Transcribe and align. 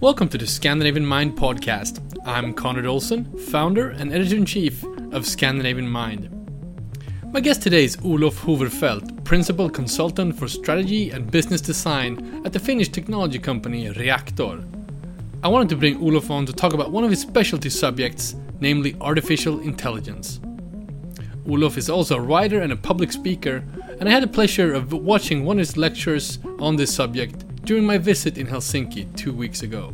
Welcome 0.00 0.28
to 0.28 0.38
the 0.38 0.46
Scandinavian 0.46 1.04
Mind 1.04 1.36
podcast. 1.36 1.98
I'm 2.24 2.54
Conrad 2.54 2.86
Olsen, 2.86 3.36
founder 3.36 3.90
and 3.90 4.12
editor 4.12 4.36
in 4.36 4.46
chief 4.46 4.84
of 5.10 5.26
Scandinavian 5.26 5.88
Mind. 5.88 6.30
My 7.32 7.40
guest 7.40 7.62
today 7.62 7.82
is 7.82 7.98
Olof 8.04 8.40
Hoverfeldt, 8.42 9.24
principal 9.24 9.68
consultant 9.68 10.38
for 10.38 10.46
strategy 10.46 11.10
and 11.10 11.28
business 11.28 11.60
design 11.60 12.42
at 12.44 12.52
the 12.52 12.60
Finnish 12.60 12.90
technology 12.90 13.40
company 13.40 13.88
Reaktor. 13.88 14.64
I 15.42 15.48
wanted 15.48 15.68
to 15.70 15.76
bring 15.76 16.00
Olof 16.00 16.30
on 16.30 16.46
to 16.46 16.52
talk 16.52 16.74
about 16.74 16.92
one 16.92 17.02
of 17.02 17.10
his 17.10 17.20
specialty 17.20 17.68
subjects, 17.68 18.36
namely 18.60 18.94
artificial 19.00 19.58
intelligence. 19.58 20.38
Olof 21.44 21.76
is 21.76 21.90
also 21.90 22.18
a 22.18 22.20
writer 22.20 22.60
and 22.60 22.70
a 22.70 22.76
public 22.76 23.10
speaker, 23.10 23.64
and 23.98 24.08
I 24.08 24.12
had 24.12 24.22
the 24.22 24.28
pleasure 24.28 24.72
of 24.72 24.92
watching 24.92 25.44
one 25.44 25.56
of 25.56 25.66
his 25.66 25.76
lectures 25.76 26.38
on 26.60 26.76
this 26.76 26.94
subject 26.94 27.47
during 27.68 27.84
my 27.84 27.98
visit 27.98 28.38
in 28.38 28.46
Helsinki 28.46 29.14
two 29.14 29.30
weeks 29.30 29.60
ago. 29.60 29.92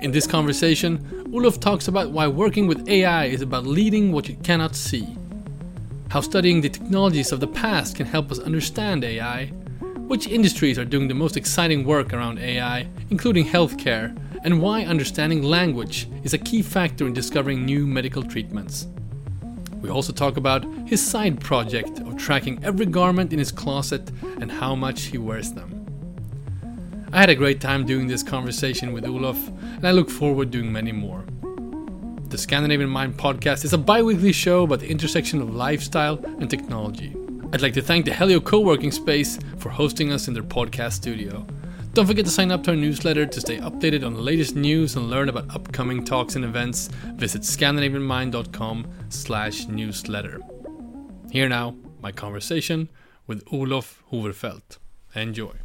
In 0.00 0.12
this 0.12 0.26
conversation, 0.26 1.28
Olof 1.30 1.60
talks 1.60 1.88
about 1.88 2.10
why 2.10 2.26
working 2.26 2.66
with 2.66 2.88
AI 2.88 3.26
is 3.26 3.42
about 3.42 3.66
leading 3.66 4.12
what 4.12 4.30
you 4.30 4.36
cannot 4.36 4.74
see, 4.74 5.06
how 6.08 6.22
studying 6.22 6.62
the 6.62 6.70
technologies 6.70 7.32
of 7.32 7.40
the 7.40 7.46
past 7.46 7.96
can 7.96 8.06
help 8.06 8.32
us 8.32 8.38
understand 8.38 9.04
AI, 9.04 9.48
which 10.08 10.26
industries 10.26 10.78
are 10.78 10.86
doing 10.86 11.06
the 11.06 11.12
most 11.12 11.36
exciting 11.36 11.84
work 11.84 12.14
around 12.14 12.38
AI, 12.38 12.88
including 13.10 13.44
healthcare, 13.44 14.16
and 14.42 14.62
why 14.62 14.84
understanding 14.84 15.42
language 15.42 16.08
is 16.22 16.32
a 16.32 16.38
key 16.38 16.62
factor 16.62 17.06
in 17.06 17.12
discovering 17.12 17.66
new 17.66 17.86
medical 17.86 18.22
treatments. 18.22 18.86
We 19.82 19.90
also 19.90 20.14
talk 20.14 20.38
about 20.38 20.64
his 20.86 21.06
side 21.06 21.42
project 21.42 21.98
of 21.98 22.16
tracking 22.16 22.64
every 22.64 22.86
garment 22.86 23.34
in 23.34 23.38
his 23.38 23.52
closet 23.52 24.10
and 24.40 24.50
how 24.50 24.74
much 24.74 25.02
he 25.02 25.18
wears 25.18 25.52
them. 25.52 25.83
I 27.14 27.20
had 27.20 27.30
a 27.30 27.36
great 27.36 27.60
time 27.60 27.86
doing 27.86 28.08
this 28.08 28.24
conversation 28.24 28.92
with 28.92 29.04
Olof, 29.06 29.38
and 29.76 29.86
I 29.86 29.92
look 29.92 30.10
forward 30.10 30.50
to 30.50 30.58
doing 30.58 30.72
many 30.72 30.90
more. 30.90 31.24
The 32.24 32.36
Scandinavian 32.36 32.90
Mind 32.90 33.16
podcast 33.16 33.64
is 33.64 33.72
a 33.72 33.78
bi 33.78 34.02
weekly 34.02 34.32
show 34.32 34.64
about 34.64 34.80
the 34.80 34.90
intersection 34.90 35.40
of 35.40 35.54
lifestyle 35.54 36.18
and 36.24 36.50
technology. 36.50 37.14
I'd 37.52 37.62
like 37.62 37.74
to 37.74 37.82
thank 37.82 38.04
the 38.04 38.12
Helio 38.12 38.40
co 38.40 38.58
working 38.58 38.90
space 38.90 39.38
for 39.58 39.68
hosting 39.68 40.10
us 40.10 40.26
in 40.26 40.34
their 40.34 40.42
podcast 40.42 40.94
studio. 40.94 41.46
Don't 41.92 42.08
forget 42.08 42.24
to 42.24 42.32
sign 42.32 42.50
up 42.50 42.64
to 42.64 42.70
our 42.70 42.76
newsletter 42.76 43.26
to 43.26 43.40
stay 43.40 43.58
updated 43.58 44.04
on 44.04 44.14
the 44.14 44.20
latest 44.20 44.56
news 44.56 44.96
and 44.96 45.08
learn 45.08 45.28
about 45.28 45.54
upcoming 45.54 46.04
talks 46.04 46.34
and 46.34 46.44
events. 46.44 46.88
Visit 47.14 47.42
scandinavianmind.com 47.42 48.88
slash 49.10 49.68
newsletter. 49.68 50.40
Here 51.30 51.48
now, 51.48 51.76
my 52.02 52.10
conversation 52.10 52.90
with 53.28 53.44
Olof 53.52 54.02
Hoverfeldt. 54.10 54.78
Enjoy. 55.14 55.63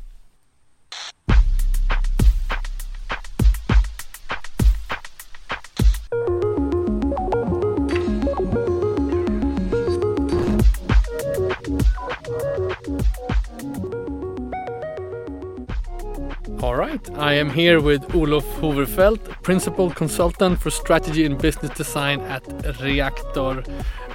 Right, 16.89 17.17
I 17.17 17.33
am 17.33 17.49
here 17.49 17.81
with 17.81 18.03
Olof 18.15 18.45
Hoverfeldt, 18.61 19.41
Principal 19.43 19.91
Consultant 19.91 20.59
for 20.59 20.69
Strategy 20.71 21.25
and 21.25 21.37
Business 21.37 21.71
Design 21.77 22.21
at 22.21 22.43
Reaktor, 22.79 23.67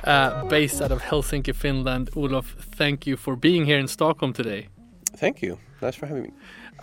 uh, 0.04 0.44
based 0.46 0.80
out 0.82 0.90
of 0.90 1.00
Helsinki, 1.00 1.54
Finland. 1.54 2.10
Olof, 2.16 2.56
thank 2.76 3.06
you 3.06 3.16
for 3.16 3.36
being 3.36 3.64
here 3.64 3.78
in 3.78 3.88
Stockholm 3.88 4.32
today. 4.32 4.68
Thank 5.16 5.42
you. 5.42 5.58
Nice 5.80 5.94
for 5.94 6.06
having 6.06 6.24
me. 6.24 6.30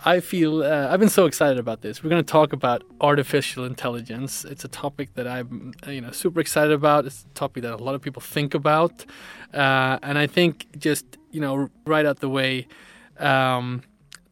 I 0.04 0.20
feel 0.20 0.62
uh, 0.62 0.88
I've 0.90 1.00
been 1.00 1.08
so 1.08 1.26
excited 1.26 1.58
about 1.58 1.82
this. 1.82 2.02
We're 2.02 2.10
going 2.10 2.24
to 2.24 2.32
talk 2.32 2.52
about 2.52 2.82
artificial 3.00 3.64
intelligence. 3.64 4.44
It's 4.44 4.64
a 4.64 4.68
topic 4.68 5.14
that 5.14 5.28
I'm, 5.28 5.74
you 5.86 6.00
know, 6.00 6.10
super 6.10 6.40
excited 6.40 6.72
about. 6.72 7.04
It's 7.06 7.24
a 7.30 7.34
topic 7.34 7.62
that 7.62 7.72
a 7.72 7.76
lot 7.76 7.94
of 7.94 8.00
people 8.00 8.22
think 8.22 8.54
about, 8.54 9.04
uh, 9.52 9.98
and 10.02 10.18
I 10.18 10.26
think 10.26 10.66
just 10.78 11.04
you 11.30 11.40
know, 11.40 11.68
right 11.86 12.06
out 12.06 12.20
the 12.20 12.28
way. 12.28 12.66
Um, 13.18 13.82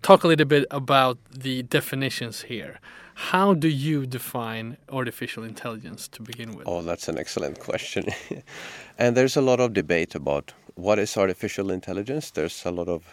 talk 0.02 0.24
a 0.24 0.28
little 0.28 0.46
bit 0.46 0.66
about 0.70 1.18
the 1.30 1.62
definitions 1.62 2.42
here. 2.42 2.80
How 3.14 3.52
do 3.52 3.68
you 3.68 4.06
define 4.06 4.78
artificial 4.88 5.44
intelligence 5.44 6.08
to 6.08 6.22
begin 6.22 6.56
with? 6.56 6.66
Oh, 6.66 6.82
that's 6.82 7.08
an 7.08 7.18
excellent 7.18 7.60
question. 7.60 8.06
and 8.98 9.16
there's 9.16 9.36
a 9.36 9.42
lot 9.42 9.60
of 9.60 9.74
debate 9.74 10.14
about 10.14 10.52
what 10.74 10.98
is 10.98 11.16
artificial 11.16 11.70
intelligence. 11.70 12.30
There's 12.30 12.64
a 12.64 12.70
lot 12.70 12.88
of 12.88 13.12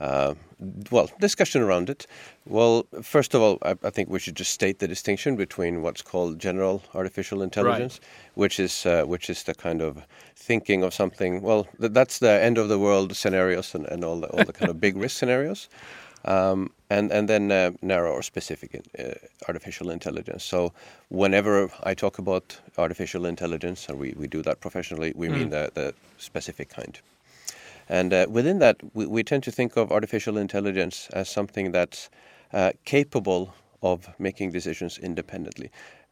uh, 0.00 0.34
well, 0.90 1.08
discussion 1.20 1.62
around 1.62 1.88
it. 1.88 2.06
Well, 2.46 2.86
first 3.00 3.32
of 3.32 3.40
all, 3.40 3.58
I, 3.62 3.76
I, 3.84 3.90
think 3.90 4.10
we 4.10 4.18
should 4.18 4.34
just 4.34 4.50
state 4.50 4.80
the 4.80 4.88
distinction 4.88 5.36
between 5.36 5.82
what's 5.82 6.02
called 6.02 6.40
general 6.40 6.82
artificial 6.94 7.42
intelligence, 7.42 8.00
right. 8.02 8.34
which 8.34 8.58
is 8.58 8.86
uh, 8.86 9.04
which 9.04 9.30
is 9.30 9.44
the 9.44 9.54
kind 9.54 9.80
of 9.80 10.04
thinking 10.34 10.82
of 10.82 10.92
something. 10.92 11.42
Well, 11.42 11.68
th- 11.80 11.92
that's 11.92 12.18
the 12.18 12.42
end 12.42 12.58
of 12.58 12.68
the 12.68 12.78
world 12.78 13.14
scenarios 13.14 13.74
and, 13.74 13.86
and 13.86 14.04
all 14.04 14.20
the 14.20 14.26
all 14.28 14.44
the 14.44 14.52
kind 14.52 14.70
of 14.70 14.80
big 14.80 14.96
risk 14.96 15.16
scenarios. 15.16 15.68
Um, 16.26 16.70
and 16.90 17.12
and 17.12 17.28
then 17.28 17.52
uh, 17.52 17.70
narrow 17.82 18.12
or 18.12 18.22
specific 18.22 18.82
uh, 18.98 19.14
artificial 19.48 19.90
intelligence. 19.90 20.44
So 20.44 20.72
whenever 21.08 21.70
I 21.82 21.94
talk 21.94 22.18
about 22.18 22.60
artificial 22.78 23.26
intelligence, 23.26 23.88
and 23.88 23.98
we, 23.98 24.14
we 24.16 24.26
do 24.26 24.42
that 24.42 24.60
professionally, 24.60 25.12
we 25.14 25.28
mm. 25.28 25.32
mean 25.32 25.50
the, 25.50 25.70
the 25.74 25.94
specific 26.18 26.68
kind. 26.68 26.98
And 27.88 28.12
uh, 28.12 28.26
within 28.30 28.58
that, 28.60 28.76
we, 28.94 29.06
we, 29.06 29.22
tend 29.22 29.42
to 29.42 29.52
think 29.52 29.76
of 29.76 29.92
artificial 29.92 30.38
intelligence 30.38 31.08
as 31.12 31.28
something 31.28 31.72
that's 31.72 32.08
uh, 32.52 32.72
capable 32.84 33.54
of 33.82 34.08
making 34.18 34.52
decisions 34.52 34.98
independently 34.98 35.70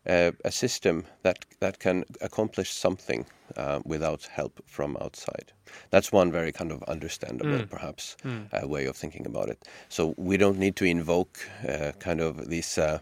uh, 0.09 0.33
a 0.45 0.51
system 0.51 1.05
that 1.23 1.45
that 1.61 1.79
can 1.79 2.05
accomplish 2.21 2.73
something 2.73 3.27
uh, 3.57 3.81
without 3.85 4.25
help 4.25 4.61
from 4.67 4.97
outside. 5.01 5.53
That's 5.91 6.13
one 6.13 6.33
very 6.33 6.53
kind 6.53 6.73
of 6.73 6.83
understandable, 6.85 7.59
mm. 7.59 7.71
perhaps, 7.71 8.17
mm. 8.25 8.47
Uh, 8.53 8.67
way 8.67 8.87
of 8.87 8.97
thinking 8.97 9.27
about 9.27 9.49
it. 9.49 9.69
So 9.89 10.15
we 10.17 10.37
don't 10.37 10.59
need 10.59 10.77
to 10.77 10.85
invoke 10.85 11.39
uh, 11.69 11.93
kind 11.99 12.21
of 12.21 12.49
these. 12.49 12.79
Uh, 12.79 12.99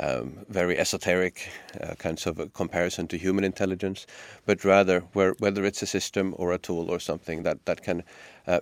um, 0.00 0.44
very 0.48 0.78
esoteric 0.78 1.50
uh, 1.80 1.94
kinds 1.94 2.26
of 2.26 2.52
comparison 2.52 3.08
to 3.08 3.16
human 3.16 3.42
intelligence, 3.42 4.06
but 4.46 4.62
rather 4.62 5.00
where, 5.14 5.34
whether 5.38 5.64
it's 5.64 5.82
a 5.82 5.86
system 5.86 6.34
or 6.36 6.52
a 6.52 6.58
tool 6.58 6.90
or 6.90 7.00
something 7.00 7.42
that, 7.42 7.64
that 7.64 7.82
can 7.82 8.04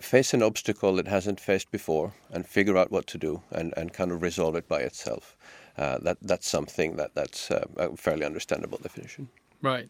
face 0.00 0.32
an 0.32 0.42
obstacle 0.42 0.98
it 0.98 1.08
hasn't 1.08 1.40
faced 1.40 1.70
before 1.70 2.14
and 2.30 2.46
figure 2.46 2.78
out 2.78 2.92
what 2.92 3.06
to 3.08 3.18
do 3.18 3.42
and, 3.50 3.74
and 3.76 3.92
kind 3.92 4.12
of 4.12 4.22
resolve 4.22 4.54
it 4.54 4.68
by 4.68 4.80
itself 4.80 5.36
uh, 5.78 5.98
that 5.98 6.18
that's 6.22 6.48
something 6.48 6.96
that 6.96 7.14
that's 7.14 7.50
uh, 7.50 7.66
a 7.76 7.96
fairly 7.96 8.24
understandable 8.24 8.78
definition. 8.78 9.28
Right, 9.62 9.88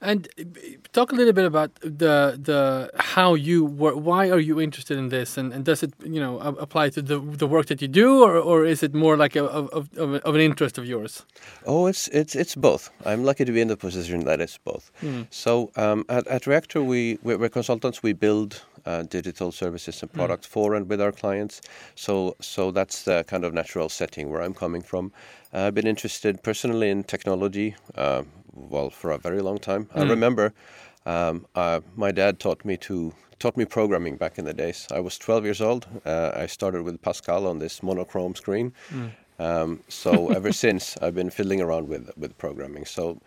and 0.00 0.28
uh, 0.38 0.44
talk 0.92 1.10
a 1.12 1.14
little 1.14 1.32
bit 1.32 1.44
about 1.44 1.74
the 1.80 2.38
the 2.40 2.90
how 2.96 3.34
you 3.34 3.64
work. 3.64 3.96
why 3.96 4.30
are 4.30 4.38
you 4.38 4.60
interested 4.60 4.96
in 4.96 5.08
this, 5.08 5.36
and, 5.36 5.52
and 5.52 5.64
does 5.64 5.82
it 5.82 5.92
you 6.04 6.20
know 6.20 6.38
apply 6.38 6.90
to 6.90 7.02
the 7.02 7.18
the 7.18 7.46
work 7.46 7.66
that 7.66 7.82
you 7.82 7.88
do, 7.88 8.22
or, 8.22 8.36
or 8.38 8.64
is 8.64 8.82
it 8.82 8.94
more 8.94 9.16
like 9.16 9.34
a, 9.34 9.44
of, 9.44 9.68
of, 9.70 9.98
of 9.98 10.34
an 10.34 10.40
interest 10.40 10.78
of 10.78 10.86
yours? 10.86 11.26
Oh, 11.66 11.86
it's 11.86 12.06
it's 12.08 12.36
it's 12.36 12.54
both. 12.54 12.90
I'm 13.04 13.24
lucky 13.24 13.44
to 13.44 13.52
be 13.52 13.60
in 13.60 13.68
the 13.68 13.76
position 13.76 14.24
that 14.24 14.40
it's 14.40 14.58
both. 14.58 14.92
Mm. 15.02 15.26
So 15.30 15.72
um, 15.74 16.04
at, 16.08 16.26
at 16.28 16.42
Reaktor, 16.42 16.84
we 16.86 17.18
we're 17.22 17.48
consultants. 17.48 18.02
We 18.04 18.12
build 18.12 18.62
uh, 18.88 19.02
digital 19.02 19.52
services 19.52 20.02
and 20.02 20.12
products 20.12 20.46
mm. 20.46 20.50
for 20.50 20.74
and 20.74 20.88
with 20.88 21.00
our 21.00 21.12
clients. 21.12 21.60
So, 21.94 22.36
so 22.40 22.70
that's 22.70 23.02
the 23.02 23.24
kind 23.24 23.44
of 23.44 23.52
natural 23.52 23.88
setting 23.88 24.30
where 24.30 24.42
I'm 24.42 24.54
coming 24.54 24.82
from. 24.82 25.12
Uh, 25.52 25.66
I've 25.66 25.74
been 25.74 25.86
interested 25.86 26.42
personally 26.42 26.88
in 26.90 27.04
technology, 27.04 27.76
uh, 27.96 28.22
well, 28.54 28.90
for 28.90 29.10
a 29.10 29.18
very 29.18 29.42
long 29.42 29.58
time. 29.58 29.84
Mm. 29.84 30.00
I 30.00 30.10
remember 30.10 30.54
um, 31.04 31.46
uh, 31.54 31.80
my 31.96 32.12
dad 32.12 32.40
taught 32.40 32.64
me 32.64 32.76
to 32.88 33.12
taught 33.38 33.56
me 33.56 33.64
programming 33.64 34.16
back 34.16 34.38
in 34.38 34.44
the 34.44 34.54
days. 34.54 34.88
I 34.90 35.00
was 35.00 35.16
12 35.16 35.44
years 35.44 35.60
old. 35.60 35.86
Uh, 36.04 36.32
I 36.34 36.46
started 36.46 36.82
with 36.82 37.00
Pascal 37.00 37.46
on 37.46 37.60
this 37.60 37.82
monochrome 37.84 38.34
screen. 38.34 38.72
Mm. 38.90 39.10
Um, 39.38 39.80
so 39.88 40.32
ever 40.32 40.52
since, 40.64 40.96
I've 41.00 41.14
been 41.14 41.30
fiddling 41.30 41.60
around 41.60 41.88
with 41.88 42.10
with 42.16 42.36
programming. 42.38 42.84
So 42.86 43.20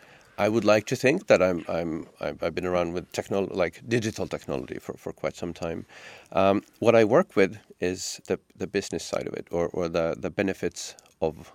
I 0.45 0.49
would 0.49 0.65
like 0.65 0.85
to 0.87 0.95
think 0.95 1.27
that 1.27 1.41
I'm 1.41 1.63
I'm 1.69 2.07
I've 2.19 2.55
been 2.55 2.65
around 2.65 2.93
with 2.93 3.11
technology 3.11 3.53
like 3.63 3.81
digital 3.87 4.27
technology 4.27 4.79
for, 4.79 4.93
for 4.97 5.13
quite 5.13 5.35
some 5.35 5.53
time. 5.53 5.85
Um, 6.31 6.63
what 6.79 6.95
I 6.95 7.03
work 7.03 7.35
with 7.35 7.57
is 7.79 8.21
the 8.27 8.39
the 8.57 8.67
business 8.67 9.03
side 9.03 9.27
of 9.27 9.33
it, 9.33 9.47
or, 9.51 9.69
or 9.73 9.89
the 9.89 10.15
the 10.19 10.29
benefits 10.29 10.95
of 11.21 11.51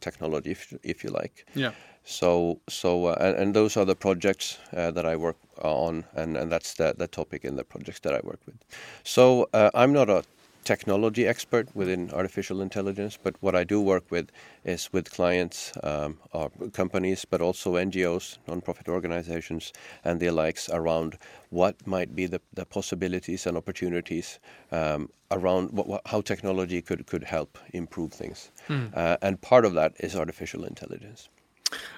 technology, 0.00 0.50
if 0.52 0.72
if 0.82 1.04
you 1.04 1.10
like. 1.10 1.46
Yeah. 1.54 1.72
So 2.04 2.60
so 2.68 3.06
uh, 3.06 3.16
and, 3.20 3.36
and, 3.36 3.54
those 3.54 3.76
are 3.76 3.84
the 3.84 3.96
projects 3.96 4.58
uh, 4.72 4.90
that 4.92 5.04
I 5.04 5.16
work 5.16 5.36
on, 5.62 6.04
and, 6.14 6.36
and 6.36 6.50
that's 6.50 6.74
the 6.74 6.94
the 6.96 7.08
topic 7.08 7.44
in 7.44 7.56
the 7.56 7.64
projects 7.64 8.00
that 8.00 8.14
I 8.14 8.20
work 8.22 8.40
with. 8.46 8.56
So 9.04 9.48
uh, 9.52 9.70
I'm 9.74 9.92
not 9.92 10.08
a 10.08 10.22
technology 10.64 11.26
expert 11.26 11.74
within 11.74 12.10
artificial 12.12 12.60
intelligence, 12.60 13.18
but 13.22 13.34
what 13.40 13.54
I 13.54 13.64
do 13.64 13.80
work 13.80 14.10
with 14.10 14.30
is 14.64 14.92
with 14.92 15.10
clients, 15.10 15.72
um, 15.82 16.18
or 16.32 16.50
companies, 16.72 17.24
but 17.24 17.40
also 17.40 17.74
NGOs, 17.74 18.38
non-profit 18.46 18.88
organizations, 18.88 19.72
and 20.04 20.20
the 20.20 20.30
likes 20.30 20.68
around 20.68 21.18
what 21.50 21.86
might 21.86 22.14
be 22.14 22.26
the, 22.26 22.40
the 22.54 22.64
possibilities 22.64 23.46
and 23.46 23.56
opportunities 23.56 24.38
um, 24.72 25.10
around 25.30 25.72
what, 25.72 25.86
what, 25.86 26.02
how 26.06 26.20
technology 26.20 26.82
could, 26.82 27.06
could 27.06 27.24
help 27.24 27.58
improve 27.72 28.12
things. 28.12 28.50
Mm. 28.68 28.96
Uh, 28.96 29.16
and 29.22 29.40
part 29.40 29.64
of 29.64 29.74
that 29.74 29.94
is 30.00 30.14
artificial 30.14 30.64
intelligence. 30.64 31.28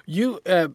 You, 0.05 0.41
uh, 0.45 0.67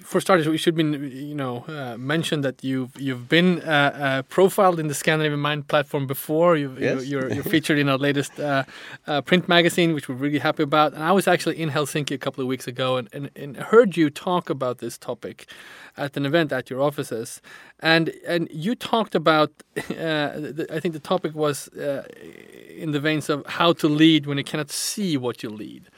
for 0.00 0.20
starters, 0.20 0.48
we 0.48 0.58
should 0.58 0.74
be, 0.74 0.82
you 0.82 1.34
know, 1.34 1.64
uh, 1.68 1.96
mention 1.96 2.40
that 2.40 2.64
you've 2.64 2.90
you've 3.00 3.28
been 3.28 3.60
uh, 3.60 3.70
uh 3.70 4.22
profiled 4.22 4.80
in 4.80 4.88
the 4.88 4.94
Scandinavian 4.94 5.40
Mind 5.40 5.68
platform 5.68 6.06
before. 6.08 6.56
you 6.56 6.76
yes. 6.78 7.06
You're, 7.06 7.32
you're, 7.32 7.44
featured 7.54 7.78
in 7.78 7.88
our 7.88 7.98
latest 7.98 8.40
uh, 8.40 8.64
uh, 9.06 9.20
print 9.20 9.48
magazine, 9.48 9.94
which 9.94 10.08
we're 10.08 10.16
really 10.16 10.40
happy 10.40 10.64
about. 10.64 10.92
And 10.94 11.04
I 11.04 11.12
was 11.12 11.28
actually 11.28 11.60
in 11.60 11.70
Helsinki 11.70 12.14
a 12.14 12.18
couple 12.18 12.42
of 12.42 12.48
weeks 12.48 12.66
ago 12.66 12.96
and, 12.96 13.08
and, 13.12 13.30
and 13.36 13.56
heard 13.56 13.96
you 13.96 14.10
talk 14.10 14.50
about 14.50 14.78
this 14.78 14.98
topic 14.98 15.48
at 15.96 16.16
an 16.16 16.26
event 16.26 16.52
at 16.52 16.68
your 16.68 16.82
offices, 16.82 17.40
and 17.80 18.12
and 18.26 18.48
you 18.50 18.74
talked 18.74 19.14
about. 19.14 19.52
The, 19.86 20.66
I 20.70 20.80
think 20.80 20.92
the 20.94 21.00
topic 21.00 21.34
was 21.34 21.68
in 21.68 22.92
the 22.92 23.00
veins 23.00 23.28
of 23.28 23.44
how 23.46 23.72
to 23.74 23.88
lead 23.88 24.26
when 24.26 24.38
you 24.38 24.44
cannot 24.44 24.70
see 24.70 25.16
what 25.16 25.42
you 25.42 25.48
lead, 25.48 25.88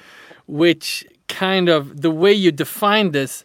which 0.46 1.04
kind 1.28 1.68
of 1.68 2.02
the 2.02 2.10
way 2.10 2.32
you 2.32 2.50
define 2.52 3.12
this 3.12 3.44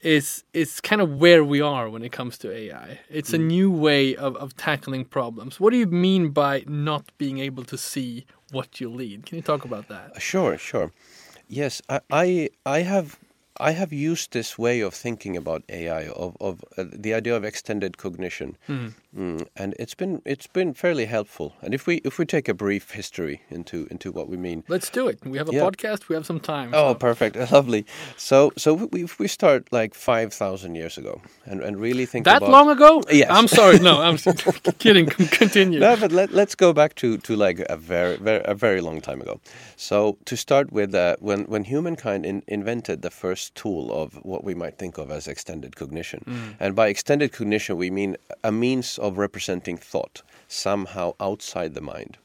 is 0.00 0.44
is 0.52 0.80
kind 0.80 1.00
of 1.00 1.18
where 1.18 1.44
we 1.44 1.60
are 1.60 1.90
when 1.90 2.02
it 2.02 2.12
comes 2.12 2.38
to 2.38 2.52
AI. 2.52 3.00
It's 3.10 3.30
mm. 3.30 3.34
a 3.34 3.38
new 3.38 3.70
way 3.70 4.14
of, 4.16 4.36
of 4.36 4.56
tackling 4.56 5.04
problems. 5.04 5.58
What 5.58 5.70
do 5.70 5.76
you 5.76 5.86
mean 5.86 6.30
by 6.30 6.64
not 6.66 7.10
being 7.18 7.38
able 7.38 7.64
to 7.64 7.76
see 7.76 8.26
what 8.52 8.80
you 8.80 8.88
lead? 8.88 9.26
Can 9.26 9.36
you 9.36 9.42
talk 9.42 9.64
about 9.64 9.88
that? 9.88 10.20
Sure, 10.20 10.56
sure. 10.56 10.92
Yes, 11.48 11.82
I 11.88 12.00
I, 12.10 12.50
I 12.64 12.80
have 12.82 13.18
I 13.60 13.72
have 13.72 13.92
used 13.92 14.32
this 14.32 14.56
way 14.56 14.80
of 14.80 14.94
thinking 14.94 15.36
about 15.36 15.64
AI, 15.68 16.08
of, 16.08 16.36
of 16.40 16.64
uh, 16.76 16.84
the 16.92 17.12
idea 17.14 17.36
of 17.36 17.44
extended 17.44 17.96
cognition, 17.96 18.56
mm. 18.68 18.92
Mm, 19.18 19.48
and 19.56 19.74
it's 19.80 19.94
been 19.94 20.22
it's 20.24 20.46
been 20.46 20.74
fairly 20.74 21.06
helpful. 21.06 21.54
And 21.60 21.74
if 21.74 21.88
we 21.88 21.96
if 22.04 22.18
we 22.18 22.24
take 22.24 22.48
a 22.48 22.54
brief 22.54 22.92
history 22.92 23.42
into 23.50 23.88
into 23.90 24.12
what 24.12 24.28
we 24.28 24.36
mean, 24.36 24.62
let's 24.68 24.90
do 24.90 25.08
it. 25.08 25.18
We 25.26 25.38
have 25.38 25.48
a 25.48 25.52
yeah. 25.52 25.62
podcast. 25.62 26.08
We 26.08 26.14
have 26.14 26.24
some 26.24 26.38
time. 26.38 26.70
Oh, 26.72 26.92
so. 26.92 26.94
perfect, 26.94 27.36
lovely. 27.52 27.84
So 28.16 28.52
so 28.56 28.74
we, 28.74 29.08
we 29.18 29.26
start 29.26 29.72
like 29.72 29.94
five 29.94 30.32
thousand 30.32 30.76
years 30.76 30.98
ago, 30.98 31.20
and, 31.46 31.60
and 31.62 31.80
really 31.80 32.06
think 32.06 32.26
that 32.26 32.36
about, 32.36 32.50
long 32.50 32.70
ago. 32.70 33.02
Yes. 33.10 33.28
I'm 33.28 33.48
sorry. 33.48 33.80
No, 33.80 34.00
I'm 34.00 34.18
kidding. 34.78 35.06
Continue. 35.06 35.80
No, 35.80 35.96
but 35.96 36.12
let, 36.12 36.32
let's 36.32 36.54
go 36.54 36.72
back 36.72 36.94
to 36.96 37.18
to 37.18 37.34
like 37.34 37.58
a 37.68 37.76
very 37.76 38.16
very 38.18 38.42
a 38.44 38.54
very 38.54 38.80
long 38.80 39.00
time 39.00 39.20
ago. 39.20 39.40
So 39.74 40.16
to 40.26 40.36
start 40.36 40.72
with, 40.72 40.94
uh, 40.94 41.16
when 41.18 41.44
when 41.46 41.64
humankind 41.64 42.24
in, 42.24 42.44
invented 42.46 43.02
the 43.02 43.10
first 43.10 43.56
tool 43.56 43.90
of 43.90 44.14
what 44.24 44.44
we 44.44 44.54
might 44.54 44.78
think 44.78 44.96
of 44.96 45.10
as 45.10 45.26
extended 45.26 45.74
cognition, 45.74 46.22
mm. 46.24 46.54
and 46.60 46.76
by 46.76 46.86
extended 46.86 47.32
cognition 47.32 47.76
we 47.76 47.90
mean 47.90 48.16
a 48.44 48.52
means 48.52 48.98
of 48.98 49.07
representing 49.16 49.78
thought 49.78 50.22
somehow 50.48 51.12
outside 51.20 51.74
the 51.74 51.80
mind. 51.80 52.18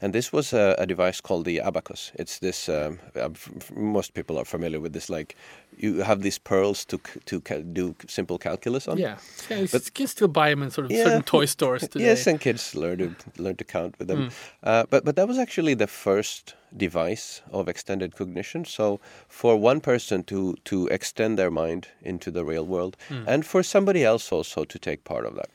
And 0.00 0.12
this 0.12 0.32
was 0.32 0.52
a, 0.52 0.74
a 0.78 0.86
device 0.86 1.20
called 1.20 1.44
the 1.44 1.60
abacus. 1.60 2.12
It's 2.14 2.38
this. 2.38 2.68
Um, 2.68 3.00
uh, 3.16 3.30
most 3.74 4.14
people 4.14 4.38
are 4.38 4.44
familiar 4.44 4.80
with 4.80 4.92
this. 4.92 5.10
Like 5.10 5.36
you 5.76 6.02
have 6.02 6.22
these 6.22 6.38
pearls 6.38 6.84
to 6.86 7.00
to 7.26 7.40
do 7.62 7.94
simple 8.06 8.38
calculus 8.38 8.86
on. 8.88 8.98
Yeah, 8.98 9.18
yeah 9.50 9.66
but, 9.72 9.84
you 9.84 9.90
can 9.92 10.06
still 10.06 10.28
buy 10.28 10.50
them 10.50 10.62
in 10.62 10.70
sort 10.70 10.84
of 10.86 10.92
yeah, 10.92 11.04
certain 11.04 11.22
toy 11.22 11.46
stores 11.46 11.88
today. 11.88 12.04
Yes, 12.04 12.26
and 12.26 12.40
kids 12.40 12.74
learn 12.74 12.98
to 12.98 13.42
learn 13.42 13.56
to 13.56 13.64
count 13.64 13.98
with 13.98 14.08
them. 14.08 14.28
Mm. 14.28 14.32
Uh, 14.62 14.84
but 14.90 15.04
but 15.04 15.16
that 15.16 15.26
was 15.26 15.38
actually 15.38 15.74
the 15.74 15.88
first 15.88 16.54
device 16.76 17.42
of 17.50 17.68
extended 17.68 18.14
cognition. 18.14 18.64
So 18.64 19.00
for 19.28 19.56
one 19.56 19.80
person 19.80 20.22
to 20.24 20.56
to 20.64 20.86
extend 20.88 21.38
their 21.38 21.50
mind 21.50 21.88
into 22.02 22.30
the 22.30 22.44
real 22.44 22.66
world, 22.66 22.96
mm. 23.08 23.24
and 23.26 23.44
for 23.44 23.62
somebody 23.62 24.04
else 24.04 24.32
also 24.32 24.64
to 24.64 24.78
take 24.78 25.02
part 25.02 25.26
of 25.26 25.34
that. 25.34 25.50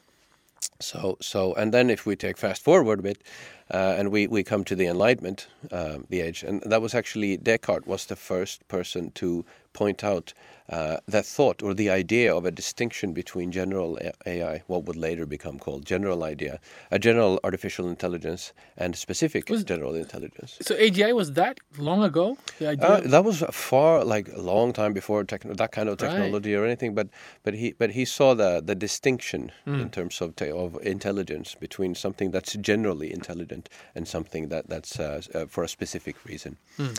So, 0.79 1.17
so, 1.21 1.53
and 1.53 1.73
then 1.73 1.89
if 1.89 2.05
we 2.05 2.15
take 2.15 2.37
fast 2.37 2.63
forward 2.63 2.99
a 2.99 3.03
bit, 3.03 3.23
uh, 3.71 3.95
and 3.97 4.11
we, 4.11 4.27
we 4.27 4.43
come 4.43 4.63
to 4.65 4.75
the 4.75 4.85
Enlightenment, 4.87 5.47
uh, 5.71 5.99
the 6.09 6.21
age, 6.21 6.43
and 6.43 6.61
that 6.63 6.81
was 6.81 6.93
actually 6.93 7.37
Descartes 7.37 7.87
was 7.87 8.05
the 8.05 8.15
first 8.15 8.67
person 8.67 9.11
to 9.11 9.45
point 9.73 10.03
out 10.03 10.33
uh, 10.69 10.97
that 11.07 11.25
thought 11.25 11.61
or 11.61 11.73
the 11.73 11.89
idea 11.89 12.33
of 12.33 12.45
a 12.45 12.51
distinction 12.51 13.11
between 13.13 13.51
general 13.51 13.99
AI, 14.25 14.63
what 14.67 14.85
would 14.85 14.95
later 14.95 15.25
become 15.25 15.59
called 15.59 15.85
general 15.85 16.23
idea, 16.23 16.59
a 16.89 16.97
general 16.97 17.39
artificial 17.43 17.89
intelligence, 17.89 18.53
and 18.77 18.95
specific 18.95 19.49
was, 19.49 19.63
general 19.63 19.93
intelligence. 19.93 20.57
So 20.61 20.75
AGI 20.75 21.13
was 21.13 21.33
that 21.33 21.59
long 21.77 22.03
ago? 22.03 22.37
The 22.59 22.69
idea? 22.69 22.87
Uh, 22.87 23.01
that 23.01 23.25
was 23.25 23.43
far, 23.51 24.05
like 24.05 24.29
a 24.29 24.41
long 24.41 24.71
time 24.71 24.93
before 24.93 25.23
that 25.25 25.71
kind 25.71 25.89
of 25.89 25.97
technology 25.97 26.53
right. 26.53 26.61
or 26.61 26.65
anything. 26.65 26.95
But 26.95 27.09
but 27.43 27.53
he 27.55 27.73
but 27.73 27.91
he 27.91 28.05
saw 28.05 28.33
the 28.33 28.61
the 28.65 28.75
distinction 28.75 29.51
mm. 29.67 29.81
in 29.81 29.89
terms 29.89 30.21
of 30.21 30.33
of 30.41 30.77
intelligence 30.81 31.55
between 31.55 31.93
something 31.93 32.31
that's 32.31 32.53
generally 32.53 33.13
intelligent 33.13 33.69
and 33.95 34.07
something 34.07 34.47
that 34.47 34.69
that's 34.69 34.99
uh, 34.99 35.21
uh 35.35 35.45
for 35.45 35.63
a 35.63 35.67
specific 35.67 36.15
reason. 36.25 36.57
Mm. 36.77 36.97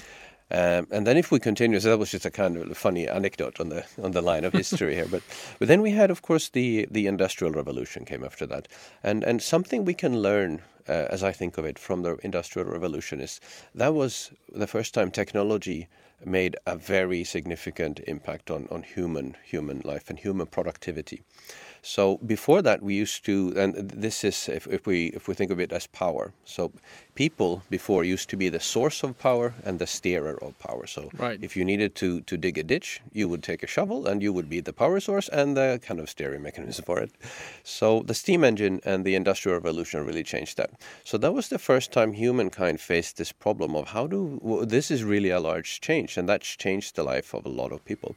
Um, 0.50 0.86
and 0.90 1.06
then 1.06 1.16
if 1.16 1.30
we 1.30 1.40
continue, 1.40 1.80
so 1.80 1.90
that 1.90 1.98
was 1.98 2.10
just 2.10 2.26
a 2.26 2.30
kind 2.30 2.56
of 2.56 2.76
funny 2.76 3.08
anecdote 3.08 3.60
on 3.60 3.70
the 3.70 3.84
on 4.02 4.12
the 4.12 4.20
line 4.20 4.44
of 4.44 4.52
history 4.52 4.94
here. 4.94 5.06
But 5.10 5.22
but 5.58 5.68
then 5.68 5.80
we 5.80 5.90
had, 5.90 6.10
of 6.10 6.22
course, 6.22 6.50
the 6.50 6.86
the 6.90 7.06
industrial 7.06 7.52
revolution 7.52 8.04
came 8.04 8.22
after 8.24 8.46
that, 8.46 8.68
and 9.02 9.24
and 9.24 9.42
something 9.42 9.84
we 9.84 9.94
can 9.94 10.20
learn, 10.20 10.60
uh, 10.88 11.06
as 11.10 11.22
I 11.22 11.32
think 11.32 11.56
of 11.56 11.64
it, 11.64 11.78
from 11.78 12.02
the 12.02 12.16
industrial 12.22 12.68
revolution 12.68 13.20
is 13.20 13.40
that 13.74 13.94
was 13.94 14.32
the 14.52 14.66
first 14.66 14.92
time 14.92 15.10
technology 15.10 15.88
made 16.24 16.56
a 16.66 16.76
very 16.76 17.24
significant 17.24 18.00
impact 18.06 18.50
on 18.50 18.68
on 18.70 18.82
human 18.82 19.36
human 19.44 19.80
life 19.84 20.10
and 20.10 20.18
human 20.18 20.46
productivity. 20.46 21.22
So 21.86 22.16
before 22.26 22.62
that, 22.62 22.82
we 22.82 22.94
used 22.94 23.26
to, 23.26 23.52
and 23.56 23.74
this 23.90 24.24
is 24.24 24.48
if, 24.48 24.66
if 24.66 24.86
we 24.86 25.08
if 25.08 25.28
we 25.28 25.34
think 25.34 25.50
of 25.50 25.60
it 25.60 25.70
as 25.70 25.86
power. 25.86 26.32
So 26.46 26.72
people 27.14 27.62
before 27.68 28.04
used 28.04 28.30
to 28.30 28.38
be 28.38 28.48
the 28.48 28.58
source 28.58 29.02
of 29.02 29.18
power 29.18 29.52
and 29.64 29.78
the 29.78 29.86
steerer 29.86 30.42
of 30.42 30.58
power. 30.58 30.86
So 30.86 31.10
right. 31.18 31.38
if 31.42 31.58
you 31.58 31.64
needed 31.64 31.94
to 31.96 32.22
to 32.22 32.38
dig 32.38 32.56
a 32.56 32.62
ditch, 32.62 33.02
you 33.12 33.28
would 33.28 33.42
take 33.42 33.62
a 33.62 33.66
shovel 33.66 34.06
and 34.06 34.22
you 34.22 34.32
would 34.32 34.48
be 34.48 34.60
the 34.60 34.72
power 34.72 34.98
source 34.98 35.28
and 35.28 35.58
the 35.58 35.78
kind 35.86 36.00
of 36.00 36.08
steering 36.08 36.42
mechanism 36.42 36.84
for 36.88 37.00
it. 37.00 37.10
So 37.64 38.02
the 38.06 38.14
steam 38.14 38.44
engine 38.44 38.80
and 38.86 39.04
the 39.04 39.14
industrial 39.14 39.58
revolution 39.58 40.06
really 40.06 40.24
changed 40.24 40.56
that. 40.56 40.70
So 41.04 41.18
that 41.18 41.34
was 41.34 41.48
the 41.48 41.58
first 41.58 41.92
time 41.92 42.14
humankind 42.14 42.80
faced 42.80 43.18
this 43.18 43.32
problem 43.32 43.76
of 43.76 43.88
how 43.88 44.06
do 44.06 44.64
this 44.66 44.90
is 44.90 45.04
really 45.04 45.30
a 45.30 45.40
large 45.40 45.82
change, 45.82 46.16
and 46.16 46.26
that's 46.26 46.56
changed 46.56 46.96
the 46.96 47.02
life 47.02 47.34
of 47.34 47.44
a 47.44 47.56
lot 47.60 47.72
of 47.72 47.84
people. 47.84 48.16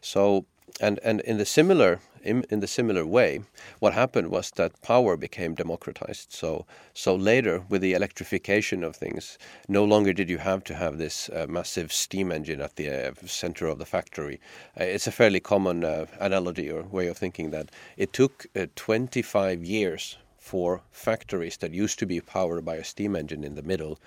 So 0.00 0.44
and 0.80 0.98
and 1.02 1.20
in 1.20 1.38
the 1.38 1.44
similar 1.44 2.00
in, 2.22 2.44
in 2.50 2.60
the 2.60 2.66
similar 2.66 3.06
way, 3.06 3.40
what 3.78 3.94
happened 3.94 4.30
was 4.30 4.50
that 4.52 4.80
power 4.82 5.16
became 5.16 5.54
democratized. 5.54 6.32
So 6.32 6.66
so 6.94 7.14
later, 7.14 7.62
with 7.68 7.82
the 7.82 7.94
electrification 7.94 8.84
of 8.84 8.96
things, 8.96 9.38
no 9.68 9.84
longer 9.84 10.12
did 10.12 10.28
you 10.28 10.38
have 10.38 10.64
to 10.64 10.74
have 10.74 10.98
this 10.98 11.28
uh, 11.28 11.46
massive 11.48 11.92
steam 11.92 12.32
engine 12.32 12.60
at 12.60 12.76
the 12.76 12.90
uh, 12.90 13.12
center 13.26 13.66
of 13.66 13.78
the 13.78 13.86
factory. 13.86 14.40
Uh, 14.78 14.84
it's 14.84 15.06
a 15.06 15.12
fairly 15.12 15.40
common 15.40 15.84
uh, 15.84 16.06
analogy 16.20 16.70
or 16.70 16.82
way 16.82 17.06
of 17.06 17.16
thinking 17.16 17.50
that 17.50 17.70
it 17.96 18.12
took 18.12 18.46
uh, 18.56 18.66
25 18.74 19.64
years 19.64 20.18
for 20.48 20.80
factories 20.92 21.58
that 21.58 21.72
used 21.72 21.98
to 21.98 22.06
be 22.06 22.20
powered 22.20 22.64
by 22.64 22.76
a 22.76 22.84
steam 22.84 23.14
engine 23.14 23.44
in 23.44 23.54
the 23.54 23.62
middle 23.62 23.98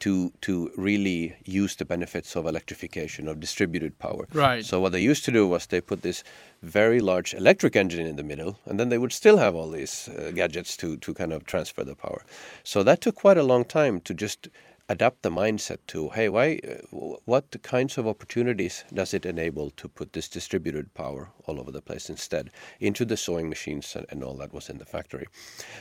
to 0.00 0.32
to 0.40 0.70
really 0.76 1.36
use 1.44 1.76
the 1.76 1.84
benefits 1.84 2.36
of 2.36 2.46
electrification 2.46 3.28
of 3.28 3.40
distributed 3.40 3.98
power. 3.98 4.26
Right. 4.32 4.64
So 4.64 4.80
what 4.80 4.92
they 4.92 5.00
used 5.00 5.24
to 5.24 5.32
do 5.32 5.46
was 5.46 5.66
they 5.66 5.80
put 5.80 6.02
this 6.02 6.24
very 6.62 7.00
large 7.00 7.34
electric 7.34 7.76
engine 7.76 8.06
in 8.06 8.16
the 8.16 8.22
middle, 8.22 8.58
and 8.66 8.78
then 8.78 8.88
they 8.88 8.98
would 8.98 9.12
still 9.12 9.38
have 9.38 9.54
all 9.54 9.70
these 9.70 10.08
uh, 10.08 10.32
gadgets 10.34 10.76
to 10.78 10.96
to 10.96 11.14
kind 11.14 11.32
of 11.32 11.44
transfer 11.44 11.84
the 11.84 11.94
power. 11.94 12.22
So 12.64 12.82
that 12.82 13.00
took 13.00 13.14
quite 13.14 13.38
a 13.38 13.42
long 13.42 13.64
time 13.64 14.00
to 14.00 14.14
just 14.14 14.48
adapt 14.90 15.22
the 15.22 15.30
mindset 15.30 15.78
to 15.86 16.08
hey 16.10 16.28
why 16.28 16.58
uh, 16.68 16.96
what 17.24 17.44
kinds 17.62 17.96
of 17.96 18.08
opportunities 18.08 18.84
does 18.92 19.14
it 19.14 19.24
enable 19.24 19.70
to 19.70 19.88
put 19.88 20.12
this 20.12 20.28
distributed 20.28 20.92
power 20.94 21.30
all 21.46 21.60
over 21.60 21.70
the 21.70 21.80
place 21.80 22.10
instead 22.10 22.50
into 22.80 23.04
the 23.04 23.16
sewing 23.16 23.48
machines 23.48 23.94
and, 23.94 24.04
and 24.10 24.24
all 24.24 24.34
that 24.34 24.52
was 24.52 24.68
in 24.68 24.78
the 24.78 24.84
factory? 24.84 25.26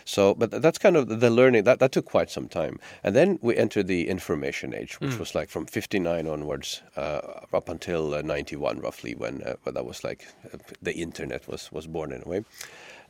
So 0.05 0.35
but 0.35 0.51
that's 0.61 0.77
kind 0.77 0.95
of 0.95 1.19
the 1.19 1.31
learning 1.31 1.63
that 1.63 1.79
that 1.79 1.91
took 1.91 2.05
quite 2.05 2.29
some 2.29 2.47
time. 2.47 2.79
And 3.03 3.15
then 3.15 3.39
we 3.41 3.57
entered 3.57 3.87
the 3.87 4.07
information 4.07 4.75
age 4.75 5.01
which 5.01 5.11
mm. 5.11 5.19
was 5.19 5.33
like 5.33 5.49
from 5.49 5.65
59 5.65 6.27
onwards 6.27 6.83
uh, 6.95 7.21
up 7.51 7.67
until 7.67 8.13
uh, 8.13 8.21
91 8.21 8.79
roughly 8.79 9.15
when, 9.15 9.41
uh, 9.41 9.55
when 9.63 9.73
that 9.73 9.85
was 9.85 10.03
like 10.03 10.27
uh, 10.53 10.57
the 10.83 10.93
internet 10.93 11.47
was 11.47 11.71
was 11.71 11.87
born 11.87 12.11
in 12.11 12.21
a 12.23 12.29
way. 12.29 12.43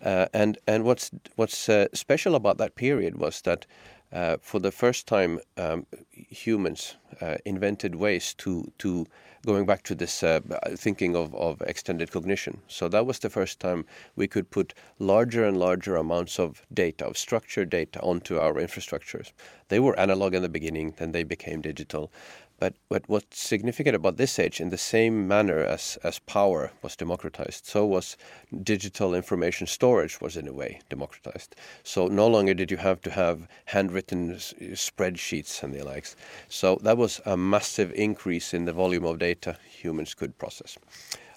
Uh, 0.01 0.27
and 0.33 0.57
and 0.65 0.85
what's 0.85 1.11
what's 1.35 1.67
uh, 1.67 1.87
special 1.93 2.35
about 2.35 2.57
that 2.57 2.75
period 2.75 3.17
was 3.17 3.41
that 3.41 3.65
uh, 4.11 4.37
for 4.41 4.59
the 4.59 4.71
first 4.71 5.07
time 5.07 5.39
um, 5.57 5.85
humans 6.11 6.95
uh, 7.21 7.37
invented 7.45 7.95
ways 7.95 8.33
to 8.35 8.71
to 8.77 9.05
going 9.45 9.65
back 9.65 9.83
to 9.83 9.95
this 9.95 10.21
uh, 10.23 10.39
thinking 10.75 11.15
of, 11.15 11.33
of 11.35 11.61
extended 11.61 12.11
cognition. 12.11 12.61
So 12.67 12.89
that 12.89 13.05
was 13.05 13.19
the 13.19 13.29
first 13.29 13.59
time 13.59 13.85
we 14.15 14.27
could 14.27 14.49
put 14.49 14.73
larger 14.99 15.45
and 15.45 15.57
larger 15.57 15.95
amounts 15.95 16.39
of 16.39 16.61
data, 16.73 17.05
of 17.05 17.17
structured 17.17 17.69
data, 17.69 18.01
onto 18.01 18.37
our 18.37 18.55
infrastructures. 18.55 19.31
They 19.69 19.79
were 19.79 19.97
analog 19.97 20.33
in 20.33 20.41
the 20.41 20.49
beginning, 20.49 20.95
then 20.97 21.11
they 21.13 21.23
became 21.23 21.61
digital. 21.61 22.11
But, 22.59 22.73
what's 23.07 23.39
significant 23.39 23.95
about 23.95 24.17
this 24.17 24.37
age, 24.37 24.59
in 24.59 24.69
the 24.69 24.77
same 24.77 25.27
manner 25.27 25.59
as, 25.59 25.97
as 26.03 26.19
power 26.19 26.71
was 26.81 26.95
democratized, 26.95 27.65
so 27.65 27.85
was 27.85 28.17
digital 28.63 29.15
information 29.15 29.65
storage 29.65 30.19
was 30.19 30.35
in 30.35 30.47
a 30.47 30.53
way 30.53 30.81
democratized. 30.89 31.55
So 31.83 32.07
no 32.07 32.27
longer 32.27 32.53
did 32.53 32.69
you 32.69 32.77
have 32.77 33.01
to 33.01 33.11
have 33.11 33.47
handwritten 33.65 34.35
spreadsheets 34.35 35.63
and 35.63 35.73
the 35.73 35.83
likes. 35.83 36.15
So 36.49 36.79
that 36.83 36.97
was 36.97 37.21
a 37.25 37.37
massive 37.37 37.93
increase 37.93 38.53
in 38.53 38.65
the 38.65 38.73
volume 38.73 39.05
of 39.05 39.19
data 39.19 39.57
humans 39.69 40.13
could 40.13 40.37
process. 40.37 40.77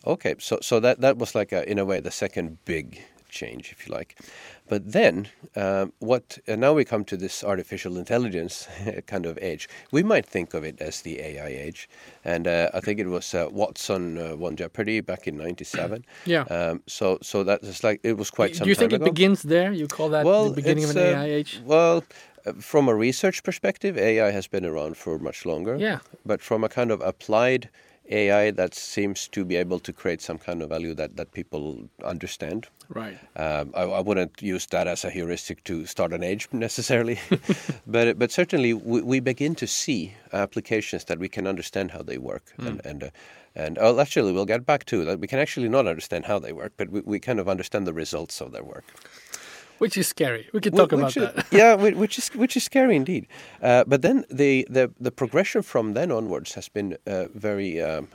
Okay, 0.04 0.34
so 0.38 0.58
so 0.60 0.80
that 0.80 1.00
that 1.00 1.16
was 1.18 1.34
like 1.34 1.52
a, 1.52 1.68
in 1.70 1.78
a 1.78 1.84
way 1.84 2.00
the 2.00 2.10
second 2.10 2.58
big 2.64 3.00
change, 3.32 3.72
if 3.72 3.86
you 3.86 3.94
like. 3.94 4.18
But 4.72 4.90
then, 4.90 5.28
um, 5.54 5.92
what 5.98 6.38
uh, 6.48 6.56
now 6.56 6.72
we 6.72 6.86
come 6.86 7.04
to 7.04 7.16
this 7.18 7.44
artificial 7.44 7.98
intelligence 7.98 8.66
kind 9.06 9.26
of 9.26 9.38
age. 9.42 9.68
We 9.90 10.02
might 10.02 10.24
think 10.24 10.54
of 10.54 10.64
it 10.64 10.80
as 10.80 11.02
the 11.02 11.20
AI 11.20 11.48
age, 11.48 11.90
and 12.24 12.48
uh, 12.48 12.70
I 12.72 12.80
think 12.80 12.98
it 12.98 13.06
was 13.06 13.34
uh, 13.34 13.48
Watson 13.50 14.16
uh, 14.16 14.34
won 14.34 14.56
Jeopardy 14.56 15.02
back 15.02 15.28
in 15.28 15.36
'97. 15.36 16.06
Yeah. 16.24 16.44
Um, 16.44 16.82
so, 16.86 17.18
so 17.20 17.44
that's 17.44 17.84
like 17.84 18.00
it 18.02 18.16
was 18.16 18.30
quite. 18.30 18.56
Something. 18.56 18.64
Do 18.64 18.70
you 18.70 18.74
think 18.74 18.94
it 18.94 19.04
begins 19.04 19.42
there? 19.42 19.72
You 19.72 19.86
call 19.86 20.08
that 20.08 20.24
well, 20.24 20.48
the 20.48 20.54
beginning 20.54 20.84
of 20.84 20.96
an 20.96 20.98
AI 20.98 21.24
age? 21.26 21.60
Well. 21.66 22.02
Uh, 22.44 22.52
from 22.54 22.88
a 22.88 22.94
research 22.94 23.44
perspective, 23.44 23.96
AI 23.96 24.32
has 24.32 24.48
been 24.48 24.64
around 24.64 24.96
for 24.96 25.16
much 25.16 25.46
longer. 25.46 25.76
Yeah. 25.76 26.00
But 26.26 26.42
from 26.42 26.64
a 26.64 26.68
kind 26.68 26.90
of 26.90 27.00
applied 27.00 27.68
AI 28.12 28.50
that 28.52 28.74
seems 28.74 29.28
to 29.28 29.44
be 29.44 29.56
able 29.56 29.78
to 29.80 29.92
create 29.92 30.20
some 30.20 30.38
kind 30.38 30.62
of 30.62 30.68
value 30.68 30.94
that, 30.94 31.16
that 31.16 31.32
people 31.32 31.88
understand. 32.04 32.68
Right. 32.88 33.18
Um, 33.36 33.72
I, 33.74 33.82
I, 33.82 34.00
wouldn't 34.00 34.42
use 34.42 34.66
that 34.66 34.86
as 34.86 35.04
a 35.04 35.10
heuristic 35.10 35.64
to 35.64 35.86
start 35.86 36.12
an 36.12 36.22
age 36.22 36.48
necessarily, 36.52 37.18
but 37.86 38.18
but 38.18 38.30
certainly 38.30 38.74
we, 38.74 39.00
we, 39.00 39.20
begin 39.20 39.54
to 39.54 39.66
see 39.66 40.14
applications 40.32 41.04
that 41.04 41.18
we 41.18 41.28
can 41.28 41.46
understand 41.46 41.92
how 41.92 42.02
they 42.02 42.18
work, 42.18 42.52
mm. 42.58 42.66
and 42.66 42.80
and 42.84 43.02
uh, 43.04 43.10
and 43.54 43.78
oh, 43.80 43.98
actually 43.98 44.32
we'll 44.32 44.44
get 44.44 44.66
back 44.66 44.84
to 44.86 45.04
that. 45.06 45.20
We 45.20 45.26
can 45.26 45.38
actually 45.38 45.68
not 45.68 45.86
understand 45.86 46.26
how 46.26 46.38
they 46.38 46.52
work, 46.52 46.72
but 46.76 46.90
we, 46.90 47.00
we 47.00 47.18
kind 47.18 47.40
of 47.40 47.48
understand 47.48 47.86
the 47.86 47.94
results 47.94 48.40
of 48.42 48.52
their 48.52 48.64
work 48.64 48.84
which 49.78 49.96
is 49.96 50.08
scary. 50.08 50.48
We 50.52 50.60
could 50.60 50.74
talk 50.74 50.92
which, 50.92 51.16
about 51.16 51.34
that. 51.34 51.46
yeah, 51.50 51.74
which 52.02 52.18
is 52.18 52.28
which 52.34 52.56
is 52.56 52.64
scary 52.64 52.96
indeed. 52.96 53.26
Uh, 53.62 53.84
but 53.86 54.02
then 54.02 54.24
the, 54.30 54.66
the 54.70 54.90
the 55.00 55.10
progression 55.10 55.62
from 55.62 55.94
then 55.94 56.10
onwards 56.10 56.54
has 56.54 56.68
been 56.68 56.96
uh, 57.06 57.26
very 57.34 57.80
um, 57.80 58.08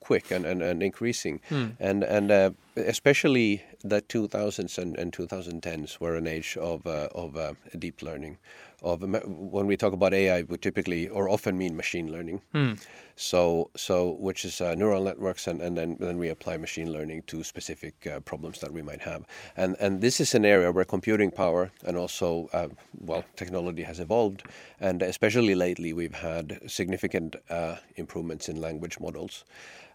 quick 0.00 0.30
and, 0.30 0.46
and, 0.46 0.62
and 0.62 0.82
increasing, 0.82 1.40
hmm. 1.48 1.66
and 1.80 2.04
and 2.04 2.30
uh, 2.30 2.50
especially 2.76 3.62
the 3.84 4.02
2000s 4.02 4.78
and, 4.78 4.96
and 4.96 5.12
2010s 5.12 6.00
were 6.00 6.16
an 6.16 6.26
age 6.26 6.56
of 6.56 6.86
uh, 6.86 7.08
of 7.14 7.36
uh, 7.36 7.54
deep 7.78 8.02
learning 8.02 8.38
of 8.82 9.02
when 9.02 9.66
we 9.66 9.76
talk 9.76 9.92
about 9.92 10.14
AI, 10.14 10.42
we 10.42 10.56
typically 10.56 11.08
or 11.08 11.28
often 11.28 11.58
mean 11.58 11.76
machine 11.76 12.12
learning. 12.12 12.40
Hmm. 12.52 12.74
So, 13.16 13.70
so 13.76 14.12
which 14.20 14.44
is 14.44 14.60
uh, 14.60 14.76
neural 14.76 15.02
networks, 15.02 15.48
and, 15.48 15.60
and 15.60 15.76
then 15.76 15.96
then 15.98 16.18
we 16.18 16.28
apply 16.28 16.56
machine 16.56 16.92
learning 16.92 17.22
to 17.26 17.42
specific 17.42 18.06
uh, 18.06 18.20
problems 18.20 18.60
that 18.60 18.72
we 18.72 18.82
might 18.82 19.00
have. 19.00 19.24
And 19.56 19.74
and 19.80 20.00
this 20.00 20.20
is 20.20 20.34
an 20.34 20.44
area 20.44 20.70
where 20.70 20.84
computing 20.84 21.32
power 21.32 21.72
and 21.84 21.96
also 21.96 22.48
uh, 22.52 22.68
well 23.00 23.24
technology 23.34 23.82
has 23.82 23.98
evolved, 23.98 24.44
and 24.80 25.02
especially 25.02 25.56
lately 25.56 25.92
we've 25.92 26.14
had 26.14 26.60
significant 26.68 27.34
uh, 27.50 27.76
improvements 27.96 28.48
in 28.48 28.60
language 28.60 29.00
models. 29.00 29.44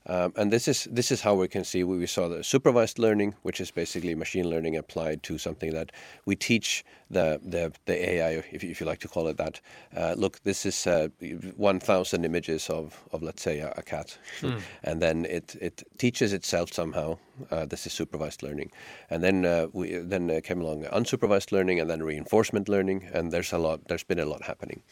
Um, 0.06 0.34
and 0.36 0.52
this 0.52 0.68
is 0.68 0.88
this 0.92 1.12
is 1.12 1.22
how 1.22 1.36
we 1.36 1.48
can 1.48 1.64
see 1.64 1.86
we 1.86 2.08
saw 2.08 2.28
the 2.28 2.44
supervised 2.44 3.00
learning, 3.00 3.36
which 3.44 3.62
is 3.62 3.72
basically 3.74 4.16
machine 4.16 4.50
learning 4.50 4.78
applied 4.78 5.24
to 5.24 5.38
something 5.38 5.74
that 5.74 5.92
we 6.26 6.36
teach 6.36 6.84
the 7.10 7.40
the, 7.44 7.72
the 7.86 8.10
AI, 8.10 8.30
if, 8.52 8.64
if 8.64 8.80
you 8.80 8.86
like 8.86 9.00
to 9.00 9.08
call 9.08 9.28
it 9.28 9.38
that. 9.38 9.60
Uh, 9.96 10.16
look, 10.18 10.42
this 10.44 10.66
is 10.66 10.88
uh, 10.88 11.10
1,000 11.56 12.26
images 12.26 12.70
of, 12.70 13.04
of 13.12 13.22
let's 13.22 13.42
say 13.42 13.60
a, 13.60 13.74
a 13.78 13.82
cat, 13.82 14.18
mm. 14.42 14.60
and 14.84 15.02
then 15.02 15.26
it 15.26 15.56
it 15.62 15.84
teaches 15.98 16.34
itself 16.34 16.74
somehow. 16.74 17.18
Uh, 17.50 17.66
this 17.66 17.88
is 17.88 17.94
supervised 17.94 18.44
learning, 18.44 18.72
and 19.10 19.24
then 19.24 19.46
uh, 19.46 19.68
we 19.74 19.98
then 19.98 20.30
uh, 20.30 20.40
came 20.44 20.62
along 20.62 20.84
unsupervised 20.84 21.52
learning, 21.52 21.80
and 21.80 21.90
then 21.90 22.04
reinforcement 22.04 22.70
learning, 22.70 23.10
and 23.14 23.32
there's 23.32 23.54
a 23.54 23.58
lot. 23.58 23.88
There's 23.88 24.04
been 24.04 24.20
a 24.20 24.26
lot 24.26 24.44
happening, 24.44 24.84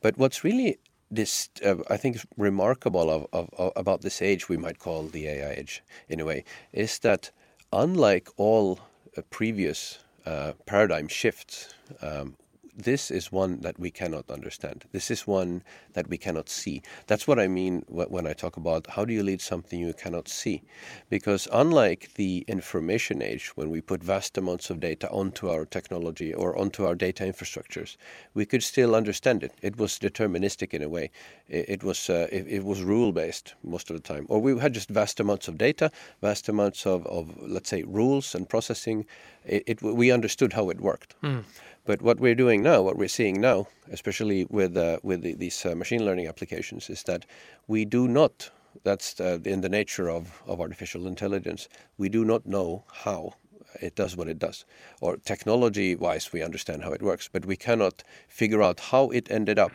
but 0.00 0.18
what's 0.18 0.42
really 0.42 0.78
this 1.10 1.48
uh, 1.64 1.76
I 1.90 1.96
think 1.96 2.18
remarkable 2.36 3.10
of, 3.10 3.26
of, 3.32 3.48
of, 3.58 3.72
about 3.76 4.00
this 4.02 4.22
age 4.22 4.48
we 4.48 4.56
might 4.56 4.78
call 4.78 5.04
the 5.04 5.28
AI 5.28 5.52
age 5.52 5.82
in 6.08 6.20
a 6.20 6.24
way 6.24 6.44
is 6.72 6.98
that 7.00 7.30
unlike 7.74 8.28
all 8.36 8.78
uh, 9.16 9.22
previous 9.30 9.98
uh, 10.26 10.52
paradigm 10.64 11.08
shifts 11.08 11.74
um, 12.00 12.36
this 12.76 13.10
is 13.10 13.30
one 13.30 13.60
that 13.60 13.78
we 13.78 13.90
cannot 13.90 14.30
understand. 14.30 14.84
This 14.92 15.10
is 15.10 15.26
one 15.26 15.62
that 15.92 16.08
we 16.08 16.18
cannot 16.18 16.48
see. 16.48 16.82
That's 17.06 17.26
what 17.26 17.38
I 17.38 17.46
mean 17.46 17.84
when 17.88 18.26
I 18.26 18.32
talk 18.32 18.56
about 18.56 18.86
how 18.88 19.04
do 19.04 19.12
you 19.12 19.22
lead 19.22 19.40
something 19.40 19.78
you 19.78 19.92
cannot 19.92 20.28
see. 20.28 20.62
Because 21.08 21.46
unlike 21.52 22.14
the 22.14 22.44
information 22.48 23.22
age, 23.22 23.52
when 23.54 23.70
we 23.70 23.80
put 23.80 24.02
vast 24.02 24.36
amounts 24.36 24.70
of 24.70 24.80
data 24.80 25.08
onto 25.10 25.48
our 25.48 25.64
technology 25.64 26.34
or 26.34 26.56
onto 26.58 26.84
our 26.84 26.94
data 26.94 27.24
infrastructures, 27.24 27.96
we 28.34 28.44
could 28.44 28.62
still 28.62 28.94
understand 28.94 29.42
it. 29.44 29.52
It 29.62 29.78
was 29.78 29.98
deterministic 29.98 30.74
in 30.74 30.82
a 30.82 30.88
way. 30.88 31.10
It, 31.48 31.84
was 31.84 32.10
uh, 32.10 32.28
it, 32.32 32.46
it, 32.48 32.64
was 32.64 32.82
rule 32.82 33.12
based 33.12 33.54
most 33.62 33.90
of 33.90 33.96
the 33.96 34.02
time. 34.02 34.26
Or 34.28 34.40
we 34.40 34.58
had 34.58 34.74
just 34.74 34.88
vast 34.88 35.20
amounts 35.20 35.46
of 35.46 35.58
data, 35.58 35.90
vast 36.22 36.48
amounts 36.48 36.86
of, 36.86 37.06
of 37.06 37.36
let's 37.40 37.70
say 37.70 37.82
rules 37.84 38.34
and 38.34 38.48
processing. 38.48 39.06
It, 39.44 39.62
it 39.66 39.82
we 39.82 40.10
understood 40.10 40.54
how 40.54 40.70
it 40.70 40.80
worked. 40.80 41.14
Mm. 41.22 41.44
But 41.86 42.00
what 42.00 42.18
we're 42.18 42.34
doing 42.34 42.62
now, 42.62 42.80
what 42.80 42.96
we're 42.96 43.08
seeing 43.08 43.40
now, 43.40 43.66
especially 43.90 44.46
with 44.48 44.76
uh, 44.76 44.98
with 45.02 45.22
the, 45.22 45.34
these 45.34 45.66
uh, 45.66 45.74
machine 45.74 46.04
learning 46.04 46.28
applications, 46.28 46.88
is 46.88 47.02
that 47.02 47.26
we 47.66 47.84
do 47.84 48.08
not. 48.08 48.50
That's 48.82 49.20
uh, 49.20 49.38
in 49.44 49.60
the 49.60 49.68
nature 49.68 50.08
of, 50.08 50.42
of 50.46 50.60
artificial 50.60 51.06
intelligence. 51.06 51.68
We 51.98 52.08
do 52.08 52.24
not 52.24 52.46
know 52.46 52.84
how 53.04 53.34
it 53.80 53.94
does 53.94 54.16
what 54.16 54.28
it 54.28 54.38
does. 54.38 54.64
Or 55.00 55.16
technology 55.16 55.94
wise, 55.94 56.32
we 56.32 56.42
understand 56.42 56.82
how 56.82 56.92
it 56.92 57.02
works, 57.02 57.28
but 57.32 57.46
we 57.46 57.56
cannot 57.56 58.02
figure 58.28 58.62
out 58.62 58.80
how 58.80 59.10
it 59.10 59.30
ended 59.30 59.58
up 59.58 59.72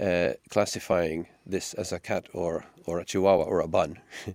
uh, 0.00 0.30
classifying 0.50 1.28
this 1.46 1.74
as 1.74 1.92
a 1.92 2.00
cat 2.00 2.28
or, 2.32 2.64
or 2.86 2.98
a 2.98 3.04
chihuahua 3.04 3.44
or 3.44 3.60
a 3.60 3.68
bun. 3.68 3.98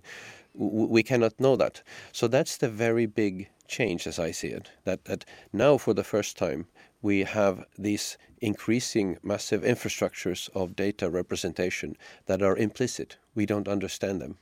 we 0.54 1.02
cannot 1.02 1.38
know 1.38 1.56
that. 1.56 1.82
So 2.12 2.28
that's 2.28 2.56
the 2.56 2.68
very 2.68 3.06
big 3.06 3.48
change 3.66 4.06
as 4.06 4.18
I 4.18 4.30
see 4.30 4.48
it. 4.48 4.70
That, 4.84 5.04
that 5.04 5.24
now, 5.52 5.78
for 5.78 5.94
the 5.94 6.04
first 6.04 6.36
time, 6.38 6.66
we 7.02 7.24
have 7.24 7.64
these 7.78 8.16
increasing 8.40 9.18
massive 9.22 9.62
infrastructures 9.62 10.48
of 10.54 10.76
data 10.76 11.10
representation 11.10 11.96
that 12.26 12.42
are 12.42 12.56
implicit. 12.56 13.16
We 13.34 13.46
don't 13.46 13.68
understand 13.68 14.20
them. 14.20 14.38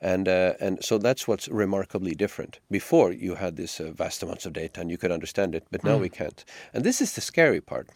And, 0.00 0.28
uh, 0.28 0.54
and 0.60 0.84
so 0.84 0.98
that's 0.98 1.26
what's 1.26 1.48
remarkably 1.48 2.14
different. 2.14 2.58
Before 2.70 3.12
you 3.12 3.36
had 3.36 3.56
this 3.56 3.80
uh, 3.80 3.90
vast 3.90 4.22
amounts 4.22 4.44
of 4.44 4.52
data 4.52 4.80
and 4.80 4.90
you 4.90 4.98
could 4.98 5.10
understand 5.10 5.54
it, 5.54 5.66
but 5.70 5.82
now 5.82 5.96
mm. 5.96 6.02
we 6.02 6.08
can't. 6.10 6.44
And 6.74 6.84
this 6.84 7.00
is 7.00 7.14
the 7.14 7.20
scary 7.20 7.60
part, 7.60 7.88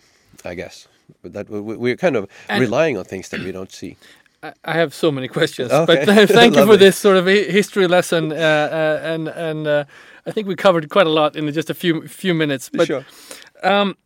I 0.44 0.54
guess. 0.54 0.88
That 1.22 1.48
we're 1.48 1.96
kind 1.96 2.16
of 2.16 2.28
and 2.48 2.60
relying 2.60 2.98
on 2.98 3.04
things 3.04 3.28
that 3.30 3.40
we 3.40 3.52
don't 3.52 3.72
see. 3.72 3.96
I 4.42 4.74
have 4.74 4.94
so 4.94 5.10
many 5.10 5.26
questions, 5.26 5.72
okay. 5.72 6.04
but 6.04 6.28
thank 6.28 6.54
you 6.56 6.64
for 6.64 6.76
this 6.76 6.96
sort 6.96 7.16
of 7.16 7.26
history 7.26 7.88
lesson, 7.88 8.30
uh, 8.30 8.34
uh, 8.36 9.00
and 9.02 9.28
and 9.28 9.66
uh, 9.66 9.84
I 10.26 10.30
think 10.30 10.46
we 10.46 10.54
covered 10.54 10.88
quite 10.90 11.06
a 11.06 11.10
lot 11.10 11.34
in 11.34 11.52
just 11.52 11.70
a 11.70 11.74
few 11.74 12.06
few 12.06 12.34
minutes. 12.34 12.70
But 12.72 12.86
sure. 12.86 13.04
Um, 13.62 13.96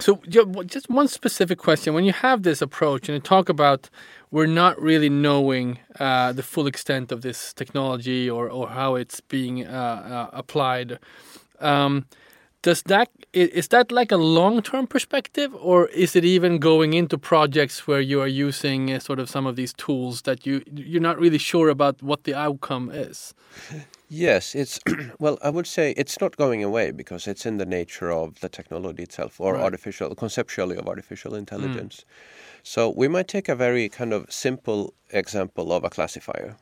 so 0.00 0.20
just 0.66 0.88
one 0.88 1.08
specific 1.08 1.58
question: 1.58 1.94
When 1.94 2.04
you 2.04 2.12
have 2.12 2.42
this 2.42 2.62
approach 2.62 3.08
and 3.08 3.14
you 3.14 3.20
talk 3.20 3.48
about 3.48 3.90
we're 4.30 4.46
not 4.46 4.80
really 4.80 5.08
knowing 5.08 5.78
uh, 5.98 6.32
the 6.32 6.42
full 6.42 6.66
extent 6.66 7.12
of 7.12 7.22
this 7.22 7.52
technology 7.52 8.30
or 8.30 8.48
or 8.48 8.68
how 8.68 8.94
it's 8.94 9.20
being 9.20 9.66
uh, 9.66 9.70
uh, 9.70 10.30
applied, 10.32 10.98
um, 11.60 12.06
does 12.62 12.82
that 12.84 13.10
is 13.32 13.68
that 13.68 13.92
like 13.92 14.12
a 14.12 14.16
long 14.16 14.62
term 14.62 14.86
perspective, 14.86 15.54
or 15.54 15.88
is 15.88 16.16
it 16.16 16.24
even 16.24 16.58
going 16.58 16.94
into 16.94 17.18
projects 17.18 17.86
where 17.86 18.00
you 18.00 18.20
are 18.20 18.26
using 18.26 18.92
uh, 18.92 18.98
sort 18.98 19.18
of 19.18 19.28
some 19.28 19.46
of 19.46 19.56
these 19.56 19.72
tools 19.74 20.22
that 20.22 20.46
you 20.46 20.62
you're 20.72 21.02
not 21.02 21.18
really 21.18 21.38
sure 21.38 21.68
about 21.68 22.02
what 22.02 22.24
the 22.24 22.34
outcome 22.34 22.90
is? 22.90 23.34
Yes, 24.12 24.56
it's 24.56 24.80
well. 25.20 25.38
I 25.40 25.50
would 25.50 25.68
say 25.68 25.92
it's 25.96 26.20
not 26.20 26.36
going 26.36 26.64
away 26.64 26.90
because 26.90 27.28
it's 27.28 27.46
in 27.46 27.58
the 27.58 27.64
nature 27.64 28.10
of 28.10 28.40
the 28.40 28.48
technology 28.48 29.04
itself, 29.04 29.40
or 29.40 29.54
right. 29.54 29.62
artificial, 29.62 30.12
conceptually 30.16 30.76
of 30.76 30.88
artificial 30.88 31.36
intelligence. 31.36 32.00
Mm. 32.00 32.04
So 32.64 32.90
we 32.90 33.06
might 33.06 33.28
take 33.28 33.48
a 33.48 33.54
very 33.54 33.88
kind 33.88 34.12
of 34.12 34.30
simple 34.30 34.94
example 35.10 35.72
of 35.72 35.84
a 35.84 35.90
classifier, 35.90 36.56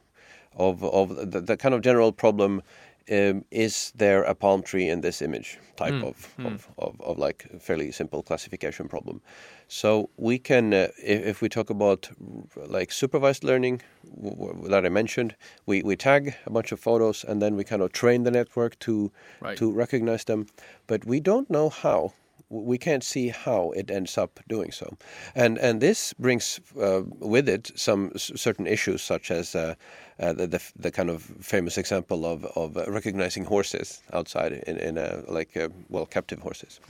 of 0.56 0.84
of 0.84 1.30
the, 1.30 1.40
the 1.40 1.56
kind 1.56 1.74
of 1.74 1.80
general 1.80 2.12
problem 2.12 2.62
um, 3.10 3.44
is 3.50 3.92
there 3.96 4.22
a 4.22 4.34
palm 4.34 4.62
tree 4.62 4.88
in 4.88 5.00
this 5.00 5.22
image 5.22 5.58
type 5.76 5.94
Mm, 5.94 6.08
of, 6.08 6.16
Of, 6.44 6.68
of, 6.78 7.00
of 7.00 7.18
like 7.18 7.46
fairly 7.60 7.92
simple 7.92 8.22
classification 8.22 8.88
problem. 8.88 9.20
So 9.68 10.10
we 10.16 10.38
can, 10.38 10.72
uh, 10.74 10.88
if, 11.02 11.26
if 11.26 11.42
we 11.42 11.48
talk 11.48 11.70
about 11.70 12.10
like 12.56 12.92
supervised 12.92 13.44
learning 13.44 13.82
w- 14.16 14.36
w- 14.36 14.68
that 14.68 14.84
I 14.84 14.88
mentioned, 14.88 15.34
we, 15.66 15.82
we 15.82 15.96
tag 15.96 16.34
a 16.46 16.50
bunch 16.50 16.72
of 16.72 16.80
photos 16.80 17.24
and 17.24 17.40
then 17.42 17.56
we 17.56 17.64
kind 17.64 17.82
of 17.82 17.92
train 17.92 18.24
the 18.24 18.30
network 18.30 18.78
to 18.80 19.10
Right. 19.40 19.58
to 19.58 19.70
recognize 19.72 20.24
them, 20.24 20.46
but 20.86 21.04
we 21.06 21.20
don't 21.20 21.48
know 21.48 21.68
how. 21.70 22.12
We 22.50 22.78
can't 22.78 23.04
see 23.04 23.28
how 23.28 23.72
it 23.76 23.90
ends 23.90 24.16
up 24.18 24.40
doing 24.48 24.72
so, 24.72 24.96
and 25.34 25.58
and 25.58 25.80
this 25.80 26.14
brings 26.14 26.60
uh, 26.80 27.02
with 27.20 27.48
it 27.48 27.70
some 27.74 28.10
s- 28.14 28.32
certain 28.36 28.66
issues, 28.66 29.02
such 29.02 29.30
as 29.30 29.54
uh, 29.54 29.74
uh, 30.20 30.32
the, 30.32 30.46
the 30.46 30.60
the 30.82 30.90
kind 30.90 31.10
of 31.10 31.22
famous 31.40 31.76
example 31.78 32.24
of 32.24 32.44
of 32.56 32.76
uh, 32.76 32.84
recognizing 32.92 33.44
horses 33.44 34.02
outside 34.12 34.52
in 34.66 34.78
in 34.78 34.98
a 34.98 35.22
like 35.28 35.56
uh, 35.56 35.68
well 35.90 36.06
captive 36.06 36.40
horses, 36.42 36.80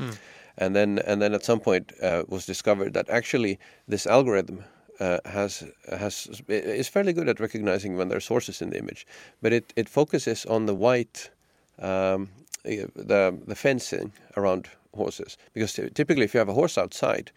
and 0.56 0.74
then 0.74 0.98
and 1.06 1.20
then 1.20 1.34
at 1.34 1.44
some 1.44 1.60
point 1.60 1.92
uh, 2.02 2.22
was 2.28 2.46
discovered 2.46 2.92
that 2.94 3.10
actually 3.10 3.58
this 3.88 4.06
algorithm 4.06 4.64
uh, 5.00 5.18
has 5.24 5.64
has 5.98 6.28
is 6.48 6.88
fairly 6.88 7.12
good 7.12 7.28
at 7.28 7.40
recognizing 7.40 7.96
when 7.96 8.08
there's 8.08 8.28
horses 8.28 8.62
in 8.62 8.70
the 8.70 8.78
image, 8.78 9.06
but 9.42 9.52
it, 9.52 9.72
it 9.76 9.88
focuses 9.88 10.46
on 10.46 10.66
the 10.66 10.74
white 10.74 11.30
um, 11.82 12.28
the 12.64 13.38
the 13.46 13.54
fencing 13.54 14.12
around 14.36 14.68
horses. 14.94 15.36
Because 15.52 15.72
typically 15.72 16.24
if 16.24 16.34
you 16.34 16.38
have 16.38 16.48
a 16.48 16.54
horse 16.54 16.78
outside 16.78 17.30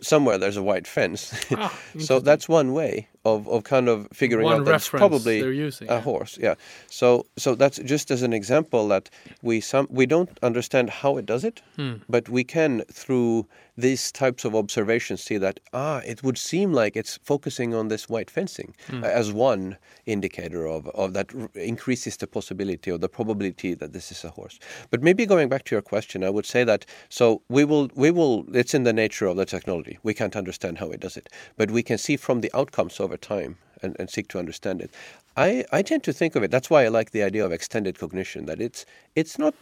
somewhere 0.00 0.38
there's 0.38 0.56
a 0.56 0.62
white 0.62 0.86
fence. 0.86 1.34
Ah, 1.52 1.76
so 1.98 2.20
that's 2.20 2.48
one 2.48 2.72
way 2.72 3.08
of, 3.24 3.48
of 3.48 3.62
kind 3.64 3.88
of 3.88 4.08
figuring 4.12 4.44
One 4.44 4.60
out 4.60 4.64
that 4.66 4.74
it's 4.76 4.88
probably 4.88 5.38
using, 5.38 5.88
a 5.88 5.94
yeah. 5.94 6.00
horse 6.00 6.38
yeah 6.40 6.54
so 6.88 7.26
so 7.36 7.54
that's 7.54 7.78
just 7.78 8.10
as 8.10 8.22
an 8.22 8.32
example 8.32 8.88
that 8.88 9.10
we 9.42 9.60
some 9.60 9.86
we 9.90 10.06
don't 10.06 10.30
understand 10.42 10.90
how 10.90 11.16
it 11.18 11.26
does 11.26 11.44
it 11.44 11.62
Hmm. 11.76 11.94
but 12.08 12.28
we 12.28 12.42
can 12.44 12.82
through 12.92 13.46
these 13.78 14.12
types 14.12 14.44
of 14.44 14.54
observations 14.54 15.22
see 15.22 15.38
that 15.38 15.60
ah 15.72 15.98
it 16.04 16.22
would 16.22 16.36
seem 16.36 16.72
like 16.72 16.96
it's 16.96 17.18
focusing 17.22 17.74
on 17.74 17.88
this 17.88 18.08
white 18.08 18.30
fencing 18.30 18.74
Hmm. 18.88 19.04
as 19.04 19.32
one 19.32 19.76
indicator 20.06 20.66
of, 20.66 20.88
of 20.88 21.12
that 21.14 21.28
r- 21.34 21.48
increases 21.54 22.16
the 22.16 22.26
possibility 22.26 22.90
or 22.90 22.98
the 22.98 23.08
probability 23.08 23.74
that 23.74 23.92
this 23.92 24.10
is 24.10 24.24
a 24.24 24.30
horse 24.30 24.58
but 24.90 25.02
maybe 25.02 25.24
going 25.26 25.48
back 25.48 25.64
to 25.64 25.74
your 25.74 25.82
question 25.82 26.24
i 26.24 26.30
would 26.30 26.46
say 26.46 26.64
that 26.64 26.84
so 27.08 27.40
we 27.48 27.64
will 27.64 27.88
we 27.94 28.10
will 28.10 28.44
it's 28.52 28.74
in 28.74 28.82
the 28.82 28.92
nature 28.92 29.26
of 29.26 29.36
the 29.36 29.44
technology 29.46 29.98
we 30.02 30.12
can't 30.12 30.36
understand 30.36 30.78
how 30.78 30.90
it 30.90 31.00
does 31.00 31.16
it 31.16 31.28
but 31.56 31.70
we 31.70 31.82
can 31.82 31.98
see 31.98 32.16
from 32.16 32.40
the 32.40 32.50
outcomes 32.54 32.94
over 33.12 33.18
time 33.18 33.56
and, 33.82 33.94
and 33.98 34.08
seek 34.08 34.28
to 34.28 34.38
understand 34.38 34.80
it. 34.80 34.90
I, 35.36 35.64
I 35.70 35.82
tend 35.82 36.02
to 36.04 36.12
think 36.12 36.36
of 36.36 36.42
it 36.42 36.50
that's 36.50 36.68
why 36.68 36.84
i 36.84 36.88
like 36.88 37.10
the 37.10 37.22
idea 37.22 37.44
of 37.44 37.52
extended 37.52 37.98
cognition 37.98 38.44
that 38.46 38.60
it's 38.60 38.84
it's 39.14 39.38
not 39.38 39.54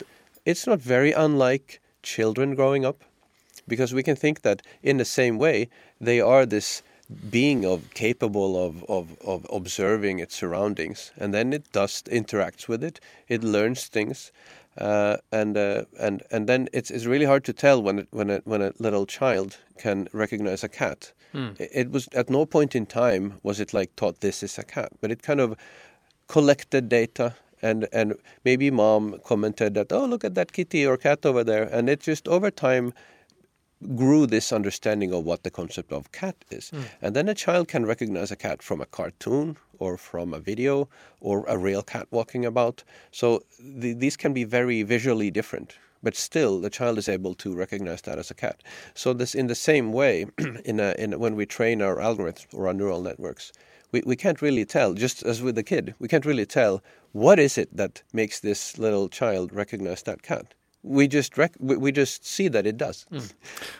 it's 0.44 0.66
not 0.66 0.80
very 0.80 1.12
unlike 1.12 1.80
children 2.02 2.56
growing 2.56 2.84
up 2.84 2.98
because 3.68 3.94
we 3.94 4.02
can 4.02 4.16
think 4.16 4.42
that 4.42 4.62
in 4.82 4.96
the 4.96 5.04
same 5.04 5.38
way 5.38 5.68
they 6.00 6.20
are 6.20 6.44
this 6.44 6.82
being 7.30 7.64
of 7.64 7.78
capable 7.94 8.52
of, 8.66 8.84
of, 8.88 9.06
of 9.24 9.46
observing 9.52 10.18
its 10.18 10.34
surroundings 10.34 11.12
and 11.16 11.32
then 11.32 11.52
it 11.52 11.64
does 11.72 12.02
interacts 12.20 12.66
with 12.66 12.82
it 12.82 12.98
it 13.28 13.44
learns 13.44 13.86
things 13.86 14.32
uh, 14.78 15.16
and 15.30 15.56
uh, 15.56 15.84
and 16.00 16.22
and 16.32 16.48
then 16.48 16.68
it's, 16.72 16.90
it's 16.90 17.06
really 17.06 17.26
hard 17.26 17.44
to 17.44 17.52
tell 17.52 17.82
when 17.82 18.00
it, 18.00 18.08
when 18.10 18.30
a, 18.30 18.40
when 18.44 18.62
a 18.62 18.72
little 18.78 19.06
child 19.06 19.58
can 19.78 20.08
recognize 20.12 20.64
a 20.64 20.68
cat 20.68 21.12
Hmm. 21.32 21.50
it, 21.58 21.70
it 21.72 21.90
was 21.90 22.08
at 22.12 22.30
no 22.30 22.46
point 22.46 22.74
in 22.74 22.86
time 22.86 23.34
was 23.42 23.60
it 23.60 23.72
like 23.72 23.94
taught 23.96 24.20
this 24.20 24.42
is 24.42 24.58
a 24.58 24.64
cat 24.64 24.90
but 25.00 25.10
it 25.10 25.22
kind 25.22 25.40
of 25.40 25.56
collected 26.28 26.88
data 26.88 27.34
and 27.62 27.88
and 27.92 28.14
maybe 28.44 28.70
mom 28.70 29.18
commented 29.24 29.74
that 29.74 29.92
oh 29.92 30.04
look 30.04 30.24
at 30.24 30.34
that 30.34 30.52
kitty 30.52 30.86
or 30.86 30.96
cat 30.96 31.24
over 31.24 31.44
there 31.44 31.64
and 31.64 31.88
it 31.88 32.00
just 32.00 32.28
over 32.28 32.50
time 32.50 32.92
grew 33.96 34.26
this 34.26 34.52
understanding 34.52 35.12
of 35.12 35.24
what 35.24 35.42
the 35.42 35.50
concept 35.50 35.92
of 35.92 36.12
cat 36.12 36.36
is. 36.50 36.70
Hmm. 36.70 36.82
And 37.00 37.16
then 37.16 37.28
a 37.28 37.34
child 37.34 37.68
can 37.68 37.86
recognize 37.86 38.30
a 38.30 38.36
cat 38.36 38.62
from 38.62 38.80
a 38.80 38.86
cartoon 38.86 39.56
or 39.78 39.96
from 39.96 40.34
a 40.34 40.38
video 40.38 40.88
or 41.20 41.44
a 41.48 41.56
real 41.56 41.82
cat 41.82 42.06
walking 42.10 42.44
about. 42.44 42.84
So 43.10 43.42
the, 43.58 43.94
these 43.94 44.16
can 44.16 44.32
be 44.34 44.44
very 44.44 44.82
visually 44.82 45.30
different 45.30 45.78
but 46.02 46.16
still 46.16 46.60
the 46.60 46.70
child 46.70 46.98
is 46.98 47.08
able 47.08 47.34
to 47.34 47.54
recognize 47.54 48.02
that 48.02 48.18
as 48.18 48.30
a 48.30 48.34
cat. 48.34 48.62
So 48.94 49.12
this 49.12 49.34
in 49.34 49.46
the 49.46 49.54
same 49.54 49.92
way 49.92 50.26
in 50.64 50.80
a, 50.80 50.94
in 50.98 51.18
when 51.18 51.36
we 51.36 51.46
train 51.46 51.82
our 51.82 51.96
algorithms 51.96 52.46
or 52.54 52.66
our 52.68 52.74
neural 52.74 53.02
networks 53.02 53.52
we, 53.92 54.02
we 54.06 54.16
can't 54.16 54.42
really 54.42 54.64
tell 54.64 54.94
just 54.94 55.22
as 55.22 55.42
with 55.42 55.54
the 55.54 55.62
kid 55.62 55.94
we 55.98 56.08
can't 56.08 56.26
really 56.26 56.46
tell 56.46 56.82
what 57.12 57.38
is 57.38 57.58
it 57.58 57.74
that 57.76 58.02
makes 58.12 58.40
this 58.40 58.78
little 58.78 59.08
child 59.08 59.52
recognize 59.52 60.02
that 60.02 60.22
cat 60.22 60.54
we 60.82 61.06
just 61.06 61.36
rec- 61.36 61.56
we, 61.58 61.92
just 61.92 62.24
see 62.24 62.48
that 62.48 62.66
it 62.66 62.76
does 62.76 63.06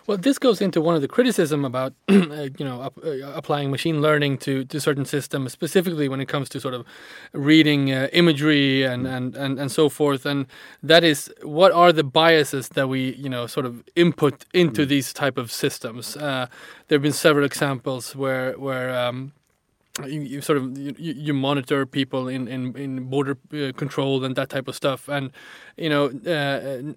Well, 0.07 0.19
this 0.19 0.39
goes 0.39 0.61
into 0.61 0.81
one 0.81 0.95
of 0.95 1.01
the 1.01 1.09
criticism 1.09 1.65
about 1.65 1.95
uh, 2.09 2.49
you 2.59 2.65
know 2.65 2.83
up, 2.83 2.99
uh, 3.03 3.33
applying 3.33 3.71
machine 3.71 4.03
learning 4.03 4.39
to, 4.39 4.65
to 4.67 4.81
certain 4.81 5.05
systems, 5.05 5.53
specifically 5.53 6.09
when 6.09 6.21
it 6.21 6.27
comes 6.27 6.49
to 6.51 6.61
sort 6.61 6.75
of 6.75 6.85
reading 7.33 7.93
uh, 7.93 8.09
imagery 8.13 8.83
and, 8.83 9.07
and, 9.07 9.35
and, 9.37 9.59
and 9.59 9.73
so 9.73 9.89
forth. 9.89 10.27
And 10.27 10.47
that 10.83 11.05
is, 11.05 11.33
what 11.43 11.73
are 11.73 11.93
the 11.93 12.05
biases 12.05 12.69
that 12.71 12.89
we 12.89 13.15
you 13.15 13.29
know 13.29 13.47
sort 13.47 13.67
of 13.67 13.83
input 13.97 14.45
into 14.53 14.85
these 14.85 15.13
type 15.13 15.39
of 15.39 15.51
systems? 15.51 16.17
Uh, 16.17 16.47
there 16.89 16.97
have 16.97 17.03
been 17.03 17.13
several 17.13 17.47
examples 17.47 18.15
where 18.15 18.53
where 18.59 18.95
um, 18.95 19.33
you, 20.07 20.21
you 20.21 20.41
sort 20.41 20.59
of 20.59 20.79
you, 20.79 20.95
you 20.99 21.35
monitor 21.35 21.85
people 21.85 22.29
in 22.29 22.49
in, 22.49 22.77
in 22.77 23.05
border 23.05 23.37
uh, 23.53 23.73
control 23.77 24.25
and 24.25 24.37
that 24.37 24.49
type 24.49 24.69
of 24.69 24.75
stuff. 24.75 25.09
And 25.09 25.31
you 25.77 25.89
know 25.89 26.07
uh, 26.07 26.95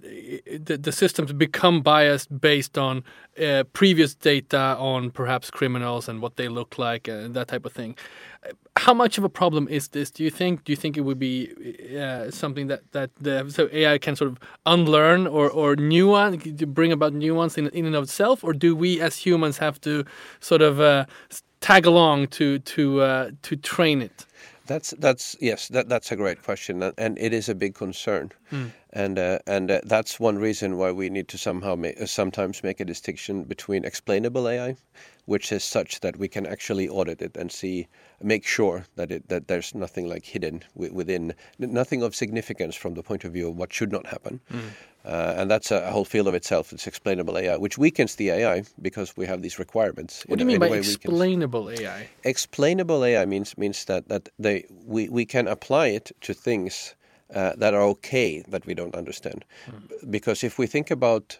the, 0.59 0.77
the 0.81 0.91
systems 0.91 1.33
become 1.33 1.81
biased 1.81 2.39
based 2.39 2.77
on 2.77 3.03
uh, 3.41 3.63
previous 3.73 4.15
data 4.15 4.75
on 4.77 5.11
perhaps 5.11 5.49
criminals 5.49 6.07
and 6.07 6.21
what 6.21 6.35
they 6.35 6.47
look 6.47 6.77
like 6.77 7.07
and 7.07 7.33
that 7.33 7.47
type 7.47 7.65
of 7.65 7.73
thing. 7.73 7.95
How 8.75 8.93
much 8.93 9.17
of 9.17 9.23
a 9.23 9.29
problem 9.29 9.67
is 9.69 9.89
this 9.89 10.11
do 10.11 10.23
you 10.23 10.29
think? 10.29 10.65
Do 10.65 10.71
you 10.71 10.75
think 10.75 10.97
it 10.97 11.01
would 11.01 11.19
be 11.19 11.97
uh, 11.97 12.29
something 12.29 12.67
that 12.67 12.91
that 12.91 13.09
the 13.19 13.49
so 13.49 13.69
AI 13.71 13.97
can 13.97 14.15
sort 14.15 14.31
of 14.31 14.37
unlearn 14.65 15.27
or 15.27 15.49
or 15.49 15.75
nuance 15.75 16.43
bring 16.67 16.91
about 16.91 17.13
nuance 17.13 17.57
in 17.57 17.67
in 17.69 17.85
and 17.85 17.95
of 17.95 18.03
itself? 18.03 18.43
Or 18.43 18.53
do 18.53 18.75
we 18.75 19.01
as 19.01 19.17
humans 19.17 19.57
have 19.57 19.79
to 19.81 20.03
sort 20.41 20.61
of 20.61 20.79
uh, 20.79 21.05
tag 21.63 21.85
along 21.85 22.27
to 22.27 22.59
to 22.59 22.81
uh, 23.01 23.31
to 23.41 23.55
train 23.55 24.01
it? 24.01 24.25
That's 24.67 24.93
that's 24.99 25.35
yes, 25.41 25.67
that 25.69 25.89
that's 25.89 26.11
a 26.11 26.15
great 26.15 26.41
question, 26.45 26.83
and- 26.83 26.93
and 26.97 27.17
it 27.19 27.33
is 27.33 27.49
a 27.49 27.55
big 27.55 27.73
concern, 27.75 28.31
and 28.93 29.19
uh, 29.19 29.39
and 29.45 29.69
uh, 29.71 29.79
that's 29.83 30.19
one 30.21 30.37
reason 30.39 30.77
why 30.77 30.91
we 30.91 31.09
need 31.09 31.27
to 31.27 31.37
somehow 31.37 31.75
make, 31.75 31.99
uh, 32.01 32.05
sometimes 32.05 32.63
make 32.63 32.79
a 32.83 32.85
distinction 32.85 33.43
between 33.43 33.83
explainable 33.85 34.47
AI, 34.47 34.75
which 35.25 35.51
is 35.51 35.63
such 35.63 35.99
that 35.99 36.15
we 36.17 36.27
can 36.27 36.45
actually 36.45 36.87
audit 36.87 37.21
it 37.21 37.37
and 37.37 37.51
see, 37.51 37.87
make 38.21 38.45
sure 38.47 38.85
that 38.95 39.11
it 39.11 39.27
that 39.27 39.47
there's 39.47 39.75
nothing 39.75 40.07
like 40.13 40.25
hidden 40.33 40.63
wi- 40.75 40.95
within, 40.95 41.33
nothing 41.59 42.03
of 42.03 42.15
significance 42.15 42.75
from 42.79 42.93
the 42.93 43.03
point 43.03 43.25
of 43.25 43.33
view 43.33 43.49
of 43.49 43.57
what 43.57 43.73
should 43.73 43.91
not 43.91 44.05
happen, 44.07 44.39
uh, 45.05 45.35
and 45.37 45.51
that's 45.51 45.71
a 45.71 45.91
whole 45.91 46.05
field 46.05 46.27
of 46.27 46.33
itself. 46.33 46.71
It's 46.71 46.87
explainable 46.87 47.37
AI, 47.37 47.57
which 47.57 47.77
weakens 47.77 48.15
the 48.15 48.29
AI 48.29 48.63
because 48.81 49.17
we 49.17 49.25
have 49.25 49.41
these 49.41 49.59
requirements. 49.59 50.23
what 50.27 50.37
do 50.37 50.43
you 50.43 50.47
mean 50.47 50.59
by 50.59 50.69
way 50.69 50.79
weakens- 50.79 50.95
explainable 50.95 51.69
AI 51.69 52.09
explainable 52.23 53.03
AI 53.03 53.25
means 53.25 53.57
means 53.57 53.85
that 53.85 54.07
that 54.07 54.29
they 54.39 54.65
we, 54.85 55.09
we 55.09 55.25
can 55.25 55.47
apply 55.47 55.87
it 55.87 56.11
to 56.21 56.33
things 56.33 56.95
uh, 57.35 57.53
that 57.57 57.73
are 57.73 57.81
okay 57.83 58.43
that 58.47 58.65
we 58.65 58.73
don't 58.73 58.95
understand, 58.95 59.45
because 60.09 60.43
if 60.43 60.57
we 60.57 60.67
think 60.67 60.91
about 60.91 61.39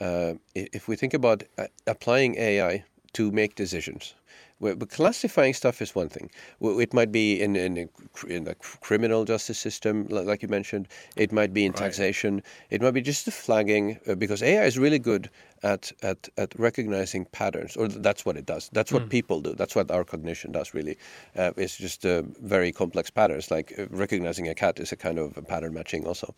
uh, 0.00 0.34
if 0.54 0.88
we 0.88 0.96
think 0.96 1.14
about 1.14 1.42
uh, 1.58 1.66
applying 1.86 2.36
AI 2.38 2.84
to 3.12 3.30
make 3.30 3.54
decisions. 3.54 4.14
Well, 4.60 4.76
But 4.76 4.90
classifying 4.90 5.52
stuff 5.54 5.82
is 5.82 5.94
one 5.94 6.08
thing. 6.08 6.30
It 6.60 6.94
might 6.94 7.10
be 7.10 7.40
in 7.40 7.56
in 7.56 7.74
the, 7.74 7.88
in 8.28 8.44
the 8.44 8.54
criminal 8.54 9.24
justice 9.24 9.58
system, 9.58 10.06
like 10.08 10.42
you 10.42 10.48
mentioned. 10.48 10.88
It 11.16 11.32
might 11.32 11.52
be 11.52 11.64
in 11.64 11.72
taxation. 11.72 12.42
It 12.70 12.80
might 12.80 12.92
be 12.92 13.02
just 13.02 13.24
the 13.24 13.30
flagging, 13.30 13.98
uh, 14.06 14.14
because 14.14 14.42
AI 14.42 14.64
is 14.64 14.78
really 14.78 14.98
good 14.98 15.28
at, 15.64 15.90
at 16.02 16.28
at 16.36 16.54
recognizing 16.58 17.24
patterns, 17.24 17.76
or 17.76 17.88
that's 17.88 18.24
what 18.24 18.36
it 18.36 18.46
does. 18.46 18.68
That's 18.72 18.92
what 18.92 19.08
people 19.08 19.40
do. 19.40 19.54
That's 19.54 19.74
what 19.74 19.90
our 19.90 20.04
cognition 20.04 20.52
does. 20.52 20.74
Really, 20.74 20.96
uh, 21.36 21.52
it's 21.56 21.76
just 21.76 22.04
uh, 22.06 22.22
very 22.42 22.70
complex 22.70 23.10
patterns. 23.10 23.50
Like 23.50 23.72
uh, 23.78 23.86
recognizing 23.90 24.48
a 24.48 24.54
cat 24.54 24.78
is 24.78 24.92
a 24.92 24.96
kind 24.96 25.18
of 25.18 25.34
pattern 25.48 25.72
matching 25.74 26.06
also. 26.06 26.34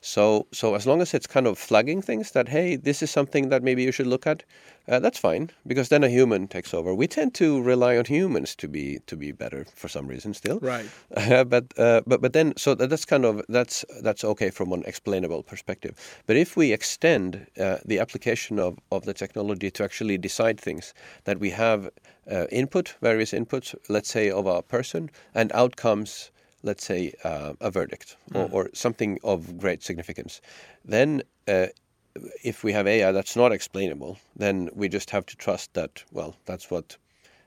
So 0.00 0.46
so 0.52 0.74
as 0.74 0.86
long 0.86 1.02
as 1.02 1.12
it's 1.12 1.26
kind 1.26 1.46
of 1.46 1.58
flagging 1.58 2.00
things 2.02 2.30
that 2.30 2.48
hey, 2.48 2.76
this 2.76 3.02
is 3.02 3.10
something 3.10 3.48
that 3.48 3.62
maybe 3.62 3.82
you 3.82 3.92
should 3.92 4.06
look 4.06 4.26
at, 4.26 4.44
uh, 4.88 5.00
that's 5.00 5.18
fine 5.18 5.50
because 5.66 5.88
then 5.88 6.04
a 6.04 6.08
human 6.08 6.48
takes 6.48 6.72
over. 6.72 6.94
We 6.94 7.06
tend 7.06 7.34
to 7.34 7.60
rely 7.62 7.98
on 7.98 8.04
humans 8.04 8.54
to 8.56 8.68
be 8.68 9.00
to 9.06 9.16
be 9.16 9.32
better 9.32 9.66
for 9.74 9.88
some 9.88 10.06
reason 10.06 10.34
still. 10.34 10.60
right 10.60 10.86
but 11.48 11.64
uh, 11.78 12.00
but 12.06 12.20
but 12.20 12.32
then 12.32 12.54
so 12.56 12.74
that's 12.74 13.04
kind 13.04 13.24
of 13.24 13.42
that's 13.48 13.84
that's 14.02 14.24
okay 14.24 14.50
from 14.50 14.72
an 14.72 14.84
explainable 14.86 15.42
perspective. 15.42 15.94
But 16.26 16.36
if 16.36 16.56
we 16.56 16.72
extend 16.72 17.46
uh, 17.60 17.78
the 17.84 17.98
application 17.98 18.58
of, 18.58 18.67
of 18.90 19.04
the 19.04 19.14
technology 19.14 19.70
to 19.70 19.84
actually 19.84 20.18
decide 20.18 20.60
things 20.60 20.94
that 21.24 21.38
we 21.38 21.50
have 21.50 21.90
uh, 22.30 22.46
input 22.50 22.94
various 23.00 23.32
inputs, 23.32 23.74
let's 23.88 24.10
say 24.10 24.30
of 24.30 24.46
a 24.46 24.62
person 24.62 25.10
and 25.34 25.52
outcomes 25.52 26.30
let's 26.62 26.84
say, 26.84 27.12
uh, 27.24 27.52
a 27.60 27.70
verdict 27.70 28.16
or, 28.34 28.48
or, 28.52 28.70
something 28.74 29.18
of 29.22 29.58
great 29.58 29.82
significance, 29.82 30.40
then 30.84 31.22
uh, 31.46 31.66
if 32.42 32.64
we 32.64 32.72
have 32.72 32.86
AI 32.86 33.12
that's 33.12 33.36
not 33.36 33.52
explainable, 33.52 34.18
then 34.36 34.68
we 34.74 34.88
just 34.88 35.10
have 35.10 35.24
to 35.26 35.36
trust 35.36 35.72
that, 35.74 36.02
well, 36.12 36.36
that's 36.46 36.70
what, 36.70 36.96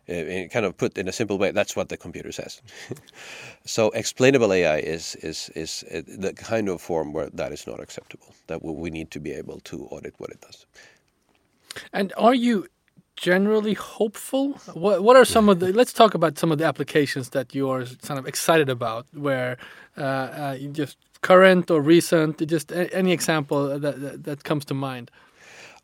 uh, 0.10 0.48
kind 0.52 0.66
of 0.66 0.78
put 0.78 0.98
in 0.98 1.08
a 1.08 1.12
simple 1.12 1.38
way, 1.38 1.52
that's 1.52 1.76
what 1.76 1.90
the 1.90 1.98
computer 1.98 2.32
says. 2.32 2.62
so 3.66 3.90
explainable 3.92 4.54
AI 4.54 4.78
is, 4.78 5.16
is, 5.16 5.50
is 5.56 5.84
uh, 5.94 6.02
the 6.08 6.34
kind 6.34 6.70
of 6.70 6.82
form 6.82 7.14
where 7.14 7.30
that 7.32 7.52
is 7.52 7.68
not 7.68 7.80
acceptable, 7.80 8.34
that 8.48 8.64
we 8.64 8.90
need 8.90 9.12
to 9.12 9.20
be 9.20 9.32
able 9.32 9.60
to 9.62 9.86
audit 9.88 10.14
what 10.18 10.30
it 10.30 10.42
does. 10.42 10.66
And 11.94 12.14
are 12.18 12.34
you 12.34 12.68
generally 13.16 13.74
hopeful? 13.74 14.54
What 14.74 15.04
What 15.04 15.16
are 15.16 15.26
some 15.26 15.50
of 15.50 15.60
the? 15.60 15.72
Let's 15.74 15.94
talk 15.94 16.14
about 16.14 16.38
some 16.38 16.52
of 16.52 16.58
the 16.58 16.66
applications 16.66 17.30
that 17.30 17.56
you 17.56 17.70
are 17.70 17.86
kind 18.08 18.20
of 18.20 18.26
excited 18.28 18.70
about, 18.70 19.06
where 19.14 19.58
uh, 19.98 20.02
uh, 20.02 20.58
just 20.72 20.98
current 21.22 21.70
or 21.72 21.82
recent, 21.82 22.46
just 22.48 22.72
any 22.72 23.12
example 23.12 23.80
that 23.80 24.02
that, 24.02 24.24
that 24.24 24.44
comes 24.44 24.66
to 24.66 24.74
mind. 24.74 25.12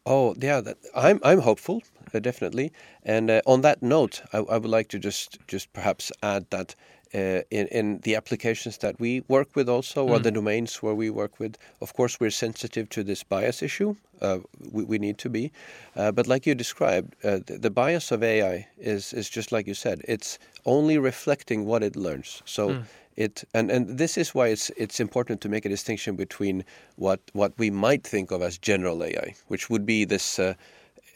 Oh 0.05 0.35
yeah, 0.39 0.61
that, 0.61 0.77
I'm 0.95 1.19
I'm 1.23 1.41
hopeful 1.41 1.81
uh, 2.13 2.19
definitely. 2.19 2.71
And 3.03 3.29
uh, 3.29 3.41
on 3.45 3.61
that 3.61 3.81
note, 3.81 4.21
I, 4.33 4.37
I, 4.39 4.57
would 4.57 4.69
like 4.69 4.89
to 4.89 4.99
just 4.99 5.37
just 5.47 5.71
perhaps 5.73 6.11
add 6.23 6.45
that 6.49 6.75
uh, 7.13 7.41
in, 7.51 7.67
in 7.67 7.99
the 7.99 8.15
applications 8.15 8.77
that 8.79 8.99
we 8.99 9.23
work 9.27 9.55
with 9.55 9.69
also 9.69 10.05
mm. 10.05 10.09
or 10.11 10.19
the 10.19 10.31
domains 10.31 10.81
where 10.83 10.95
we 10.95 11.09
work 11.09 11.39
with 11.39 11.57
of 11.81 11.93
course 11.93 12.19
we're 12.19 12.31
sensitive 12.31 12.89
to 12.89 13.03
this 13.03 13.23
bias 13.23 13.61
issue 13.61 13.95
uh, 14.21 14.39
we, 14.71 14.83
we, 14.83 14.97
need 14.97 15.17
to 15.17 15.29
be 15.29 15.51
uh, 15.95 16.11
but 16.11 16.27
like 16.27 16.45
you 16.45 16.55
described 16.55 17.15
uh, 17.23 17.39
the, 17.45 17.57
the, 17.57 17.69
bias 17.69 18.11
of 18.11 18.23
AI 18.23 18.67
is 18.77 19.13
is 19.13 19.29
just 19.29 19.51
like 19.51 19.67
you 19.67 19.73
said 19.73 20.01
it's 20.07 20.39
only 20.65 20.97
reflecting 20.97 21.65
what 21.65 21.83
it 21.83 21.95
learns 21.95 22.41
so 22.45 22.69
mm. 22.69 22.83
it 23.15 23.43
and, 23.53 23.69
and 23.71 23.97
this 23.97 24.17
is 24.17 24.33
why 24.33 24.47
it's 24.47 24.69
it's 24.71 24.99
important 24.99 25.39
to 25.41 25.49
make 25.49 25.65
a 25.65 25.69
distinction 25.69 26.15
between 26.15 26.63
what 26.95 27.19
what 27.33 27.53
we 27.57 27.69
might 27.69 28.03
think 28.03 28.31
of 28.31 28.41
as 28.41 28.57
general 28.57 29.03
AI 29.03 29.35
which 29.47 29.69
would 29.69 29.85
be 29.85 30.03
this 30.03 30.39
uh, 30.39 30.53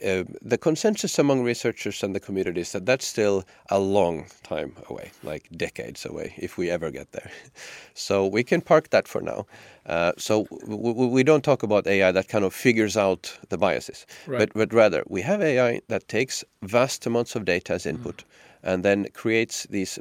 uh, 0.04 0.24
the 0.42 0.58
consensus 0.58 1.20
among 1.20 1.44
researchers 1.44 2.04
and 2.04 2.16
the 2.16 2.20
community 2.20 2.62
is 2.62 2.72
that 2.72 2.86
that's 2.86 3.06
still 3.06 3.44
a 3.70 3.80
long 3.80 4.26
time 4.44 4.74
away, 4.90 5.12
like 5.24 5.48
decades 5.56 6.06
away, 6.06 6.34
if 6.38 6.58
we 6.58 6.70
ever 6.70 6.92
get 6.92 7.12
there. 7.12 7.32
So 7.94 8.26
we 8.26 8.44
can 8.44 8.62
park 8.62 8.90
that 8.92 9.08
for 9.08 9.22
now. 9.22 9.46
Uh, 9.86 10.14
so 10.18 10.48
we 10.66 11.24
don't 11.24 11.44
talk 11.44 11.62
about 11.62 11.86
AI 11.86 12.12
that 12.12 12.30
kind 12.30 12.46
of 12.46 12.54
figures 12.54 12.96
out 12.98 13.38
the 13.50 13.58
biases, 13.58 14.06
right. 14.26 14.40
but, 14.40 14.54
but 14.54 14.74
rather 14.74 15.04
we 15.08 15.22
have 15.22 15.42
AI 15.42 15.82
that 15.90 16.08
takes 16.08 16.44
vast 16.64 17.06
amounts 17.06 17.36
of 17.36 17.46
data 17.46 17.74
as 17.74 17.86
input. 17.86 18.18
Mm. 18.18 18.24
And 18.64 18.86
then 18.86 19.08
creates 19.14 19.66
these 19.72 19.98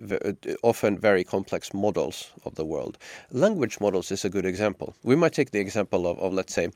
often 0.62 0.98
very 0.98 1.24
complex 1.24 1.72
models 1.72 2.30
of 2.44 2.56
the 2.56 2.64
world. 2.66 2.98
Language 3.32 3.80
models 3.80 4.10
is 4.12 4.22
a 4.22 4.28
good 4.28 4.44
example. 4.44 4.94
We 5.02 5.16
might 5.16 5.32
take 5.32 5.52
the 5.52 5.60
example 5.60 6.06
of, 6.06 6.18
of 6.18 6.34
let's 6.34 6.52
say, 6.52 6.68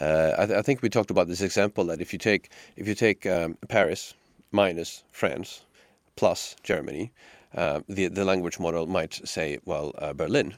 uh, 0.00 0.34
I, 0.38 0.46
th 0.46 0.58
I, 0.58 0.62
think 0.62 0.82
we 0.82 0.88
talked 0.88 1.10
about 1.10 1.28
this 1.28 1.40
example 1.40 1.84
that 1.86 2.00
if 2.00 2.12
you 2.12 2.18
take 2.18 2.50
if 2.76 2.86
you 2.88 2.94
take 2.94 3.26
um, 3.26 3.56
Paris 3.68 4.14
minus 4.52 5.04
France 5.12 5.62
plus 6.16 6.56
Germany, 6.62 7.12
uh, 7.54 7.80
the 7.88 8.08
the 8.08 8.24
language 8.24 8.58
model 8.58 8.86
might 8.86 9.14
say 9.24 9.58
well 9.64 9.92
uh, 9.98 10.12
Berlin 10.12 10.54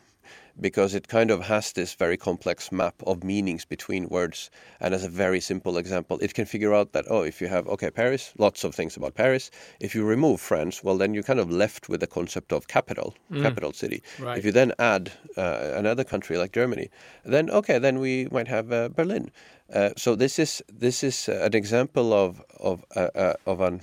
because 0.58 0.94
it 0.94 1.08
kind 1.08 1.30
of 1.30 1.42
has 1.42 1.72
this 1.72 1.94
very 1.94 2.16
complex 2.16 2.72
map 2.72 2.94
of 3.06 3.22
meanings 3.22 3.64
between 3.64 4.08
words. 4.08 4.50
And 4.80 4.94
as 4.94 5.04
a 5.04 5.08
very 5.08 5.40
simple 5.40 5.76
example, 5.76 6.18
it 6.20 6.34
can 6.34 6.46
figure 6.46 6.74
out 6.74 6.92
that, 6.92 7.04
oh, 7.08 7.22
if 7.22 7.40
you 7.40 7.48
have, 7.48 7.66
okay, 7.68 7.90
Paris, 7.90 8.32
lots 8.38 8.64
of 8.64 8.74
things 8.74 8.96
about 8.96 9.14
Paris. 9.14 9.50
If 9.80 9.94
you 9.94 10.04
remove 10.04 10.40
France, 10.40 10.82
well, 10.82 10.98
then 10.98 11.14
you're 11.14 11.22
kind 11.22 11.40
of 11.40 11.50
left 11.50 11.88
with 11.88 12.00
the 12.00 12.06
concept 12.06 12.52
of 12.52 12.68
capital, 12.68 13.14
mm. 13.30 13.42
capital 13.42 13.72
city. 13.72 14.02
Right. 14.18 14.38
If 14.38 14.44
you 14.44 14.52
then 14.52 14.72
add 14.78 15.12
uh, 15.36 15.72
another 15.76 16.04
country 16.04 16.38
like 16.38 16.52
Germany, 16.52 16.90
then, 17.24 17.50
okay, 17.50 17.78
then 17.78 17.98
we 17.98 18.28
might 18.30 18.48
have 18.48 18.72
uh, 18.72 18.88
Berlin. 18.88 19.30
Uh, 19.72 19.90
so 19.96 20.16
this 20.16 20.38
is 20.38 20.62
this 20.72 21.04
is 21.04 21.28
an 21.28 21.54
example 21.54 22.12
of 22.12 22.42
of 22.58 22.84
uh, 22.96 23.08
uh, 23.14 23.34
of 23.46 23.60
an 23.60 23.80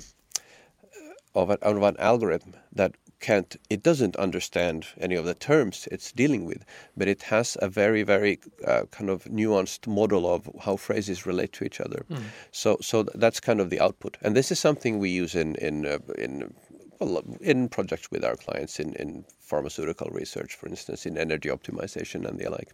of 1.34 1.49
an, 1.49 1.58
of 1.62 1.82
an 1.82 1.95
algorithm 1.97 2.53
that 2.73 2.95
can't 3.19 3.56
it 3.69 3.82
doesn't 3.84 4.15
understand 4.17 4.86
any 4.99 5.15
of 5.15 5.25
the 5.25 5.34
terms 5.34 5.88
it's 5.91 6.12
dealing 6.12 6.45
with 6.45 6.63
but 6.95 7.08
it 7.08 7.23
has 7.23 7.58
a 7.62 7.67
very 7.67 8.03
very 8.03 8.39
uh, 8.65 8.84
kind 8.91 9.10
of 9.10 9.23
nuanced 9.25 9.88
model 9.88 10.32
of 10.32 10.49
how 10.62 10.75
phrases 10.75 11.25
relate 11.25 11.51
to 11.51 11.65
each 11.65 11.82
other 11.82 12.06
mm. 12.10 12.21
so 12.51 12.77
so 12.82 13.03
that's 13.03 13.39
kind 13.39 13.60
of 13.60 13.69
the 13.69 13.80
output 13.80 14.17
and 14.21 14.36
this 14.36 14.51
is 14.51 14.60
something 14.60 14.99
we 14.99 15.10
use 15.10 15.36
in 15.36 15.56
in 15.56 15.86
uh, 15.86 15.97
in 16.17 16.53
well, 16.99 17.23
in 17.41 17.69
projects 17.69 18.10
with 18.12 18.23
our 18.23 18.36
clients 18.36 18.80
in, 18.80 18.93
in 18.95 19.23
pharmaceutical 19.39 20.10
research, 20.10 20.56
for 20.56 20.67
instance, 20.67 21.06
in 21.06 21.17
energy 21.17 21.49
optimization 21.49 22.27
and 22.27 22.39
the 22.39 22.49
like. 22.49 22.71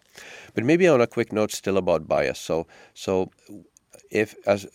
But 0.53 0.63
maybe 0.63 0.87
on 0.87 1.01
a 1.01 1.07
quick 1.07 1.33
note 1.33 1.51
still 1.51 1.77
about 1.77 2.07
bias. 2.07 2.39
So, 2.39 2.67
so 2.93 3.31
if 4.11 4.35
as 4.45 4.67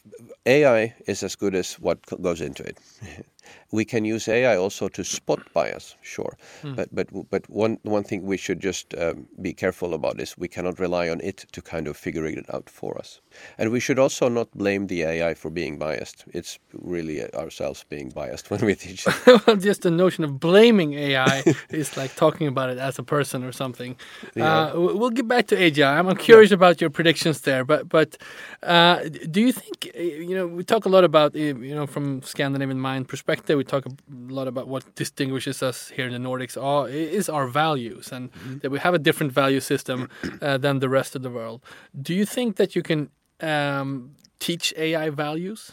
AI 0.47 0.95
is 1.07 1.23
as 1.23 1.37
good 1.37 1.55
as 1.55 1.75
what 1.75 1.99
goes 2.21 2.41
into 2.41 2.63
it. 2.65 2.79
we 3.71 3.85
can 3.85 4.05
use 4.05 4.29
AI 4.29 4.57
also 4.57 4.89
to 4.89 5.05
spot 5.05 5.41
bias, 5.53 5.97
sure. 6.01 6.37
Mm. 6.63 6.77
But 6.77 6.89
but 6.95 7.31
but 7.31 7.51
one 7.51 7.79
one 7.83 8.05
thing 8.05 8.23
we 8.25 8.37
should 8.37 8.61
just 8.61 8.95
um, 8.95 9.27
be 9.43 9.53
careful 9.53 9.95
about 9.95 10.21
is 10.21 10.39
we 10.39 10.49
cannot 10.49 10.79
rely 10.79 11.09
on 11.09 11.21
it 11.21 11.45
to 11.53 11.61
kind 11.63 11.87
of 11.87 11.97
figure 11.97 12.27
it 12.27 12.47
out 12.55 12.71
for 12.71 12.99
us. 12.99 13.21
And 13.59 13.71
we 13.71 13.81
should 13.81 13.99
also 13.99 14.29
not 14.29 14.51
blame 14.53 14.87
the 14.87 15.03
AI 15.03 15.35
for 15.35 15.51
being 15.51 15.79
biased. 15.79 16.25
It's 16.33 16.59
really 16.73 17.23
ourselves 17.35 17.85
being 17.89 18.09
biased 18.11 18.51
when 18.51 18.61
we 18.65 18.75
teach 18.75 19.07
just 19.59 19.83
the 19.83 19.91
notion 19.91 20.25
of 20.25 20.41
blaming 20.41 20.95
AI 20.95 21.43
is 21.71 21.97
like 21.97 22.15
talking 22.17 22.47
about 22.47 22.71
it 22.71 22.79
as 22.79 22.99
a 22.99 23.03
person 23.03 23.45
or 23.45 23.53
something. 23.53 23.97
Yeah. 24.35 24.69
Uh, 24.69 24.81
we'll 24.99 25.11
get 25.11 25.29
back 25.29 25.47
to 25.49 25.57
AGI. 25.57 25.99
I'm 25.99 26.17
curious 26.17 26.51
yeah. 26.51 26.57
about 26.57 26.81
your 26.81 26.91
predictions 26.91 27.43
there, 27.43 27.65
but 27.65 27.89
but 27.89 28.17
uh, 28.63 29.09
do 29.31 29.41
you 29.41 29.53
think 29.53 29.95
you 29.95 30.35
know 30.35 30.47
we 30.47 30.65
talk 30.65 30.87
a 30.87 30.89
lot 30.89 31.05
about 31.05 31.35
you 31.35 31.75
know 31.75 31.87
from 31.87 32.23
Scandinavian 32.23 32.81
mind 32.81 33.09
perspective 33.09 33.38
we 33.47 33.65
talk 33.65 33.87
a 33.87 33.91
lot 34.11 34.49
about 34.49 34.69
what 34.69 34.95
distinguishes 34.95 35.63
us 35.63 35.89
here 35.89 36.07
in 36.07 36.13
the 36.13 36.29
Nordics 36.29 36.57
are, 36.61 36.89
is 36.89 37.29
our 37.29 37.47
values 37.47 38.13
and 38.13 38.33
mm-hmm. 38.33 38.59
that 38.59 38.71
we 38.71 38.79
have 38.79 38.95
a 38.95 38.99
different 38.99 39.33
value 39.33 39.61
system 39.61 40.09
uh, 40.43 40.59
than 40.59 40.79
the 40.81 40.89
rest 40.89 41.17
of 41.17 41.23
the 41.23 41.31
world. 41.31 41.63
Do 42.01 42.15
you 42.15 42.25
think 42.25 42.57
that 42.57 42.75
you 42.75 42.83
can 42.83 43.11
um, 43.41 44.15
teach 44.39 44.75
AI 44.77 45.11
values? 45.11 45.73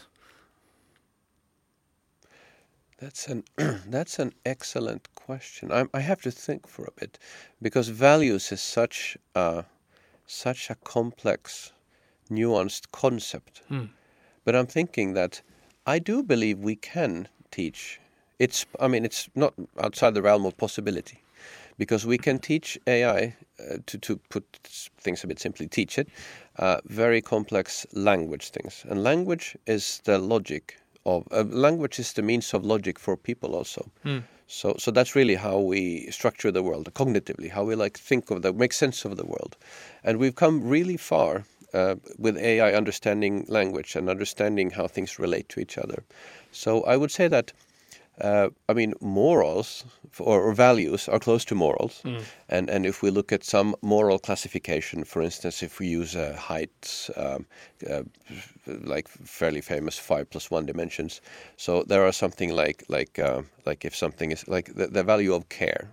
That's 2.98 3.28
an 3.28 3.44
that's 3.88 4.18
an 4.18 4.32
excellent 4.44 5.14
question. 5.14 5.70
I, 5.70 5.84
I 5.92 6.00
have 6.00 6.22
to 6.22 6.30
think 6.30 6.66
for 6.66 6.84
a 6.84 6.92
bit 7.00 7.18
because 7.60 7.88
values 7.88 8.52
is 8.52 8.62
such 8.62 9.18
a 9.34 9.64
such 10.26 10.70
a 10.70 10.74
complex, 10.76 11.72
nuanced 12.30 12.90
concept. 12.92 13.62
Mm. 13.70 13.90
But 14.44 14.56
I'm 14.56 14.66
thinking 14.66 15.14
that 15.14 15.42
I 15.86 15.98
do 15.98 16.22
believe 16.22 16.58
we 16.58 16.76
can 16.76 17.28
teach. 17.56 18.00
It's, 18.38 18.66
I 18.80 18.88
mean, 18.88 19.04
it's 19.04 19.28
not 19.34 19.52
outside 19.80 20.12
the 20.14 20.22
realm 20.22 20.44
of 20.46 20.56
possibility 20.56 21.18
because 21.78 22.06
we 22.06 22.18
can 22.18 22.38
teach 22.38 22.78
AI 22.86 23.34
uh, 23.58 23.78
to, 23.86 23.98
to 23.98 24.16
put 24.28 24.44
things 25.04 25.24
a 25.24 25.26
bit 25.26 25.38
simply, 25.38 25.66
teach 25.66 25.98
it 25.98 26.08
uh, 26.58 26.80
very 26.84 27.20
complex 27.22 27.86
language 27.92 28.50
things. 28.50 28.84
And 28.88 29.02
language 29.02 29.56
is 29.66 30.00
the 30.04 30.18
logic 30.18 30.78
of 31.04 31.26
uh, 31.30 31.44
language 31.68 31.98
is 31.98 32.12
the 32.12 32.22
means 32.22 32.54
of 32.54 32.64
logic 32.64 32.98
for 32.98 33.16
people 33.16 33.54
also. 33.54 33.90
Mm. 34.04 34.22
So, 34.48 34.74
so 34.78 34.90
that's 34.90 35.16
really 35.16 35.36
how 35.36 35.58
we 35.58 36.10
structure 36.10 36.52
the 36.52 36.62
world 36.62 36.92
cognitively, 36.94 37.50
how 37.50 37.64
we 37.64 37.74
like 37.74 37.98
think 37.98 38.30
of 38.30 38.42
the 38.42 38.52
make 38.52 38.72
sense 38.72 39.04
of 39.04 39.16
the 39.16 39.24
world, 39.24 39.56
and 40.04 40.18
we've 40.18 40.34
come 40.34 40.68
really 40.68 40.96
far 40.96 41.44
uh, 41.74 41.96
with 42.18 42.36
AI 42.36 42.72
understanding 42.72 43.44
language 43.48 43.96
and 43.96 44.08
understanding 44.08 44.70
how 44.70 44.86
things 44.86 45.18
relate 45.18 45.48
to 45.48 45.60
each 45.60 45.78
other. 45.78 46.04
So 46.56 46.82
I 46.84 46.96
would 46.96 47.10
say 47.10 47.28
that. 47.28 47.52
Uh, 48.18 48.48
I 48.66 48.72
mean, 48.72 48.94
morals 49.02 49.84
or, 50.18 50.40
or, 50.40 50.54
values 50.54 51.06
are 51.06 51.18
close 51.18 51.44
to 51.44 51.54
morals, 51.54 52.00
mm. 52.02 52.22
and 52.48 52.70
and 52.70 52.86
if 52.86 53.02
we 53.02 53.10
look 53.10 53.30
at 53.30 53.44
some 53.44 53.76
moral 53.82 54.18
classification, 54.18 55.04
for 55.04 55.20
instance, 55.20 55.62
if 55.62 55.78
we 55.78 55.86
use 55.86 56.16
uh, 56.16 56.34
Haidt, 56.48 57.10
um, 57.14 57.44
uh, 57.90 58.04
like 58.84 59.06
fairly 59.08 59.60
famous 59.60 59.98
five 59.98 60.30
plus 60.30 60.50
one 60.50 60.64
dimensions, 60.64 61.20
so 61.58 61.82
there 61.82 62.06
are 62.06 62.12
something 62.12 62.56
like 62.56 62.84
like 62.88 63.18
uh, 63.18 63.42
like 63.66 63.84
if 63.84 63.94
something 63.94 64.32
is 64.32 64.48
like 64.48 64.74
the, 64.74 64.86
the 64.86 65.02
value 65.02 65.34
of 65.34 65.50
care 65.50 65.90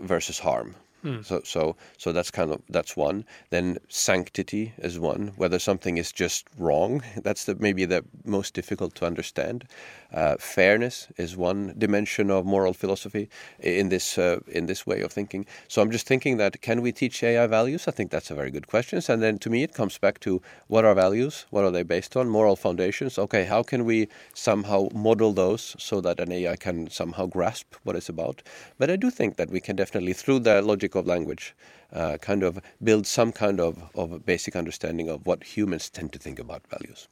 versus 0.00 0.38
harm, 0.38 0.74
So 1.22 1.40
so 1.44 1.76
so 1.98 2.12
that's 2.12 2.30
kind 2.30 2.52
of 2.52 2.62
that's 2.68 2.96
one. 2.96 3.24
Then 3.50 3.78
sanctity 3.88 4.72
is 4.78 5.00
one. 5.00 5.32
Whether 5.36 5.58
something 5.58 5.98
is 5.98 6.12
just 6.12 6.46
wrong, 6.56 7.02
that's 7.22 7.44
the, 7.44 7.56
maybe 7.56 7.84
the 7.84 8.04
most 8.24 8.54
difficult 8.54 8.94
to 8.96 9.06
understand. 9.06 9.64
Uh, 10.12 10.36
fairness 10.38 11.08
is 11.16 11.36
one 11.36 11.74
dimension 11.78 12.30
of 12.30 12.44
moral 12.44 12.74
philosophy 12.74 13.28
in 13.58 13.88
this 13.88 14.16
uh, 14.18 14.38
in 14.46 14.66
this 14.66 14.86
way 14.86 15.00
of 15.00 15.10
thinking. 15.10 15.44
So 15.66 15.82
I'm 15.82 15.90
just 15.90 16.06
thinking 16.06 16.36
that 16.36 16.60
can 16.60 16.82
we 16.82 16.92
teach 16.92 17.22
AI 17.22 17.46
values? 17.48 17.88
I 17.88 17.90
think 17.90 18.10
that's 18.10 18.30
a 18.30 18.34
very 18.34 18.50
good 18.50 18.68
question. 18.68 19.02
And 19.08 19.22
then 19.22 19.38
to 19.38 19.50
me, 19.50 19.64
it 19.64 19.74
comes 19.74 19.98
back 19.98 20.20
to 20.20 20.40
what 20.68 20.84
are 20.84 20.94
values? 20.94 21.46
What 21.50 21.64
are 21.64 21.70
they 21.72 21.82
based 21.82 22.16
on? 22.16 22.28
Moral 22.28 22.56
foundations. 22.56 23.18
Okay, 23.18 23.44
how 23.44 23.62
can 23.64 23.84
we 23.84 24.08
somehow 24.34 24.88
model 24.94 25.32
those 25.32 25.74
so 25.78 26.00
that 26.02 26.20
an 26.20 26.30
AI 26.30 26.56
can 26.56 26.90
somehow 26.90 27.26
grasp 27.26 27.74
what 27.82 27.96
it's 27.96 28.08
about? 28.08 28.42
But 28.78 28.90
I 28.90 28.96
do 28.96 29.10
think 29.10 29.36
that 29.36 29.50
we 29.50 29.60
can 29.60 29.76
definitely, 29.76 30.12
through 30.12 30.40
the 30.40 30.62
logic 30.62 30.91
of 30.94 31.06
language, 31.06 31.54
uh, 31.92 32.16
kind 32.18 32.42
of 32.42 32.60
build 32.82 33.06
some 33.06 33.32
kind 33.32 33.60
of, 33.60 33.82
of 33.94 34.24
basic 34.26 34.56
understanding 34.56 35.08
of 35.08 35.26
what 35.26 35.44
humans 35.56 35.90
tend 35.90 36.12
to 36.12 36.18
think 36.18 36.38
about 36.38 36.66
values. 36.68 37.08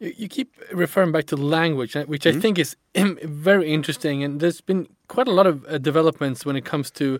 You, 0.00 0.12
you 0.16 0.28
keep 0.28 0.54
referring 0.72 1.12
back 1.12 1.26
to 1.26 1.36
language, 1.36 1.96
uh, 1.96 2.04
which 2.04 2.26
I 2.26 2.32
Mm-hmm. 2.32 2.40
think 2.40 2.58
is 2.58 2.76
very 2.94 3.72
interesting, 3.72 4.24
and 4.24 4.40
there's 4.40 4.60
been 4.60 4.88
quite 5.08 5.28
a 5.28 5.32
lot 5.32 5.46
of 5.46 5.64
uh, 5.66 5.78
developments 5.78 6.44
when 6.46 6.56
it 6.56 6.64
comes 6.64 6.90
to 6.92 7.18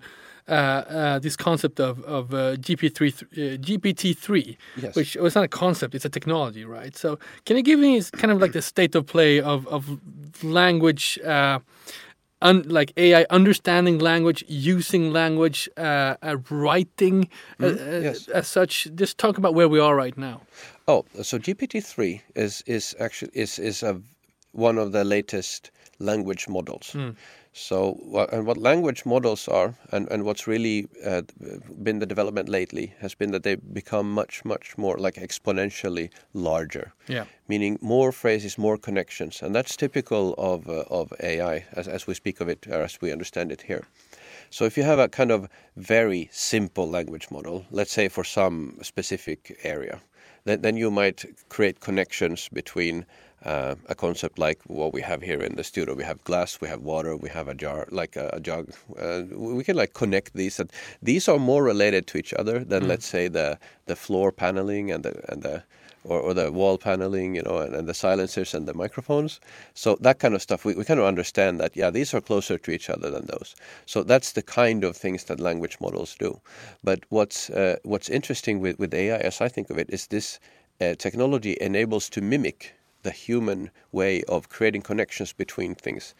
uh, 0.48 0.52
uh, 0.52 1.18
this 1.18 1.36
concept 1.36 1.78
of 1.78 2.02
of 2.04 2.32
uh, 2.32 2.56
GP3 2.56 3.22
uh, 3.22 3.58
GPT 3.58 4.16
three, 4.16 4.56
Yes. 4.74 4.94
which 4.96 5.16
well, 5.16 5.26
it's 5.26 5.34
not 5.34 5.44
a 5.44 5.48
concept; 5.48 5.94
it's 5.94 6.06
a 6.06 6.08
technology, 6.10 6.64
right? 6.64 6.96
So, 6.96 7.18
can 7.44 7.56
you 7.56 7.62
give 7.62 7.78
me 7.78 8.00
kind 8.16 8.32
of 8.32 8.40
like 8.40 8.52
the 8.52 8.62
state 8.62 8.94
of 8.94 9.04
play 9.06 9.40
of 9.40 9.66
of 9.68 10.00
language? 10.42 11.18
Un, 12.40 12.62
like 12.68 12.92
AI 12.96 13.26
understanding 13.30 13.98
language, 13.98 14.44
using 14.48 15.12
language, 15.12 15.68
uh, 15.76 16.14
uh, 16.22 16.36
writing 16.50 17.28
Mm-hmm. 17.58 18.02
yes. 18.04 18.28
as 18.28 18.46
such. 18.46 18.86
Just 18.94 19.18
talk 19.18 19.38
about 19.38 19.54
where 19.54 19.68
we 19.68 19.80
are 19.80 19.96
right 19.96 20.16
now. 20.16 20.40
Oh, 20.86 21.04
so 21.22 21.38
GPT 21.38 21.80
three 21.82 22.22
is 22.36 22.62
is 22.66 22.94
actually 23.00 23.32
is 23.34 23.58
is 23.58 23.82
a 23.82 24.00
one 24.52 24.78
of 24.78 24.92
the 24.92 25.04
latest 25.04 25.70
language 25.98 26.48
models. 26.48 26.94
So, 27.52 27.98
what, 28.02 28.32
and 28.32 28.46
what 28.46 28.56
language 28.56 29.04
models 29.04 29.48
are, 29.48 29.74
and, 29.90 30.08
and 30.10 30.24
what's 30.24 30.46
really 30.46 30.86
uh, 31.04 31.22
been 31.82 31.98
the 31.98 32.06
development 32.06 32.48
lately 32.48 32.94
has 33.00 33.14
been 33.14 33.30
that 33.32 33.42
they 33.42 33.56
become 33.56 34.12
much 34.12 34.44
much 34.44 34.78
more 34.78 34.96
like 34.98 35.14
exponentially 35.14 36.10
larger. 36.34 36.92
Yeah. 37.08 37.24
Meaning 37.48 37.78
more 37.80 38.12
phrases, 38.12 38.58
more 38.58 38.78
connections, 38.78 39.42
and 39.42 39.54
that's 39.54 39.76
typical 39.76 40.34
of 40.38 40.68
uh, 40.68 40.84
of 40.90 41.12
AI 41.20 41.64
as 41.72 41.88
as 41.88 42.06
we 42.06 42.14
speak 42.14 42.40
of 42.40 42.48
it 42.48 42.66
or 42.68 42.82
as 42.82 43.00
we 43.00 43.12
understand 43.12 43.50
it 43.52 43.62
here. 43.62 43.84
So 44.50 44.64
if 44.64 44.76
you 44.76 44.82
have 44.84 44.98
a 44.98 45.08
kind 45.08 45.30
of 45.30 45.48
very 45.76 46.28
simple 46.32 46.88
language 46.88 47.30
model, 47.30 47.66
let's 47.70 47.92
say 47.92 48.08
for 48.08 48.24
some 48.24 48.78
specific 48.82 49.58
area, 49.62 50.00
then, 50.44 50.62
then 50.62 50.76
you 50.76 50.90
might 50.90 51.24
create 51.48 51.80
connections 51.80 52.48
between 52.48 53.04
uh, 53.44 53.74
a 53.88 53.94
concept 53.94 54.38
like 54.38 54.60
what 54.66 54.92
we 54.92 55.00
have 55.02 55.22
here 55.22 55.40
in 55.40 55.56
the 55.56 55.64
studio. 55.64 55.94
We 55.94 56.04
have 56.04 56.22
glass, 56.24 56.60
we 56.60 56.68
have 56.68 56.82
water, 56.82 57.16
we 57.16 57.28
have 57.28 57.48
a 57.48 57.54
jar, 57.54 57.86
like 57.90 58.16
a, 58.16 58.30
a 58.32 58.40
jug. 58.40 58.72
Uh, 58.98 59.22
we 59.30 59.64
can 59.64 59.76
like 59.76 59.94
connect 59.94 60.34
these. 60.34 60.58
And 60.60 60.70
these 61.02 61.28
are 61.28 61.38
more 61.38 61.62
related 61.62 62.06
to 62.08 62.18
each 62.18 62.34
other 62.34 62.64
than 62.64 62.88
let's 62.88 63.06
say 63.06 63.28
the 63.28 63.58
the 63.86 63.96
floor 63.96 64.32
paneling 64.32 64.90
and 64.90 65.04
the 65.04 65.32
and 65.32 65.42
the 65.42 65.62
or, 66.04 66.20
or 66.20 66.34
the 66.34 66.50
wall 66.50 66.78
paneling, 66.78 67.34
you 67.34 67.42
know, 67.42 67.58
and, 67.58 67.74
and 67.74 67.88
the 67.88 67.94
silencers 67.94 68.54
and 68.54 68.66
the 68.66 68.74
microphones. 68.74 69.40
So 69.74 69.96
that 70.00 70.18
kind 70.18 70.34
of 70.34 70.42
stuff, 70.42 70.64
we, 70.64 70.74
we 70.74 70.84
kind 70.84 71.00
of 71.00 71.06
understand 71.06 71.60
that, 71.60 71.76
yeah, 71.76 71.90
these 71.90 72.14
are 72.14 72.20
closer 72.20 72.58
to 72.58 72.70
each 72.70 72.88
other 72.88 73.10
than 73.10 73.26
those. 73.26 73.54
So 73.86 74.02
that's 74.02 74.32
the 74.32 74.42
kind 74.42 74.84
of 74.84 74.96
things 74.96 75.24
that 75.24 75.40
language 75.40 75.76
models 75.80 76.16
do. 76.18 76.40
But 76.82 77.00
what's 77.08 77.50
uh, 77.50 77.76
what's 77.82 78.08
interesting 78.08 78.60
with, 78.60 78.78
with 78.78 78.94
AI, 78.94 79.18
as 79.18 79.40
I 79.40 79.48
think 79.48 79.70
of 79.70 79.78
it, 79.78 79.90
is 79.90 80.06
this 80.06 80.38
uh, 80.80 80.94
technology 80.94 81.56
enables 81.60 82.08
to 82.10 82.20
mimic 82.20 82.74
the 83.02 83.10
human 83.10 83.70
way 83.92 84.22
of 84.24 84.48
creating 84.48 84.82
connections 84.82 85.32
between 85.32 85.74
things, 85.74 86.14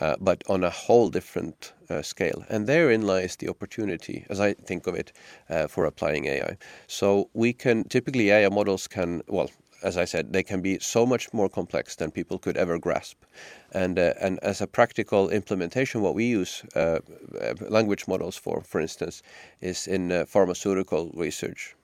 uh, 0.00 0.16
but 0.20 0.42
on 0.48 0.64
a 0.64 0.70
whole 0.70 1.08
different 1.08 1.72
uh, 1.90 2.02
scale. 2.02 2.44
And 2.48 2.66
therein 2.66 3.02
lies 3.06 3.36
the 3.36 3.48
opportunity, 3.48 4.26
as 4.28 4.40
I 4.40 4.54
think 4.54 4.86
of 4.86 4.94
it, 4.94 5.12
uh, 5.48 5.66
for 5.68 5.84
applying 5.84 6.26
AI. 6.26 6.56
So 6.86 7.30
we 7.34 7.52
can 7.52 7.84
typically 7.84 8.30
AI 8.30 8.48
models 8.48 8.88
can 8.88 9.22
well. 9.28 9.50
As 9.82 9.98
I 9.98 10.06
said, 10.06 10.32
they 10.32 10.42
can 10.42 10.62
be 10.62 10.78
so 10.78 11.04
much 11.04 11.30
more 11.34 11.48
complex 11.48 11.96
than 11.96 12.10
people 12.10 12.38
could 12.38 12.56
ever 12.56 12.78
grasp, 12.78 13.22
and 13.72 13.98
uh, 13.98 14.14
and 14.18 14.38
as 14.42 14.62
a 14.62 14.66
practical 14.66 15.28
implementation, 15.28 16.00
what 16.00 16.14
we 16.14 16.24
use 16.24 16.62
uh, 16.74 17.00
uh, 17.38 17.54
language 17.68 18.08
models 18.08 18.34
for, 18.34 18.62
for 18.62 18.80
instance, 18.80 19.22
is 19.60 19.86
in 19.86 20.24
pharmaceutical 20.26 21.10
research. 21.14 21.76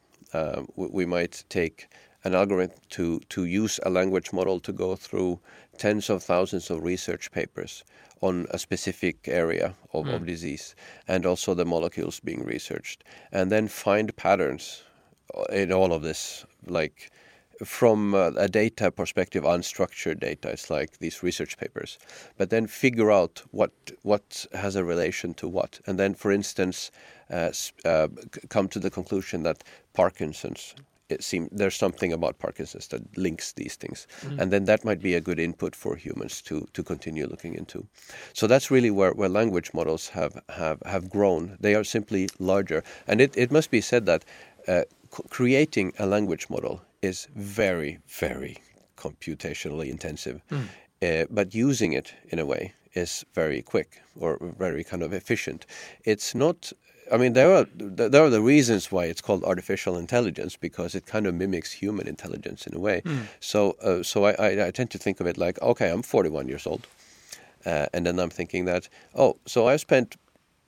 We, 0.76 0.86
we 0.86 1.04
might 1.04 1.44
take 1.50 1.88
an 2.24 2.34
algorithm 2.34 2.76
to, 2.90 3.20
to 3.28 3.44
use 3.44 3.80
a 3.84 3.90
language 3.90 4.32
model 4.32 4.60
to 4.60 4.72
go 4.72 4.94
through 4.96 5.40
tens 5.78 6.10
of 6.10 6.22
thousands 6.22 6.70
of 6.70 6.82
research 6.82 7.30
papers 7.32 7.84
on 8.20 8.46
a 8.50 8.58
specific 8.58 9.28
area 9.28 9.74
of, 9.94 10.06
of 10.06 10.26
disease 10.26 10.74
and 11.08 11.24
also 11.24 11.54
the 11.54 11.64
molecules 11.64 12.20
being 12.20 12.44
researched 12.44 13.02
and 13.32 13.50
then 13.50 13.66
find 13.66 14.14
patterns 14.16 14.82
in 15.50 15.72
all 15.72 15.92
of 15.92 16.02
this 16.02 16.44
like 16.66 17.10
from 17.64 18.14
uh, 18.14 18.30
a 18.36 18.48
data 18.48 18.90
perspective 18.90 19.44
unstructured 19.44 20.18
data 20.20 20.48
it's 20.48 20.70
like 20.70 20.98
these 20.98 21.22
research 21.22 21.58
papers 21.58 21.98
but 22.36 22.50
then 22.50 22.66
figure 22.66 23.10
out 23.10 23.42
what 23.50 23.72
what 24.02 24.46
has 24.52 24.76
a 24.76 24.84
relation 24.84 25.34
to 25.34 25.46
what 25.46 25.80
and 25.86 25.98
then 25.98 26.14
for 26.14 26.32
instance 26.32 26.90
uh, 27.30 27.52
uh, 27.84 28.08
come 28.48 28.66
to 28.66 28.78
the 28.78 28.90
conclusion 28.90 29.42
that 29.42 29.62
parkinson's 29.92 30.74
it 31.12 31.22
seem 31.24 31.48
there's 31.52 31.76
something 31.76 32.12
about 32.12 32.38
Parkinson's 32.38 32.88
that 32.88 33.02
links 33.16 33.52
these 33.52 33.76
things, 33.76 34.06
and 34.38 34.50
then 34.52 34.64
that 34.64 34.84
might 34.84 35.00
be 35.02 35.14
a 35.14 35.20
good 35.20 35.38
input 35.38 35.76
for 35.76 35.96
humans 35.96 36.42
to 36.42 36.66
to 36.72 36.82
continue 36.82 37.26
looking 37.26 37.54
into. 37.54 37.86
So 38.32 38.46
that's 38.46 38.70
really 38.70 38.90
where, 38.90 39.12
where 39.12 39.28
language 39.28 39.70
models 39.74 40.08
have, 40.10 40.34
have 40.48 40.78
have 40.86 41.08
grown. 41.08 41.56
They 41.60 41.74
are 41.74 41.84
simply 41.84 42.28
larger, 42.38 42.82
and 43.06 43.20
it, 43.20 43.36
it 43.36 43.50
must 43.50 43.70
be 43.70 43.80
said 43.80 44.06
that 44.06 44.24
uh, 44.68 44.82
c- 45.16 45.22
creating 45.30 45.92
a 45.98 46.06
language 46.06 46.46
model 46.48 46.80
is 47.02 47.28
very 47.34 47.98
very 48.20 48.56
computationally 48.96 49.90
intensive, 49.90 50.42
uh, 51.02 51.24
but 51.30 51.54
using 51.54 51.92
it 51.94 52.14
in 52.28 52.38
a 52.38 52.44
way 52.46 52.74
is 52.94 53.24
very 53.34 53.62
quick 53.62 54.02
or 54.18 54.38
very 54.58 54.84
kind 54.84 55.02
of 55.02 55.12
efficient. 55.12 55.66
It's 56.04 56.34
not 56.34 56.72
I 57.12 57.16
mean, 57.16 57.32
there 57.32 57.52
are 57.54 57.66
there 57.74 58.24
are 58.24 58.30
the 58.30 58.40
reasons 58.40 58.92
why 58.92 59.04
it's 59.06 59.20
called 59.20 59.44
artificial 59.44 59.96
intelligence 59.96 60.56
because 60.56 60.94
it 60.94 61.06
kind 61.06 61.26
of 61.26 61.34
mimics 61.34 61.72
human 61.72 62.06
intelligence 62.06 62.66
in 62.66 62.74
a 62.74 62.78
way. 62.78 63.02
So, 63.40 63.76
uh, 63.82 64.02
so 64.02 64.24
I, 64.24 64.32
I, 64.32 64.66
I 64.66 64.70
tend 64.70 64.90
to 64.92 64.98
think 64.98 65.20
of 65.20 65.26
it 65.26 65.36
like, 65.36 65.60
okay, 65.62 65.90
I'm 65.90 66.02
41 66.02 66.48
years 66.48 66.66
old, 66.66 66.86
uh, 67.66 67.86
and 67.92 68.06
then 68.06 68.18
I'm 68.18 68.30
thinking 68.30 68.64
that, 68.66 68.88
oh, 69.14 69.36
so 69.46 69.66
I've 69.68 69.80
spent, 69.80 70.16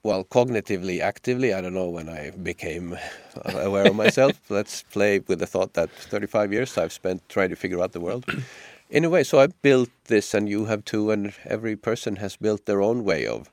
well, 0.03 0.25
cognitively 0.25 1.01
actively. 1.01 1.55
I 1.55 1.61
don't 1.61 1.75
know 1.75 1.89
when 1.89 2.09
I 2.09 2.31
became 2.31 2.99
aware 3.45 3.87
of 3.87 3.95
myself. 3.95 4.41
Let's 4.49 4.83
play 4.83 5.21
with 5.21 5.39
the 5.39 5.47
thought 5.47 5.75
that 5.75 5.91
35 5.91 6.53
years 6.53 6.77
I've 6.77 6.93
spent 6.93 7.29
trying 7.29 7.51
to 7.51 7.57
figure 7.57 7.81
out 7.81 7.93
the 7.93 8.01
world. 8.01 8.25
In 8.93 9.07
a 9.07 9.09
way, 9.09 9.25
so 9.25 9.41
I 9.41 9.47
built 9.47 9.89
this, 10.05 10.35
and 10.35 10.51
you 10.51 10.67
have 10.67 10.85
too, 10.85 11.11
and 11.11 11.33
every 11.47 11.77
person 11.77 12.17
has 12.17 12.37
built 12.37 12.67
their 12.67 12.83
own 12.83 13.05
way 13.05 13.27
of 13.27 13.51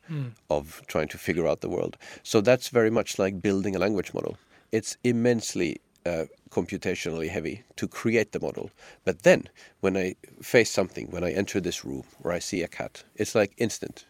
of 0.50 0.82
trying 0.88 1.08
to 1.08 1.18
figure 1.18 1.48
out 1.48 1.62
the 1.62 1.70
world. 1.70 1.96
So 2.24 2.42
that's 2.42 2.68
very 2.68 2.90
much 2.90 3.18
like 3.18 3.42
building 3.42 3.74
a 3.74 3.80
language 3.80 4.14
model. 4.14 4.38
It's 4.74 4.98
immensely 5.02 5.80
uh, 6.06 6.26
computationally 6.50 7.30
heavy 7.30 7.64
to 7.78 7.88
create 7.88 8.34
the 8.34 8.42
model. 8.42 8.70
But 9.06 9.24
then, 9.24 9.48
when 9.80 9.96
I 9.96 10.16
face 10.42 10.72
something, 10.72 11.08
when 11.10 11.24
I 11.24 11.32
enter 11.32 11.62
this 11.62 11.86
room 11.86 12.04
or 12.22 12.34
I 12.34 12.40
see 12.40 12.62
a 12.62 12.68
cat, 12.68 13.06
it's 13.16 13.34
like 13.34 13.54
instant. 13.58 14.06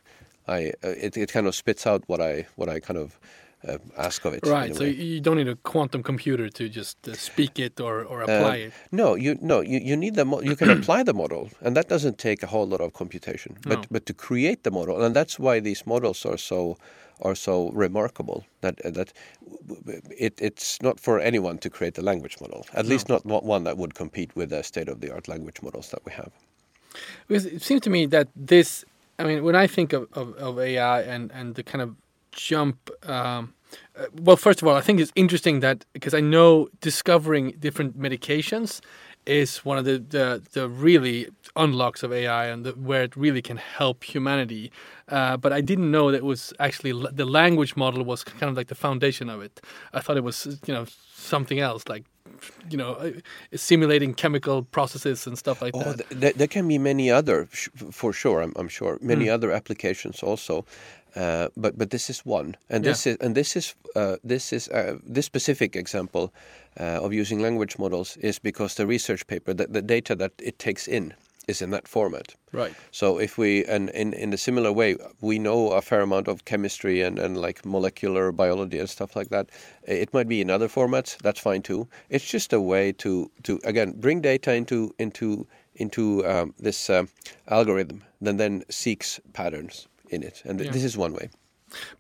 I 0.48 0.74
uh, 0.84 0.96
it, 1.06 1.16
it 1.16 1.32
kind 1.32 1.46
of 1.46 1.54
spits 1.54 1.86
out 1.86 2.02
what 2.08 2.22
I 2.22 2.48
what 2.56 2.70
I 2.70 2.80
kind 2.80 2.98
of 2.98 3.20
uh, 3.68 3.78
ask 3.98 4.26
of 4.26 4.34
it. 4.34 4.46
Right. 4.46 4.76
So 4.76 4.84
way. 4.84 4.92
you 4.92 5.20
don't 5.20 5.38
need 5.38 5.48
a 5.48 5.56
quantum 5.56 6.02
computer 6.04 6.50
to 6.50 6.70
just 6.70 7.08
uh, 7.08 7.14
speak 7.14 7.60
it 7.60 7.80
or, 7.80 8.04
or 8.04 8.22
apply 8.22 8.56
it. 8.58 8.74
No, 8.92 9.16
you 9.16 9.38
no, 9.42 9.62
you, 9.62 9.80
you 9.80 9.98
need 9.98 10.16
the 10.16 10.26
mo- 10.26 10.42
you 10.42 10.56
can 10.56 10.70
apply 10.80 11.04
the 11.04 11.14
model, 11.14 11.50
and 11.62 11.76
that 11.76 11.90
doesn't 11.90 12.18
take 12.18 12.44
a 12.44 12.48
whole 12.48 12.68
lot 12.68 12.82
of 12.82 12.94
computation. 12.94 13.58
But 13.64 13.80
No. 13.80 13.86
but 13.92 14.06
to 14.06 14.14
create 14.14 14.64
the 14.64 14.72
model, 14.72 15.02
and 15.04 15.16
that's 15.16 15.38
why 15.38 15.60
these 15.60 15.86
models 15.86 16.26
are 16.26 16.38
so 16.38 16.78
are 17.22 17.36
so 17.36 17.70
remarkable. 17.72 18.46
That 18.62 18.80
uh, 18.86 18.92
that 18.92 19.14
it 20.18 20.40
it's 20.40 20.82
not 20.82 21.00
for 21.00 21.20
anyone 21.20 21.58
to 21.60 21.70
create 21.70 21.98
a 21.98 22.02
language 22.02 22.38
model. 22.40 22.66
At 22.74 22.86
least 22.86 23.10
not 23.10 23.26
not 23.26 23.44
one 23.44 23.64
that 23.66 23.78
would 23.78 23.94
compete 23.94 24.36
with 24.36 24.50
the 24.50 24.64
state 24.64 24.88
of 24.88 25.02
the 25.02 25.12
art 25.14 25.28
language 25.28 25.62
models 25.62 25.90
that 25.90 26.06
we 26.06 26.14
have. 26.14 26.32
Because 27.28 27.46
it 27.46 27.62
seems 27.62 27.82
to 27.82 27.90
me 27.90 28.06
that 28.08 28.28
this, 28.36 28.86
I 29.20 29.24
mean, 29.24 29.44
when 29.44 29.56
I 29.56 29.68
think 29.68 29.94
of, 29.94 30.08
of, 30.14 30.34
of 30.36 30.60
AI 30.60 31.02
and, 31.02 31.32
and 31.32 31.56
the 31.56 31.64
kind 31.64 31.82
of 31.82 31.96
jump, 32.48 32.90
um, 33.10 33.54
uh, 33.98 34.06
well, 34.26 34.38
first 34.38 34.62
of 34.62 34.68
all, 34.68 34.76
I 34.76 34.82
think 34.82 35.00
it's 35.00 35.12
interesting 35.16 35.60
that 35.62 35.86
because 35.94 36.14
I 36.14 36.22
know 36.22 36.70
discovering 36.82 37.52
different 37.60 38.00
medications 38.00 38.80
is 39.26 39.66
one 39.66 39.78
of 39.78 39.86
the 39.86 39.98
the, 40.16 40.42
the 40.54 40.68
really 40.86 41.28
unlocks 41.56 42.04
of 42.04 42.12
AI 42.12 42.46
and 42.54 42.66
the, 42.66 42.72
where 42.72 43.04
it 43.04 43.16
really 43.16 43.42
can 43.42 43.58
help 43.58 44.04
humanity. 44.04 44.72
Uh, 45.10 45.36
but 45.38 45.52
I 45.60 45.62
didn't 45.62 45.92
know 45.92 46.12
that 46.12 46.18
it 46.18 46.24
was 46.34 46.54
actually 46.60 46.92
l- 46.92 47.12
the 47.24 47.26
language 47.26 47.76
model 47.76 48.04
was 48.06 48.24
kind 48.24 48.50
of 48.52 48.56
like 48.58 48.68
the 48.68 48.76
foundation 48.88 49.30
of 49.30 49.42
it. 49.42 49.62
I 49.94 50.00
thought 50.02 50.18
it 50.18 50.24
was 50.24 50.46
you 50.68 50.74
know 50.74 50.86
something 51.16 51.60
else 51.60 51.84
like 51.90 52.04
you 52.72 52.78
know 52.78 52.92
uh, 52.94 53.12
simulating 53.56 54.14
chemical 54.16 54.64
processes 54.64 55.28
and 55.28 55.38
stuff 55.38 55.62
like 55.62 55.74
Oh, 55.76 55.84
that. 55.84 55.98
th- 55.98 56.22
there, 56.22 56.34
there 56.40 56.48
can 56.48 56.68
be 56.68 56.78
many 56.78 57.12
other, 57.12 57.48
sh- 57.52 57.70
for 57.92 58.14
sure. 58.14 58.42
I'm, 58.44 58.54
I'm 58.60 58.70
sure 58.70 58.98
many 59.02 59.26
Mm. 59.26 59.34
other 59.36 59.52
applications 59.52 60.24
also, 60.24 60.66
uh, 61.16 61.48
but 61.58 61.78
but 61.78 61.90
this 61.90 62.10
is 62.10 62.26
one, 62.26 62.56
and 62.70 62.84
Yeah. 62.84 62.92
this 62.92 63.08
is 63.08 63.18
and 63.22 63.36
this 63.36 63.56
is 63.56 63.76
uh, 63.96 64.18
this 64.24 64.54
is 64.54 64.68
uh, 64.70 64.98
this 65.14 65.26
specific 65.26 65.76
example 65.76 66.34
uh, 66.80 67.06
of 67.06 67.14
using 67.14 67.42
language 67.42 67.78
models 67.80 68.18
is 68.18 68.40
because 68.40 68.76
the 68.76 68.86
research 68.86 69.26
paper, 69.28 69.54
the, 69.54 69.68
the 69.68 69.82
data 69.82 70.16
that 70.16 70.32
it 70.40 70.60
takes 70.60 70.88
in, 70.88 71.14
is 71.48 71.62
in 71.62 71.72
that 71.72 71.88
format. 71.88 72.36
Right. 72.52 72.74
So 72.92 73.20
if 73.20 73.38
we 73.38 73.66
and 73.66 73.90
in 73.90 74.14
in 74.14 74.34
a 74.34 74.38
similar 74.38 74.72
way, 74.72 74.98
we 75.22 75.40
know 75.40 75.72
a 75.72 75.82
fair 75.82 76.02
amount 76.02 76.28
of 76.28 76.46
chemistry 76.46 77.02
and 77.02 77.20
and 77.20 77.38
like 77.38 77.66
molecular 77.66 78.32
biology 78.32 78.80
and 78.80 78.90
stuff 78.90 79.16
like 79.16 79.30
that. 79.30 79.50
It 79.84 80.14
might 80.14 80.28
be 80.28 80.42
in 80.42 80.50
other 80.50 80.68
formats. 80.70 81.18
That's 81.18 81.40
fine 81.40 81.62
too. 81.62 81.88
It's 82.10 82.32
just 82.34 82.54
a 82.54 82.60
way 82.60 82.92
to 82.94 83.32
to 83.44 83.60
again 83.64 83.94
bring 84.00 84.22
data 84.22 84.54
into 84.54 84.94
into 85.00 85.48
into 85.76 86.26
um, 86.28 86.54
this 86.64 86.90
um, 86.90 87.08
algorithm, 87.48 88.04
then 88.22 88.38
then 88.38 88.64
seeks 88.70 89.20
patterns 89.34 89.88
in 90.10 90.24
it, 90.24 90.42
and 90.46 90.60
Yeah. 90.60 90.72
this 90.72 90.84
is 90.84 90.98
one 90.98 91.14
way. 91.14 91.30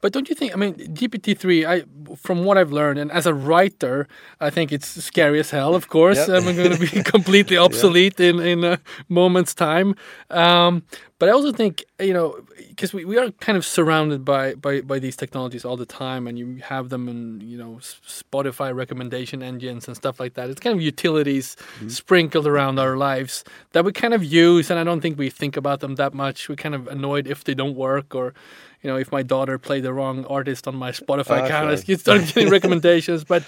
But 0.01 0.13
don't 0.13 0.27
you 0.29 0.35
think? 0.35 0.51
I 0.53 0.55
mean, 0.55 0.73
GPT 0.95 1.37
three. 1.37 1.63
I, 1.63 1.83
from 2.17 2.43
what 2.43 2.57
I've 2.57 2.71
learned, 2.71 2.97
and 2.99 3.11
as 3.11 3.27
a 3.27 3.33
writer, 3.35 4.07
I 4.41 4.49
think 4.49 4.71
it's 4.71 4.87
scary 5.03 5.39
as 5.39 5.51
hell. 5.51 5.75
Of 5.75 5.87
course, 5.87 6.17
Yep. 6.27 6.29
I'm 6.43 6.55
going 6.55 6.71
to 6.77 6.79
be 6.79 7.03
completely 7.15 7.57
obsolete 7.67 8.19
in 8.19 8.39
in 8.39 8.63
a 8.63 8.79
moment's 9.09 9.53
time. 9.53 9.93
Um, 10.31 10.81
but 11.19 11.29
I 11.29 11.33
also 11.33 11.51
think 11.51 11.83
you 11.99 12.13
know 12.13 12.39
because 12.69 12.93
we, 12.93 13.05
we 13.05 13.17
are 13.17 13.29
kind 13.39 13.57
of 13.57 13.65
surrounded 13.65 14.25
by, 14.25 14.55
by 14.55 14.81
by 14.81 14.99
these 14.99 15.15
technologies 15.15 15.65
all 15.65 15.77
the 15.77 15.85
time, 15.85 16.27
and 16.27 16.39
you 16.39 16.61
have 16.63 16.89
them 16.89 17.07
in 17.07 17.41
you 17.41 17.57
know 17.57 17.79
Spotify 17.81 18.73
recommendation 18.73 19.43
engines 19.43 19.87
and 19.87 19.95
stuff 19.95 20.19
like 20.19 20.33
that. 20.35 20.49
It's 20.49 20.61
kind 20.61 20.75
of 20.75 20.81
utilities 20.81 21.57
sprinkled 21.87 22.47
around 22.47 22.79
our 22.79 22.95
lives 22.97 23.43
that 23.73 23.83
we 23.85 23.91
kind 23.91 24.13
of 24.13 24.23
use, 24.23 24.71
and 24.71 24.79
I 24.79 24.83
don't 24.83 25.01
think 25.01 25.19
we 25.19 25.29
think 25.29 25.57
about 25.57 25.81
them 25.81 25.95
that 25.95 26.13
much. 26.13 26.49
We're 26.49 26.55
kind 26.55 26.75
of 26.75 26.87
annoyed 26.87 27.27
if 27.27 27.43
they 27.43 27.53
don't 27.53 27.75
work 27.75 28.15
or 28.15 28.33
you 28.81 28.89
know, 28.89 28.95
if 28.95 29.11
my 29.11 29.23
daughter 29.23 29.57
played 29.57 29.83
the 29.83 29.93
wrong 29.93 30.25
artist 30.25 30.67
on 30.67 30.75
my 30.75 30.91
Spotify 30.91 31.41
Ah, 31.41 31.45
account. 31.45 31.69
I 31.89 31.95
start 31.95 32.21
getting 32.27 32.49
recommendations. 32.57 33.25
But, 33.25 33.43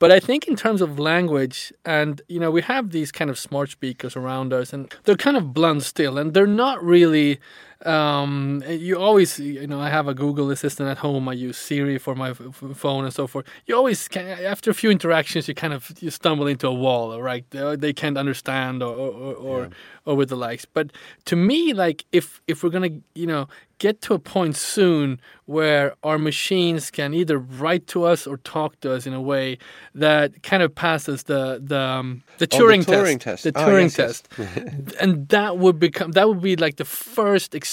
but 0.00 0.10
I 0.10 0.18
think 0.18 0.48
in 0.48 0.56
terms 0.56 0.80
of 0.80 0.98
language, 0.98 1.72
and 1.84 2.20
you 2.26 2.40
know, 2.40 2.50
we 2.50 2.62
have 2.62 2.90
these 2.90 3.12
kind 3.12 3.30
of 3.30 3.38
smart 3.38 3.70
speakers 3.70 4.16
around 4.16 4.52
us, 4.52 4.72
and 4.72 4.92
they're 5.04 5.24
kind 5.28 5.36
of 5.36 5.54
blunt 5.54 5.84
still, 5.84 6.18
and 6.18 6.34
they're 6.34 6.46
not 6.64 6.82
really 6.82 7.11
really 7.12 7.40
um, 7.84 8.62
you 8.68 8.98
always, 8.98 9.38
you 9.38 9.66
know, 9.66 9.80
I 9.80 9.88
have 9.90 10.06
a 10.06 10.14
Google 10.14 10.50
Assistant 10.50 10.88
at 10.88 10.98
home. 10.98 11.28
I 11.28 11.32
use 11.32 11.56
Siri 11.56 11.98
for 11.98 12.14
my 12.14 12.32
phone 12.32 13.04
and 13.04 13.12
so 13.12 13.26
forth. 13.26 13.46
You 13.66 13.76
always, 13.76 14.06
can, 14.08 14.26
after 14.28 14.70
a 14.70 14.74
few 14.74 14.90
interactions, 14.90 15.48
you 15.48 15.54
kind 15.54 15.72
of 15.72 15.90
you 16.00 16.10
stumble 16.10 16.46
into 16.46 16.68
a 16.68 16.74
wall, 16.74 17.20
right? 17.20 17.44
They, 17.50 17.76
they 17.76 17.92
can't 17.92 18.16
understand 18.16 18.82
or 18.82 18.94
or, 18.94 19.34
or, 19.34 19.70
or 20.06 20.14
with 20.16 20.28
the 20.28 20.36
likes. 20.36 20.64
But 20.64 20.92
to 21.24 21.36
me, 21.36 21.72
like 21.72 22.04
if 22.12 22.40
if 22.46 22.62
we're 22.62 22.70
gonna, 22.70 22.90
you 23.14 23.26
know, 23.26 23.48
get 23.78 24.00
to 24.02 24.14
a 24.14 24.18
point 24.18 24.54
soon 24.56 25.20
where 25.46 25.94
our 26.04 26.18
machines 26.18 26.88
can 26.90 27.12
either 27.12 27.36
write 27.36 27.88
to 27.88 28.04
us 28.04 28.28
or 28.28 28.36
talk 28.38 28.78
to 28.80 28.92
us 28.94 29.06
in 29.06 29.12
a 29.12 29.20
way 29.20 29.58
that 29.94 30.42
kind 30.44 30.62
of 30.62 30.72
passes 30.72 31.24
the 31.24 31.60
the 31.64 31.78
um, 31.80 32.22
the 32.38 32.46
Oh, 32.52 32.58
the 32.58 32.64
Turing, 32.64 32.84
Turing 32.84 33.18
test, 33.20 33.42
test. 33.42 33.44
the 33.44 33.52
Ah, 33.56 33.66
Turing 33.66 33.82
yes, 33.82 33.98
yes. 33.98 34.22
test, 34.36 34.96
and 35.00 35.28
that 35.28 35.58
would 35.58 35.78
become 35.80 36.12
that 36.12 36.28
would 36.28 36.40
be 36.42 36.54
like 36.56 36.76
the 36.76 36.84
first 36.84 37.54
experience 37.54 37.71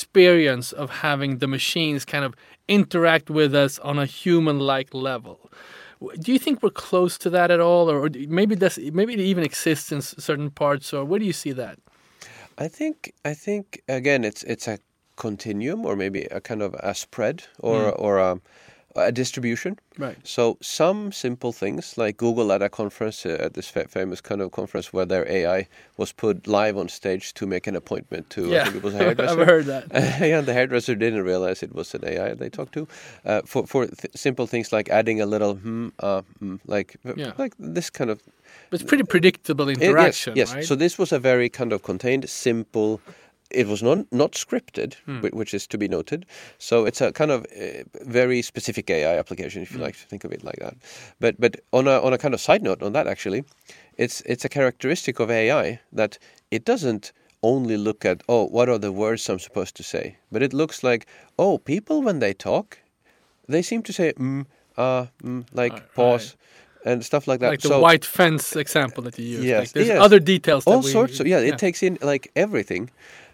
of 0.73 0.89
having 0.89 1.37
the 1.37 1.47
machines 1.47 2.05
kind 2.05 2.25
of 2.25 2.35
interact 2.67 3.29
with 3.29 3.55
us 3.55 3.79
on 3.79 3.99
a 3.99 4.05
human-like 4.05 4.93
level. 4.93 5.49
Do 6.19 6.31
you 6.31 6.39
think 6.39 6.63
we're 6.63 6.69
close 6.69 7.17
to 7.19 7.29
that 7.31 7.51
at 7.51 7.59
all, 7.59 7.89
or 7.89 8.09
maybe 8.27 8.55
this 8.55 8.77
maybe 8.77 9.13
it 9.13 9.19
even 9.19 9.43
exists 9.43 9.91
in 9.91 10.01
certain 10.01 10.49
parts, 10.49 10.93
or 10.93 11.03
where 11.03 11.19
do 11.19 11.25
you 11.25 11.33
see 11.33 11.51
that? 11.51 11.77
I 12.57 12.67
think 12.69 13.13
I 13.25 13.33
think 13.33 13.81
again 13.87 14.23
it's 14.23 14.43
it's 14.43 14.67
a 14.67 14.79
continuum 15.17 15.85
or 15.85 15.95
maybe 15.95 16.23
a 16.31 16.39
kind 16.39 16.61
of 16.61 16.73
a 16.75 16.95
spread 16.95 17.43
or 17.59 17.91
mm. 17.91 17.99
or 17.99 18.17
a, 18.17 18.39
a 18.95 19.11
distribution. 19.11 19.77
Right. 19.97 20.17
So 20.23 20.57
some 20.61 21.11
simple 21.11 21.51
things 21.51 21.97
like 21.97 22.17
Google 22.17 22.51
at 22.51 22.61
a 22.61 22.69
conference, 22.69 23.25
uh, 23.25 23.37
at 23.45 23.53
this 23.53 23.67
fa- 23.69 23.87
famous 23.87 24.21
kind 24.21 24.41
of 24.41 24.51
conference 24.51 24.93
where 24.93 25.05
their 25.05 25.25
AI 25.31 25.67
was 25.97 26.11
put 26.13 26.47
live 26.47 26.77
on 26.77 26.89
stage 26.89 27.33
to 27.33 27.45
make 27.45 27.67
an 27.67 27.75
appointment 27.75 28.29
to 28.31 28.41
I 28.41 28.49
Yeah, 28.55 28.63
think 28.63 28.75
it 28.77 28.83
was 28.83 28.93
a 28.93 28.97
I've 28.99 29.05
hairdresser. 29.17 29.45
heard 29.45 29.65
that. 29.65 29.83
yeah, 30.21 30.41
the 30.41 30.53
hairdresser 30.53 30.95
didn't 30.95 31.23
realize 31.23 31.63
it 31.63 31.73
was 31.75 31.93
an 31.93 32.03
AI 32.05 32.33
they 32.35 32.49
talked 32.49 32.73
to. 32.73 32.87
Uh, 33.25 33.41
for 33.45 33.67
for 33.67 33.85
th- 33.87 34.15
simple 34.15 34.47
things 34.47 34.71
like 34.71 34.89
adding 34.89 35.21
a 35.21 35.25
little 35.25 35.55
hmm, 35.55 35.89
uh, 35.99 36.21
hmm, 36.39 36.55
like 36.65 36.95
Yeah. 37.15 37.33
like 37.37 37.53
this 37.75 37.89
kind 37.89 38.09
of 38.09 38.19
But 38.69 38.81
it's 38.81 38.89
pretty 38.89 39.03
predictable 39.03 39.69
Eh, 39.69 39.75
yes, 40.05 40.27
yes. 40.35 40.53
right? 40.55 40.65
So 40.67 40.75
this 40.75 40.97
was 40.97 41.11
a 41.11 41.19
very 41.19 41.49
kind 41.49 41.73
of 41.73 41.81
contained, 41.81 42.29
simple. 42.29 42.99
It 43.51 43.67
was 43.67 43.81
not 43.81 43.97
not 44.11 44.33
scripted, 44.33 44.93
Hmm. 45.05 45.21
which 45.39 45.53
is 45.53 45.67
to 45.67 45.77
be 45.77 45.87
noted. 45.87 46.25
So 46.57 46.85
it's 46.85 47.01
a 47.01 47.11
kind 47.11 47.31
of 47.31 47.45
uh, 47.45 47.83
very 48.05 48.41
specific 48.41 48.89
AI 48.89 49.17
application, 49.19 49.61
if 49.63 49.71
you 49.71 49.77
Hmm. 49.77 49.85
like 49.85 49.97
to 49.97 50.05
think 50.07 50.23
of 50.23 50.31
it 50.31 50.43
like 50.43 50.59
that. 50.59 50.75
But 51.19 51.35
but 51.39 51.55
on 51.71 51.87
a 51.87 51.99
on 52.05 52.13
a 52.13 52.17
kind 52.17 52.33
of 52.33 52.39
side 52.41 52.61
note 52.63 52.85
on 52.85 52.93
that 52.93 53.07
actually, 53.07 53.43
it's 53.97 54.21
it's 54.25 54.45
a 54.45 54.49
characteristic 54.49 55.19
of 55.19 55.29
AI 55.29 55.79
that 55.95 56.19
it 56.51 56.65
doesn't 56.65 57.11
only 57.41 57.77
look 57.77 58.05
at 58.05 58.21
oh 58.27 58.45
what 58.51 58.69
are 58.69 58.79
the 58.79 58.91
words 58.91 59.29
I'm 59.29 59.39
supposed 59.39 59.75
to 59.77 59.83
say, 59.83 60.17
but 60.31 60.41
it 60.43 60.53
looks 60.53 60.83
like 60.83 61.05
oh 61.37 61.57
people 61.57 62.03
when 62.03 62.19
they 62.19 62.33
talk, 62.33 62.77
they 63.47 63.61
seem 63.63 63.81
to 63.83 63.93
say 63.93 64.13
mm, 64.13 64.45
uh, 64.77 65.05
mm, 65.23 65.43
like 65.53 65.73
Right, 65.73 65.93
pause. 65.95 66.35
And 66.85 67.03
stuff 67.03 67.27
like 67.27 67.39
that. 67.41 67.49
like 67.51 67.61
the 67.61 67.67
so, 67.67 67.81
white 67.81 68.05
fence 68.05 68.55
example 68.55 69.03
that 69.03 69.19
you 69.19 69.25
use. 69.25 69.43
Yes, 69.45 69.59
like 69.59 69.71
there's 69.73 69.87
yes. 69.87 70.01
other 70.05 70.19
details. 70.19 70.63
That 70.63 70.71
all 70.71 70.81
we, 70.81 70.91
sorts 70.91 71.19
of 71.19 71.27
yeah, 71.27 71.39
it 71.39 71.57
takes 71.57 71.83
in 71.83 71.97
like 72.01 72.31
everything 72.35 72.89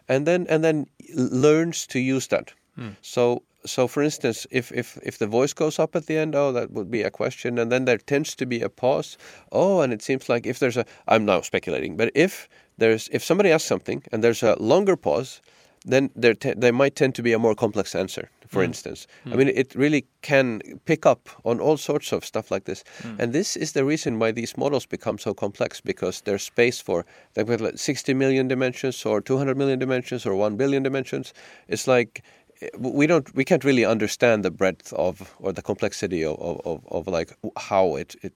and 0.08 0.26
then 0.26 0.46
and 0.50 0.64
then 0.64 0.88
learns 1.16 1.88
to 1.88 2.00
use 2.00 2.28
that. 2.28 2.54
Hmm. 2.76 2.90
So 3.02 3.44
so 3.66 3.88
for 3.88 4.04
instance 4.04 4.46
if 4.52 4.72
if 4.72 4.98
if 5.04 5.18
the 5.18 5.28
voice 5.28 5.54
goes 5.54 5.80
up 5.80 5.96
at 5.96 6.06
the 6.06 6.18
end 6.18 6.36
oh 6.36 6.52
that 6.52 6.72
would 6.72 6.92
be 6.92 7.02
a 7.02 7.10
question 7.10 7.58
and 7.58 7.72
then 7.72 7.86
there 7.86 7.98
tends 7.98 8.36
to 8.36 8.46
be 8.46 8.62
a 8.62 8.70
pause. 8.70 9.18
Oh 9.52 9.82
and 9.82 9.92
it 9.94 10.02
seems 10.02 10.30
like 10.30 10.46
if 10.46 10.60
there's 10.60 10.78
a 10.78 10.86
i'm 11.08 11.26
now 11.26 11.42
speculating 11.42 11.98
but 11.98 12.12
if 12.14 12.48
there's 12.78 13.10
if 13.12 13.24
somebody 13.24 13.52
asks 13.52 13.68
something 13.68 14.04
and 14.12 14.24
there's 14.24 14.44
a 14.44 14.56
longer 14.62 14.96
pause 14.96 15.42
then 15.86 16.10
there 16.16 16.34
te- 16.34 16.54
there 16.58 16.74
might 16.74 16.96
tend 16.96 17.16
to 17.16 17.24
be 17.24 17.32
a 17.32 17.40
more 17.40 17.56
complex 17.56 17.96
answer 17.96 18.30
for 18.48 18.62
hmm. 18.62 18.70
instance. 18.70 19.08
I 19.26 19.30
hmm. 19.30 19.38
mean 19.38 19.50
it 19.50 19.76
really 19.76 20.06
can 20.22 20.62
pick 20.86 21.06
up 21.06 21.30
on 21.46 21.60
all 21.60 21.78
sorts 21.78 22.12
of 22.12 22.26
stuff 22.26 22.52
like 22.52 22.66
this. 22.66 22.84
Hmm. 23.02 23.16
And 23.20 23.34
this 23.34 23.56
is 23.56 23.74
the 23.74 23.86
reason 23.86 24.20
why 24.20 24.32
these 24.32 24.58
models 24.58 24.86
become 24.86 25.18
so 25.18 25.34
complex 25.34 25.82
because 25.82 26.22
there's 26.22 26.44
space 26.44 26.82
for 26.82 27.06
like 27.36 27.48
with 27.48 27.62
like 27.62 27.78
60 27.78 28.14
million 28.14 28.48
dimensions 28.48 29.06
or 29.06 29.22
200 29.22 29.58
million 29.58 29.80
dimensions 29.80 30.26
or 30.26 30.36
1 30.36 30.58
billion 30.58 30.84
dimensions. 30.84 31.34
It's 31.68 31.88
like 31.88 32.24
eh, 32.62 32.70
we 32.78 33.08
don't 33.08 33.34
we 33.36 33.46
can't 33.46 33.64
really 33.64 33.86
understand 33.86 34.44
the 34.44 34.52
breadth 34.52 34.92
of 34.94 35.36
or 35.40 35.54
the 35.54 35.62
complexity 35.62 36.24
of 36.24 36.38
of, 36.40 36.62
of, 36.66 36.88
of 36.88 37.08
like 37.08 37.38
how 37.58 37.96
it 37.96 38.16
it 38.24 38.34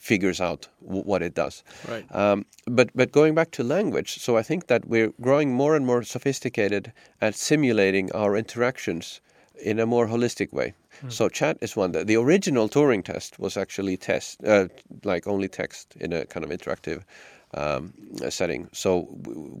figures 0.00 0.40
out 0.40 0.68
w- 0.82 1.02
what 1.10 1.22
it 1.22 1.34
does 1.34 1.62
Right. 1.90 2.04
um, 2.16 2.44
but 2.78 2.88
but 2.94 3.12
going 3.12 3.34
back 3.34 3.50
to 3.52 3.62
language, 3.62 4.10
so 4.24 4.38
I 4.38 4.42
think 4.42 4.66
that 4.66 4.82
we're 4.86 5.12
growing 5.20 5.52
more 5.54 5.76
and 5.76 5.84
more 5.86 6.02
sophisticated 6.04 6.92
at 7.20 7.34
simulating 7.34 8.10
our 8.12 8.36
interactions 8.38 9.20
in 9.62 9.78
a 9.80 9.84
more 9.86 10.06
holistic 10.08 10.52
way. 10.52 10.72
So 11.08 11.28
chat 11.28 11.56
is 11.60 11.76
one. 11.76 11.92
The, 11.92 12.04
the 12.04 12.16
original 12.16 12.68
Turing 12.68 13.02
test 13.04 13.38
was 13.38 13.56
actually 13.56 13.96
test 13.96 14.38
uh, 14.44 14.68
like 15.04 15.26
only 15.30 15.48
text 15.48 15.94
in 16.00 16.12
a 16.12 16.24
kind 16.26 16.44
of 16.44 16.50
interactive 16.50 17.02
um, 17.54 17.92
setting. 18.30 18.68
So 18.72 19.08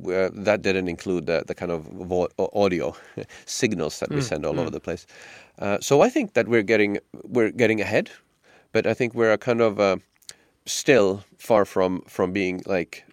uh, 0.06 0.28
that 0.44 0.62
didn't 0.62 0.88
include 0.88 1.24
the, 1.26 1.42
the 1.46 1.54
kind 1.54 1.72
of 1.72 1.84
vo- 1.84 2.28
audio 2.52 2.94
signals 3.46 3.98
that 4.00 4.10
we 4.10 4.20
send 4.22 4.44
all 4.46 4.58
over 4.60 4.70
the 4.70 4.80
place. 4.80 5.06
Uh, 5.58 5.78
so 5.80 6.02
I 6.06 6.10
think 6.10 6.32
that 6.34 6.46
we're 6.48 6.62
getting 6.66 6.98
we're 7.24 7.50
getting 7.52 7.80
ahead, 7.80 8.10
but 8.72 8.86
I 8.86 8.94
think 8.94 9.14
we're 9.14 9.32
a 9.32 9.38
kind 9.38 9.60
of 9.60 9.78
uh, 9.80 9.96
still 10.66 11.24
far 11.38 11.64
from 11.64 12.02
from 12.08 12.32
being 12.32 12.62
like 12.66 13.04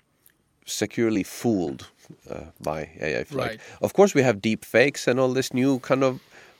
securely 0.65 1.23
fooled 1.23 1.87
uh, 2.29 2.45
by 2.61 2.89
AI. 3.01 3.17
Like, 3.19 3.31
Right. 3.31 3.59
Of 3.81 3.93
course, 3.93 4.13
we 4.13 4.21
have 4.23 4.41
deep 4.41 4.65
fakes 4.65 5.07
and 5.07 5.19
all 5.19 5.33
this 5.33 5.53
new 5.53 5.79
kind 5.79 6.03
of 6.03 6.19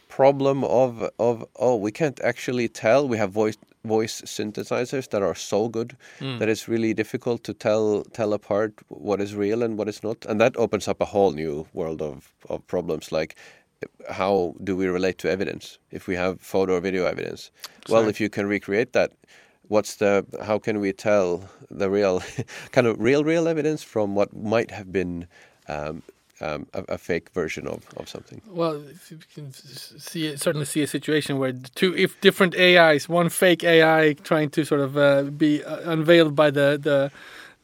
problem 0.09 0.63
of 0.63 1.09
of 1.19 1.45
oh 1.55 1.75
we 1.75 1.91
can't 1.91 2.19
actually 2.21 2.67
tell. 2.69 3.07
We 3.07 3.17
have 3.17 3.31
voice 3.31 3.57
voice 3.85 4.21
synthesizers 4.21 5.09
that 5.09 5.21
are 5.21 5.35
so 5.35 5.69
good 5.69 5.95
that 6.39 6.49
it's 6.49 6.67
really 6.67 6.93
difficult 6.93 7.43
to 7.43 7.53
tell 7.53 8.03
tell 8.13 8.33
apart 8.33 8.73
what 8.87 9.21
is 9.21 9.35
real 9.35 9.63
and 9.63 9.77
what 9.77 9.87
is 9.87 10.03
not, 10.03 10.25
and 10.25 10.39
that 10.41 10.55
opens 10.57 10.87
up 10.87 11.01
a 11.01 11.05
whole 11.05 11.31
new 11.31 11.67
world 11.73 12.01
of 12.01 12.33
of 12.49 12.65
problems 12.67 13.11
like. 13.11 13.35
How 14.09 14.55
do 14.63 14.75
we 14.75 14.87
relate 14.87 15.19
to 15.19 15.29
evidence 15.29 15.77
if 15.91 16.07
we 16.07 16.15
have 16.15 16.41
photo 16.41 16.77
or 16.77 16.81
video 16.81 17.05
evidence? 17.05 17.51
Well, 17.89 18.09
if 18.09 18.19
you 18.19 18.27
can 18.27 18.47
recreate 18.47 18.93
that, 18.93 19.11
what's 19.67 19.95
the 19.95 20.25
how 20.43 20.59
can 20.59 20.79
we 20.79 20.93
tell 20.93 21.49
the 21.69 21.89
real 21.89 22.21
kind 22.71 22.87
of 22.87 22.99
real 22.99 23.23
real 23.23 23.47
evidence 23.47 23.83
from 23.83 24.15
what 24.15 24.35
might 24.35 24.71
have 24.71 24.91
been 24.91 25.27
um, 25.67 26.03
um, 26.39 26.67
a, 26.73 26.83
a, 26.89 26.97
fake 26.97 27.29
version 27.31 27.67
of, 27.67 27.83
of 27.97 28.07
something. 28.07 28.41
Well, 28.47 28.83
you 29.09 29.19
can 29.33 29.51
see 29.53 30.35
certainly 30.37 30.65
see 30.65 30.83
a 30.83 30.87
situation 30.87 31.39
where 31.39 31.51
two 31.51 31.95
if 31.95 32.19
different 32.21 32.55
AIs, 32.55 33.09
one 33.09 33.29
fake 33.29 33.63
AI 33.63 34.13
trying 34.23 34.49
to 34.51 34.63
sort 34.63 34.81
of 34.81 34.97
uh, 34.97 35.23
be 35.23 35.63
uh, 35.63 35.91
unveiled 35.91 36.35
by 36.35 36.51
the 36.51 36.79
the 36.81 37.11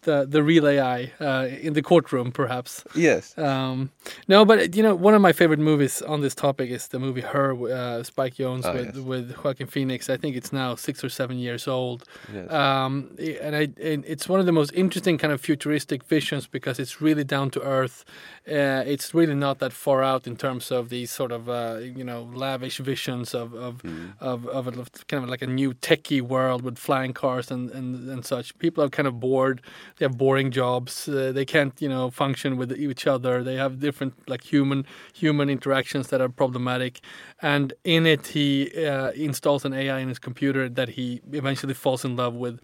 the 0.04 0.26
the 0.26 0.44
real 0.44 0.68
AI 0.68 1.12
uh, 1.20 1.48
in 1.62 1.74
the 1.74 1.82
courtroom, 1.82 2.32
perhaps. 2.32 2.84
Yes. 2.96 3.38
Um, 3.38 3.92
no, 4.28 4.46
but 4.46 4.76
you 4.76 4.84
know, 4.84 4.96
one 4.96 5.14
of 5.14 5.22
my 5.22 5.34
favorite 5.34 5.60
movies 5.60 6.02
on 6.02 6.22
this 6.22 6.36
topic 6.36 6.70
is 6.70 6.88
the 6.88 7.00
movie 7.00 7.22
Her, 7.22 7.54
uh, 7.54 8.04
Spike 8.04 8.36
Jonze 8.36 8.66
oh, 8.66 8.74
with 8.74 8.96
yes. 8.96 9.06
with 9.06 9.44
Joaquin 9.44 9.68
Phoenix. 9.68 10.10
I 10.10 10.18
think 10.18 10.36
it's 10.36 10.54
now 10.54 10.76
six 10.76 11.04
or 11.04 11.10
seven 11.10 11.38
years 11.38 11.68
old. 11.68 12.04
Yes. 12.34 12.52
Um, 12.52 13.16
and 13.20 13.56
I 13.56 13.70
and 13.82 14.04
it's 14.06 14.30
one 14.30 14.40
of 14.40 14.46
the 14.46 14.52
most 14.52 14.72
interesting 14.74 15.18
kind 15.18 15.34
of 15.34 15.42
futuristic 15.42 16.04
visions 16.04 16.48
because 16.48 16.80
it's 16.80 17.02
really 17.02 17.24
down 17.24 17.50
to 17.52 17.62
earth. 17.62 18.06
Uh, 18.48 18.84
it's 18.86 19.14
really 19.14 19.36
not 19.36 19.60
that 19.60 19.72
far 19.72 20.04
out 20.04 20.28
in 20.28 20.36
terms 20.36 20.72
of 20.72 20.90
these 20.90 21.12
sort 21.12 21.32
of 21.32 21.50
uh, 21.50 21.80
you 21.82 22.04
know 22.04 22.30
lavish 22.34 22.78
visions 22.78 23.34
of 23.34 23.54
of, 23.54 23.82
mm. 23.84 24.14
of 24.20 24.48
of, 24.48 24.68
of 24.68 25.08
kind 25.08 25.24
of 25.24 25.30
like 25.30 25.42
a 25.42 25.48
new 25.48 25.74
techie 25.74 26.22
world 26.22 26.62
with 26.62 26.78
flying 26.78 27.14
cars 27.14 27.52
and, 27.52 27.72
and 27.72 28.10
and 28.10 28.26
such. 28.26 28.58
People 28.60 28.84
are 28.84 28.90
kind 28.90 29.08
of 29.08 29.20
bored 29.20 29.62
they 29.98 30.06
have 30.06 30.18
boring 30.18 30.52
jobs. 30.52 31.08
Uh, 31.08 31.32
they 31.34 31.46
can't, 31.46 31.74
you 31.82 31.90
know, 31.90 32.10
function 32.10 32.58
with 32.58 32.72
each 32.72 33.08
other. 33.08 33.44
They 33.44 33.56
have 33.56 33.80
different 33.80 34.14
like 34.28 34.44
human 34.44 34.86
human 35.14 35.50
interactions 35.50 36.08
that 36.08 36.22
are 36.22 36.30
problematic. 36.30 37.02
And 37.42 37.74
in 37.84 38.06
it, 38.06 38.28
he 38.28 38.72
uh, 38.86 39.12
installs 39.12 39.66
an 39.66 39.74
AI 39.74 40.00
in 40.00 40.10
his 40.10 40.20
computer 40.20 40.70
that 40.70 40.90
he 40.90 41.22
eventually 41.32 41.74
falls 41.74 42.04
in 42.06 42.16
love 42.16 42.34
with. 42.34 42.60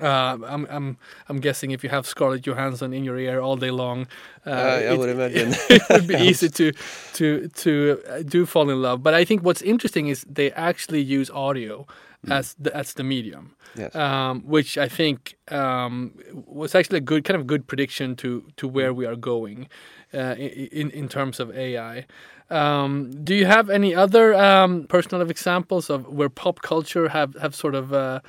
Uh, 0.00 0.38
I'm 0.46 0.66
I'm 0.70 0.96
I'm 1.28 1.40
guessing 1.40 1.72
if 1.72 1.82
you 1.82 1.90
have 1.90 2.06
Scarlett 2.06 2.42
Johansson 2.42 2.92
in 2.92 3.02
your 3.04 3.18
ear 3.18 3.40
all 3.40 3.56
day 3.56 3.70
long, 3.70 4.06
uh, 4.46 4.50
I 4.50 4.92
it, 4.92 4.98
would 4.98 5.10
imagine 5.10 5.54
it 5.68 5.82
would 5.90 6.06
be 6.06 6.14
easy 6.28 6.48
to 6.48 6.72
to 7.14 7.48
to 7.48 8.00
uh, 8.08 8.22
do 8.22 8.46
fall 8.46 8.70
in 8.70 8.80
love. 8.80 9.02
But 9.02 9.14
I 9.14 9.24
think 9.24 9.42
what's 9.42 9.60
interesting 9.60 10.06
is 10.06 10.24
they 10.28 10.52
actually 10.52 11.02
use 11.02 11.30
audio. 11.30 11.86
As 12.28 12.54
the, 12.54 12.74
as 12.76 12.94
the 12.94 13.02
medium, 13.02 13.56
yes. 13.76 13.94
um, 13.96 14.42
which 14.42 14.78
I 14.78 14.88
think 14.88 15.36
um, 15.48 16.14
was 16.46 16.74
actually 16.74 16.98
a 16.98 17.02
good 17.02 17.24
kind 17.24 17.40
of 17.40 17.46
good 17.46 17.66
prediction 17.66 18.16
to 18.16 18.44
to 18.56 18.68
where 18.68 18.94
we 18.94 19.06
are 19.06 19.16
going 19.16 19.68
uh, 20.14 20.36
in 20.38 20.90
in 20.90 21.08
terms 21.08 21.40
of 21.40 21.50
AI. 21.56 22.06
Um, 22.50 23.10
do 23.24 23.34
you 23.34 23.46
have 23.46 23.70
any 23.70 23.94
other 23.94 24.34
um, 24.34 24.86
personal 24.88 25.28
examples 25.28 25.90
of 25.90 26.06
where 26.06 26.28
pop 26.28 26.62
culture 26.62 27.08
have 27.08 27.34
have 27.40 27.54
sort 27.54 27.74
of 27.74 27.92
uh, 27.92 28.20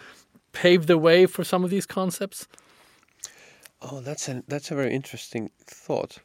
paved 0.54 0.88
the 0.88 0.98
way 0.98 1.26
for 1.26 1.44
some 1.44 1.64
of 1.64 1.70
these 1.70 1.86
concepts? 1.86 2.48
Oh, 3.82 4.00
that's 4.00 4.30
a 4.30 4.44
that's 4.48 4.72
a 4.72 4.76
very 4.76 4.94
interesting 4.94 5.52
thought. 5.68 6.20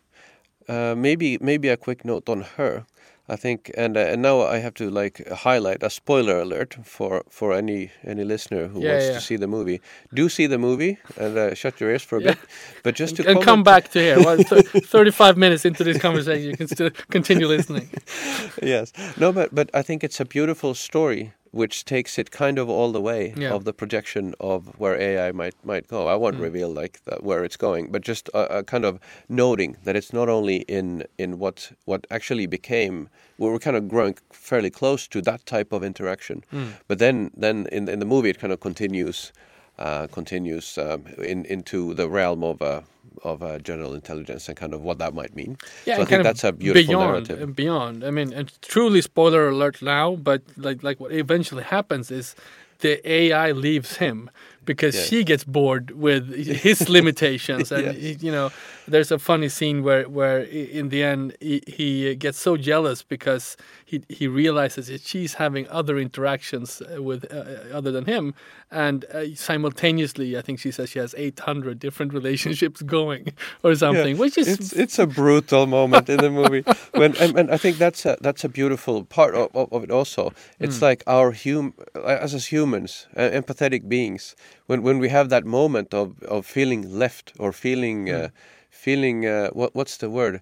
Uh, 0.69 0.95
maybe 0.97 1.39
maybe 1.41 1.69
a 1.69 1.77
quick 1.77 2.05
note 2.05 2.29
on 2.29 2.43
her. 2.57 2.87
I 3.31 3.37
think, 3.37 3.71
and 3.77 3.97
uh, 3.97 4.01
and 4.01 4.23
now 4.23 4.41
I 4.41 4.59
have 4.59 4.73
to 4.75 4.89
like 4.89 5.29
highlight 5.29 5.83
a 5.83 5.91
spoiler 5.91 6.41
alert 6.41 6.77
for 6.83 7.25
for 7.29 7.53
any 7.53 7.91
any 8.03 8.25
listener 8.25 8.69
who 8.69 8.81
yeah, 8.81 8.93
wants 8.93 9.07
yeah. 9.07 9.13
to 9.13 9.21
see 9.21 9.37
the 9.37 9.47
movie. 9.47 9.81
Do 10.15 10.29
see 10.31 10.47
the 10.47 10.57
movie 10.57 10.99
and 11.17 11.37
uh, 11.37 11.55
shut 11.55 11.79
your 11.81 11.91
ears 11.91 12.03
for 12.03 12.17
a 12.17 12.23
yeah. 12.23 12.31
bit. 12.31 12.39
But 12.83 12.95
just 12.95 13.17
to 13.17 13.29
and 13.29 13.43
come 13.43 13.63
back 13.63 13.91
to 13.91 14.01
here. 14.01 14.19
Well, 14.19 14.39
Thirty-five 14.95 15.37
minutes 15.37 15.67
into 15.67 15.85
this 15.85 15.99
conversation, 15.99 16.49
you 16.51 16.57
can 16.57 16.69
still 16.69 16.91
continue 17.11 17.47
listening. 17.47 17.91
yes, 18.63 18.93
no, 19.19 19.33
but 19.33 19.55
but 19.55 19.69
I 19.75 19.83
think 19.83 20.05
it's 20.05 20.21
a 20.21 20.25
beautiful 20.25 20.75
story 20.75 21.33
which 21.53 21.85
takes 21.85 22.19
it 22.19 22.31
kind 22.31 22.59
of 22.59 22.69
all 22.69 22.93
the 22.93 23.01
way 23.01 23.35
yeah. 23.37 23.51
of 23.51 23.65
the 23.65 23.73
projection 23.73 24.35
of 24.41 24.79
where 24.79 25.01
AI 25.01 25.33
might 25.33 25.55
might 25.65 25.87
go. 25.89 26.09
I 26.09 26.15
won't 26.15 26.37
mm. 26.37 26.43
reveal 26.43 26.71
like 26.71 27.05
the, 27.05 27.17
where 27.17 27.45
it's 27.45 27.57
going, 27.57 27.91
but 27.91 28.03
just 28.03 28.29
a, 28.35 28.59
a, 28.59 28.63
kind 28.63 28.85
of 28.85 29.01
noting 29.29 29.77
that 29.85 29.97
it's 29.97 30.13
not 30.13 30.29
only 30.29 30.59
in 30.69 31.05
in 31.19 31.39
what 31.39 31.73
what 31.85 32.07
actually 32.11 32.47
became. 32.47 33.09
We're 33.39 33.59
kind 33.59 33.77
of 33.77 33.89
growing 33.89 34.17
fairly 34.33 34.71
close 34.71 35.07
to 35.09 35.23
that 35.23 35.47
type 35.47 35.73
of 35.73 35.85
interaction, 35.85 36.45
mm. 36.53 36.73
but 36.89 36.99
then 36.99 37.31
then 37.37 37.67
in 37.73 37.89
in 37.89 37.99
the 37.99 38.07
movie 38.07 38.31
it 38.31 38.39
kind 38.39 38.53
of 38.53 38.61
continues 38.61 39.33
uh, 39.79 40.07
continues 40.09 40.79
um, 40.79 41.07
in 41.19 41.45
into 41.45 41.95
the 41.95 42.09
realm 42.09 42.45
of. 42.45 42.63
Uh, 42.63 42.83
of 43.25 43.43
uh, 43.43 43.59
general 43.59 43.95
intelligence 43.95 44.49
and 44.49 44.57
kind 44.57 44.75
of 44.75 44.83
what 44.83 44.99
that 44.99 45.15
might 45.15 45.35
mean. 45.35 45.59
Yeah, 45.87 45.97
so 45.97 46.03
I 46.03 46.05
think 46.05 46.23
that's 46.23 46.45
a 46.45 46.53
beautiful 46.53 46.87
beyond, 46.87 47.11
narrative. 47.11 47.43
And 47.43 47.57
beyond. 47.57 48.05
I 48.05 48.11
mean, 48.11 48.33
and 48.33 48.53
truly 48.63 49.01
spoiler 49.01 49.49
alert 49.49 49.83
now, 49.83 50.17
but 50.17 50.43
like 50.57 50.83
like 50.83 51.01
what 51.01 51.13
eventually 51.13 51.63
happens 51.63 52.11
is 52.11 52.35
the 52.81 53.01
AI 53.11 53.53
leaves 53.53 53.97
him 53.97 54.31
because 54.69 54.95
yes. 54.95 55.09
she 55.09 55.25
gets 55.25 55.45
bored 55.45 55.93
with 55.93 56.25
his 56.67 56.91
limitations 56.91 57.73
and 57.73 57.97
yes. 57.97 58.23
you 58.23 58.31
know 58.31 58.51
there's 58.87 59.11
a 59.11 59.19
funny 59.19 59.49
scene 59.49 59.83
where 59.83 60.05
where 60.09 60.41
in 60.81 60.91
the 60.91 61.03
end 61.03 61.35
he, 61.41 61.63
he, 61.67 62.15
gets 62.15 62.39
so 62.39 62.57
jealous 62.57 63.03
because 63.03 63.57
he 63.85 64.03
he 64.09 64.29
realizes 64.29 64.89
that 64.89 65.01
she's 65.01 65.35
having 65.35 65.67
other 65.69 65.99
interactions 65.99 66.83
uh, 66.83 67.03
with 67.03 67.23
uh, 67.33 67.37
uh, 67.37 67.79
other 67.79 67.91
than 67.91 68.05
him 68.05 68.35
and 68.71 69.07
uh, 69.07 69.35
simultaneously 69.35 70.37
I 70.37 70.43
think 70.43 70.61
she 70.61 70.71
says 70.71 70.91
she 70.91 70.99
has 70.99 71.15
800 71.17 71.79
different 71.79 72.13
relationships 72.19 72.83
going 72.83 73.33
or 73.65 73.75
something 73.75 74.15
yeah. 74.15 74.21
which 74.21 74.37
is 74.37 74.49
it's, 74.49 74.73
it's 74.75 74.99
a 74.99 75.07
brutal 75.07 75.67
moment 75.67 76.11
in 76.11 76.19
the 76.19 76.31
movie 76.31 76.65
when 76.93 77.17
and, 77.17 77.39
and, 77.39 77.51
I 77.51 77.57
think 77.57 77.79
that's 77.79 78.05
a 78.05 78.19
that's 78.21 78.45
a 78.45 78.51
beautiful 78.51 79.05
part 79.05 79.35
of, 79.35 79.49
of 79.55 79.83
it 79.83 79.91
also 79.91 80.33
it's 80.61 80.79
mm. 80.79 80.89
like 80.89 81.03
our 81.07 81.33
hum 81.33 81.73
as 82.05 82.35
as 82.35 82.45
humans 82.53 83.07
uh, 83.17 83.31
empathetic 83.41 83.89
beings 83.89 84.37
when 84.67 84.83
when 84.83 84.99
we 84.99 85.09
have 85.09 85.29
that 85.29 85.45
moment 85.45 85.95
of 85.95 86.23
of 86.23 86.47
feeling 86.47 86.99
left 86.99 87.33
or 87.39 87.53
feeling 87.53 88.07
mm. 88.07 88.25
uh, 88.25 88.29
feeling 88.71 89.27
uh, 89.27 89.49
what 89.51 89.75
what's 89.75 89.97
the 89.99 90.11
word 90.11 90.41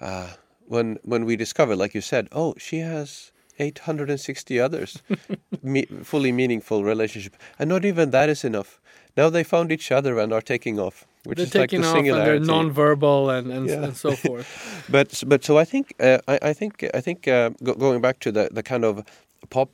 uh, 0.00 0.28
when 0.66 0.98
when 1.02 1.24
we 1.24 1.36
discover 1.36 1.76
like 1.76 1.94
you 1.94 2.00
said 2.00 2.28
oh 2.32 2.54
she 2.58 2.78
has 2.78 3.32
860 3.58 4.60
others 4.60 5.02
me, 5.62 5.84
fully 6.02 6.32
meaningful 6.32 6.84
relationship 6.84 7.36
and 7.58 7.68
not 7.68 7.84
even 7.84 8.10
that 8.10 8.28
is 8.28 8.44
enough 8.44 8.80
now 9.16 9.28
they 9.30 9.42
found 9.42 9.72
each 9.72 9.90
other 9.90 10.18
and 10.18 10.32
are 10.32 10.40
taking 10.40 10.78
off 10.78 11.06
which 11.24 11.36
they're 11.38 11.46
is 11.46 11.50
taking 11.50 11.80
like 11.80 11.84
the 11.84 11.88
off 11.88 11.96
singularity. 11.96 12.36
and 12.36 12.46
they're 12.46 12.54
non-verbal 12.54 13.30
and, 13.30 13.50
and, 13.50 13.68
yeah. 13.68 13.84
and 13.84 13.96
so 13.96 14.12
forth 14.12 14.84
but 14.88 15.22
but 15.26 15.44
so 15.44 15.58
i 15.58 15.64
think 15.64 15.94
uh, 16.00 16.18
I, 16.28 16.38
I 16.42 16.52
think 16.52 16.84
i 16.94 17.00
think 17.00 17.26
uh, 17.26 17.50
go, 17.62 17.74
going 17.74 18.00
back 18.00 18.20
to 18.20 18.32
the 18.32 18.48
the 18.52 18.62
kind 18.62 18.84
of 18.84 19.04
pop 19.50 19.70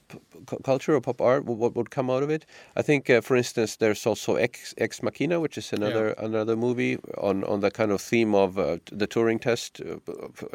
culture 0.62 0.94
or 0.94 1.00
pop 1.00 1.20
art 1.20 1.44
what 1.44 1.74
would 1.74 1.90
come 1.90 2.10
out 2.10 2.22
of 2.22 2.30
it? 2.30 2.46
I 2.76 2.82
think 2.82 3.10
uh, 3.10 3.20
for 3.20 3.36
instance 3.36 3.76
there's 3.76 4.06
also 4.06 4.36
ex, 4.36 4.74
ex 4.78 5.02
machina 5.02 5.40
which 5.40 5.58
is 5.58 5.72
another 5.72 6.14
yeah. 6.16 6.24
another 6.24 6.56
movie 6.56 6.98
on 7.18 7.44
on 7.44 7.60
the 7.60 7.70
kind 7.70 7.90
of 7.90 8.00
theme 8.00 8.34
of 8.34 8.58
uh, 8.58 8.78
the 8.92 9.06
turing 9.06 9.40
test 9.40 9.80
uh, 9.80 9.96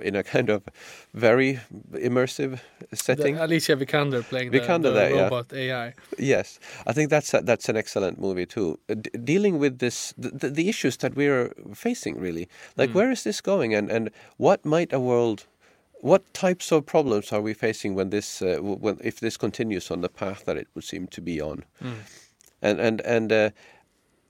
in 0.02 0.16
a 0.16 0.24
kind 0.24 0.50
of 0.50 0.64
very 1.14 1.60
immersive 1.94 2.60
setting. 2.94 3.36
The 3.36 3.46
alicia 3.46 3.76
vikander 3.76 4.24
playing 4.24 4.52
vikander 4.52 4.84
the, 4.84 4.92
the 4.92 4.92
there, 4.92 5.24
robot 5.24 5.46
yeah. 5.52 5.60
ai 5.60 5.94
yes. 6.18 6.60
I 6.86 6.94
think 6.94 7.10
that's 7.10 7.34
a, 7.34 7.42
that's 7.42 7.70
an 7.70 7.78
excellent 7.78 8.20
movie 8.20 8.46
too. 8.46 8.80
Uh, 8.90 8.96
D 8.96 9.10
dealing 9.24 9.60
with 9.60 9.80
this 9.80 10.14
the, 10.18 10.50
the, 10.50 10.70
issues 10.70 10.98
that 10.98 11.16
we're 11.16 11.54
facing 11.74 12.20
really. 12.20 12.48
Like 12.78 12.92
mm. 12.92 12.96
where 12.96 13.12
is 13.12 13.24
this 13.24 13.42
going? 13.42 13.74
And 13.74 13.90
and 13.92 14.10
what 14.38 14.66
might 14.66 14.94
a 14.94 15.00
world 15.00 15.46
what 16.02 16.34
types 16.34 16.72
of 16.72 16.86
problems 16.86 17.32
are 17.32 17.42
we 17.42 17.54
facing 17.54 17.96
when 17.96 18.10
this, 18.10 18.42
uh, 18.42 18.58
when 18.62 18.98
if 19.04 19.20
this 19.20 19.38
continues 19.38 19.92
on 19.92 20.02
the 20.02 20.10
path 20.10 20.46
that 20.46 20.58
it 20.58 20.68
would 20.74 20.84
seem 20.84 21.08
to 21.08 21.22
be 21.22 21.42
on? 21.42 21.66
Mm. 21.84 21.96
And 22.62 22.80
and 22.80 23.02
and 23.02 23.32
uh, 23.32 23.50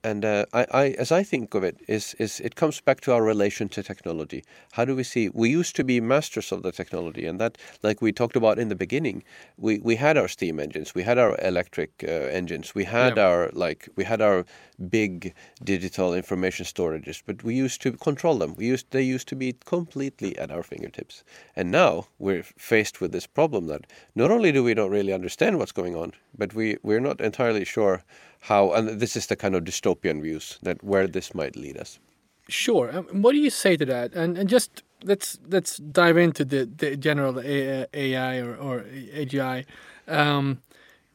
and 0.04 0.24
uh, 0.24 0.46
I, 0.54 0.66
I, 0.72 0.86
as 0.92 1.12
I 1.12 1.24
think 1.24 1.54
of 1.54 1.64
it, 1.64 1.78
is 1.88 2.14
is 2.16 2.40
it 2.40 2.56
comes 2.56 2.80
back 2.80 3.02
to 3.02 3.14
our 3.14 3.24
relation 3.24 3.68
to 3.70 3.84
technology. 3.84 4.44
How 4.72 4.86
do 4.86 4.96
we 4.96 5.04
see? 5.04 5.30
We 5.30 5.50
used 5.50 5.76
to 5.76 5.84
be 5.84 6.00
masters 6.00 6.52
of 6.52 6.64
the 6.64 6.72
technology, 6.72 7.26
and 7.26 7.40
that, 7.40 7.58
like 7.84 8.02
we 8.02 8.12
talked 8.12 8.36
about 8.36 8.60
in 8.60 8.70
the 8.70 8.76
beginning, 8.76 9.24
we, 9.58 9.80
we 9.80 9.96
had 9.96 10.18
our 10.18 10.28
steam 10.28 10.60
engines, 10.60 10.96
we 10.96 11.04
had 11.04 11.18
our 11.18 11.38
electric 11.42 11.92
uh, 12.04 12.12
engines, 12.12 12.74
we 12.74 12.86
had 12.86 13.18
yeah. 13.18 13.28
our 13.28 13.50
like 13.54 13.90
we 13.96 14.06
had 14.06 14.22
our 14.22 14.46
big 14.90 15.34
digital 15.64 16.14
information 16.14 16.66
storages, 16.66 17.22
but 17.26 17.44
we 17.44 17.56
used 17.56 17.82
to 17.82 17.92
control 17.94 18.38
them. 18.38 18.56
We 18.56 18.68
used 18.68 18.92
they 18.92 19.02
used 19.02 19.28
to 19.30 19.36
be 19.36 19.54
completely 19.66 20.38
at 20.38 20.52
our 20.52 20.64
fingertips, 20.64 21.24
and 21.56 21.72
now 21.72 22.08
we're 22.18 22.44
faced 22.44 23.02
with 23.02 23.12
this 23.12 23.28
problem 23.28 23.68
that 23.68 23.88
not 24.16 24.32
only 24.32 24.52
do 24.52 24.64
we 24.64 24.74
not 24.74 24.90
really 24.90 25.14
understand 25.14 25.58
what's 25.58 25.72
going 25.72 25.96
on, 25.96 26.14
but 26.38 26.54
we 26.54 26.78
we're 26.84 27.00
not 27.00 27.22
entirely 27.22 27.66
sure 27.66 28.04
how 28.42 28.72
and 28.72 29.00
this 29.00 29.16
is 29.16 29.28
the 29.28 29.36
kind 29.36 29.56
of 29.56 29.64
dystopian 29.64 30.22
views 30.22 30.60
that 30.64 30.82
where 30.84 31.08
this 31.08 31.36
might 31.36 31.58
lead 31.58 31.78
us 31.78 32.00
sure 32.48 32.90
um, 32.96 33.06
what 33.22 33.34
do 33.34 33.38
you 33.38 33.50
say 33.50 33.76
to 33.76 33.86
that 33.86 34.14
and 34.14 34.38
and 34.38 34.48
just 34.48 34.82
let's 35.04 35.40
let's 35.50 35.78
dive 35.78 36.18
into 36.18 36.46
the, 36.46 36.66
the 36.66 36.96
general 36.98 37.40
AI 37.42 38.38
or, 38.40 38.56
or 38.56 38.82
AGI. 38.82 39.66
Um, 40.08 40.62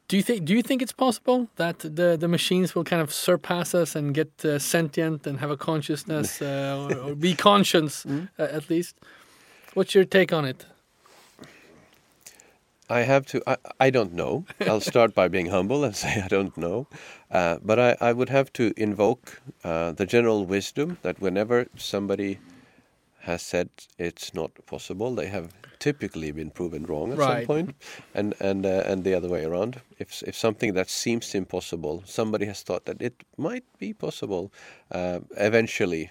do 0.09 0.17
you 0.17 0.23
think 0.23 0.45
do 0.45 0.55
you 0.55 0.63
think 0.63 0.83
it's 0.83 0.93
possible 0.93 1.49
that 1.57 1.79
the 1.79 2.17
the 2.17 2.29
machines 2.29 2.75
will 2.75 2.85
kind 2.85 3.03
of 3.03 3.13
surpass 3.13 3.75
us 3.75 3.97
and 3.97 4.15
get 4.15 4.45
uh, 4.45 4.59
sentient 4.59 5.27
and 5.27 5.41
have 5.41 5.51
a 5.51 5.57
consciousness 5.57 6.43
uh, 6.43 6.89
or, 6.91 7.11
or, 7.11 7.15
be 7.15 7.35
conscious 7.51 8.05
mm. 8.05 8.29
uh, 8.39 8.43
at 8.43 8.69
least? 8.69 8.97
What's 9.75 9.95
your 9.95 10.05
take 10.05 10.33
on 10.33 10.45
it? 10.45 10.67
I 12.89 13.01
have 13.01 13.25
to. 13.27 13.43
I, 13.47 13.57
I 13.81 13.91
don't 13.91 14.13
know. 14.13 14.45
I'll 14.61 14.81
start 14.81 15.15
by 15.15 15.29
being 15.29 15.47
humble 15.47 15.85
and 15.85 15.97
say 16.03 16.21
I 16.23 16.29
don't 16.29 16.57
know. 16.57 16.87
Uh, 17.31 17.59
but 17.63 17.79
I, 17.79 17.97
I 18.01 18.13
would 18.13 18.29
have 18.29 18.53
to 18.55 18.73
invoke 18.77 19.41
uh, 19.65 19.93
the 19.93 20.07
general 20.07 20.45
wisdom 20.45 20.99
that 21.03 21.21
whenever 21.21 21.67
somebody 21.77 22.39
has 23.21 23.41
said 23.41 23.71
it's 23.99 24.35
not 24.35 24.51
possible, 24.67 25.15
they 25.15 25.29
have 25.29 25.49
typically 25.85 26.33
been 26.33 26.51
proven 26.51 26.83
wrong 26.89 27.13
at 27.13 27.19
Right. 27.19 27.29
some 27.39 27.47
point, 27.47 27.69
and 28.15 28.35
and 28.49 28.67
uh, 28.67 28.91
and 28.93 29.05
the 29.05 29.15
other 29.19 29.29
way 29.35 29.45
around. 29.45 29.73
If 29.99 30.23
if 30.31 30.35
something 30.37 30.75
that 30.75 30.89
seems 30.91 31.35
impossible, 31.35 32.03
somebody 32.07 32.47
has 32.47 32.63
thought 32.65 32.85
that 32.85 33.03
it 33.03 33.15
might 33.37 33.65
be 33.79 33.93
possible, 33.95 34.45
uh, 34.99 35.19
eventually. 35.49 36.11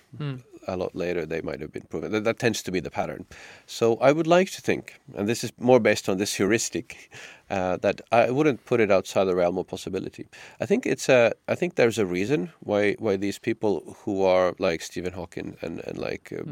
A 0.68 0.78
lot 0.78 0.96
later, 0.96 1.26
they 1.26 1.42
might 1.42 1.60
have 1.62 1.72
been 1.72 1.84
proven. 1.84 2.12
That, 2.12 2.24
that 2.24 2.40
tends 2.40 2.64
to 2.64 2.72
be 2.72 2.80
the 2.80 2.90
pattern. 2.90 3.26
So 3.66 3.98
I 3.98 4.12
would 4.12 4.28
like 4.28 4.50
to 4.52 4.62
think, 4.62 5.00
and 5.16 5.28
this 5.28 5.44
is 5.44 5.52
more 5.60 5.80
based 5.80 6.10
on 6.10 6.18
this 6.18 6.36
heuristic, 6.36 7.12
uh, 7.50 7.78
that 7.78 8.02
I 8.12 8.32
wouldn't 8.32 8.66
put 8.66 8.80
it 8.80 8.92
outside 8.92 9.26
the 9.26 9.36
realm 9.36 9.58
of 9.58 9.68
possibility. 9.68 10.28
I 10.62 10.66
think 10.66 10.86
it's 10.86 11.10
a. 11.10 11.34
I 11.48 11.56
think 11.56 11.76
there's 11.76 11.98
a 11.98 12.06
reason 12.06 12.52
why 12.62 12.94
why 13.00 13.18
these 13.18 13.40
people 13.40 13.98
who 14.06 14.24
are 14.24 14.56
like 14.60 14.82
Stephen 14.82 15.14
Hawking 15.14 15.58
and 15.62 15.82
and 15.88 15.98
like 15.98 16.32
uh, 16.32 16.44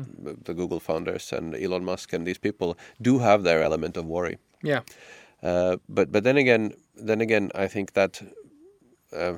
the 0.44 0.54
Google 0.54 0.80
founders 0.80 1.34
and 1.34 1.56
Elon 1.56 1.86
Musk 1.86 2.14
and 2.14 2.28
these 2.28 2.40
people 2.40 2.78
do 3.02 3.20
have 3.20 3.44
their 3.44 3.64
element 3.64 3.98
of 3.98 4.06
worry. 4.06 4.38
Yeah. 4.64 4.82
Uh, 5.42 5.78
but 5.88 6.12
but 6.12 6.24
then 6.24 6.38
again, 6.38 6.74
then 6.96 7.22
again, 7.22 7.52
I 7.56 7.68
think 7.68 7.94
that 7.94 8.22
uh, 9.16 9.38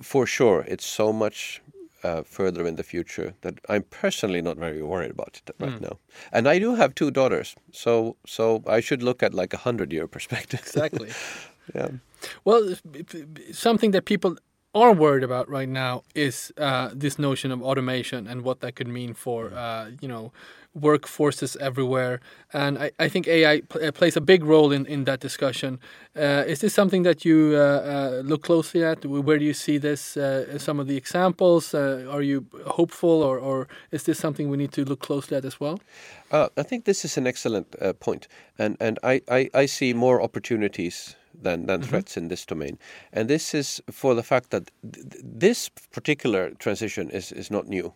for 0.00 0.26
sure 0.26 0.64
it's 0.68 0.86
so 0.86 1.12
much 1.12 1.61
uh, 2.04 2.22
further 2.22 2.66
in 2.66 2.76
the 2.76 2.82
future 2.82 3.34
that 3.42 3.54
I'm 3.68 3.82
personally 3.82 4.42
not 4.42 4.56
very 4.56 4.82
worried 4.82 5.10
about 5.10 5.40
it 5.44 5.54
right 5.58 5.80
now. 5.80 5.98
And 6.32 6.48
I 6.48 6.58
do 6.58 6.74
have 6.74 6.94
two 6.94 7.10
daughters, 7.10 7.56
so 7.70 8.16
so 8.26 8.62
I 8.66 8.80
should 8.80 9.02
look 9.02 9.22
at 9.22 9.34
like 9.34 9.54
a 9.54 9.58
hundred 9.58 9.92
year 9.92 10.06
perspective. 10.06 10.60
Exactly. 10.60 11.10
yeah. 11.74 11.88
Well, 12.44 12.74
something 13.52 13.90
that 13.92 14.04
people 14.04 14.36
are 14.74 14.92
worried 14.92 15.24
about 15.24 15.48
right 15.48 15.68
now 15.68 16.02
is 16.14 16.52
uh, 16.56 16.90
this 16.94 17.18
notion 17.18 17.52
of 17.52 17.62
automation 17.62 18.26
and 18.26 18.42
what 18.42 18.60
that 18.60 18.74
could 18.74 18.88
mean 18.88 19.14
for 19.14 19.52
uh, 19.52 19.90
you 20.00 20.08
know 20.08 20.32
workforces 20.74 21.56
everywhere. 21.58 22.20
And 22.52 22.78
I, 22.78 22.90
I 22.98 23.08
think 23.08 23.28
AI 23.28 23.60
pl- 23.60 23.84
uh, 23.84 23.92
plays 23.92 24.16
a 24.16 24.20
big 24.20 24.44
role 24.44 24.72
in, 24.72 24.86
in 24.86 25.04
that 25.04 25.20
discussion. 25.20 25.78
Uh, 26.16 26.44
is 26.46 26.60
this 26.60 26.74
something 26.74 27.02
that 27.02 27.24
you 27.24 27.52
uh, 27.54 27.58
uh, 27.58 28.22
look 28.24 28.42
closely 28.42 28.84
at? 28.84 29.04
Where 29.04 29.38
do 29.38 29.44
you 29.44 29.54
see 29.54 29.78
this? 29.78 30.16
Uh, 30.16 30.58
some 30.58 30.80
of 30.80 30.86
the 30.86 30.96
examples? 30.96 31.74
Uh, 31.74 32.06
are 32.10 32.22
you 32.22 32.46
hopeful, 32.66 33.22
or, 33.22 33.38
or 33.38 33.68
is 33.90 34.04
this 34.04 34.18
something 34.18 34.48
we 34.48 34.56
need 34.56 34.72
to 34.72 34.84
look 34.84 35.00
closely 35.00 35.36
at 35.36 35.44
as 35.44 35.60
well? 35.60 35.78
Uh, 36.30 36.48
I 36.56 36.62
think 36.62 36.84
this 36.84 37.04
is 37.04 37.16
an 37.16 37.26
excellent 37.26 37.66
uh, 37.80 37.92
point, 37.92 38.28
and 38.58 38.76
and 38.80 38.98
I, 39.02 39.20
I, 39.28 39.50
I 39.54 39.66
see 39.66 39.94
more 39.94 40.22
opportunities 40.22 41.16
than 41.42 41.66
than 41.66 41.82
threats 41.82 42.16
in 42.16 42.28
this 42.28 42.46
domain, 42.46 42.78
and 43.12 43.28
this 43.28 43.54
is 43.54 43.82
for 43.90 44.14
the 44.14 44.22
fact 44.22 44.50
that 44.50 44.70
th- 44.82 45.10
th- 45.10 45.24
this 45.24 45.68
particular 45.68 46.50
transition 46.58 47.10
is 47.10 47.32
is 47.32 47.50
not 47.50 47.66
new. 47.68 47.92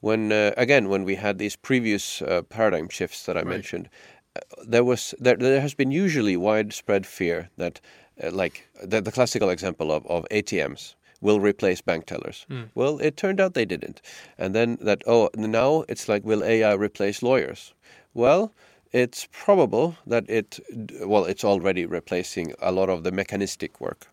When 0.00 0.32
uh, 0.32 0.52
again, 0.56 0.88
when 0.88 1.04
we 1.04 1.16
had 1.16 1.38
these 1.38 1.56
previous 1.56 2.22
uh, 2.22 2.42
paradigm 2.42 2.88
shifts 2.88 3.24
that 3.26 3.36
I 3.36 3.42
mentioned, 3.42 3.88
uh, 4.36 4.40
there 4.66 4.84
was 4.84 5.14
there, 5.18 5.36
there 5.36 5.60
has 5.60 5.74
been 5.74 5.90
usually 5.90 6.36
widespread 6.36 7.06
fear 7.06 7.48
that, 7.56 7.80
uh, 8.22 8.30
like 8.30 8.68
the, 8.82 9.00
the 9.00 9.12
classical 9.12 9.50
example 9.50 9.90
of, 9.90 10.06
of 10.06 10.26
ATMs 10.30 10.94
will 11.20 11.40
replace 11.40 11.80
bank 11.80 12.06
tellers. 12.06 12.46
Well, 12.74 12.98
it 12.98 13.16
turned 13.16 13.40
out 13.40 13.54
they 13.54 13.64
didn't. 13.64 14.02
And 14.38 14.54
then 14.54 14.78
that, 14.82 15.02
oh, 15.06 15.30
now 15.34 15.84
it's 15.88 16.08
like, 16.08 16.24
will 16.24 16.44
AI 16.44 16.74
replace 16.74 17.22
lawyers? 17.22 17.72
Well, 18.14 18.52
it's 18.92 19.26
probable 19.32 19.96
that 20.06 20.24
it, 20.28 20.60
well, 21.04 21.24
it's 21.24 21.44
already 21.44 21.86
replacing 21.86 22.52
a 22.60 22.70
lot 22.70 22.88
of 22.90 23.02
the 23.02 23.12
mechanistic 23.12 23.80
work. 23.80 24.08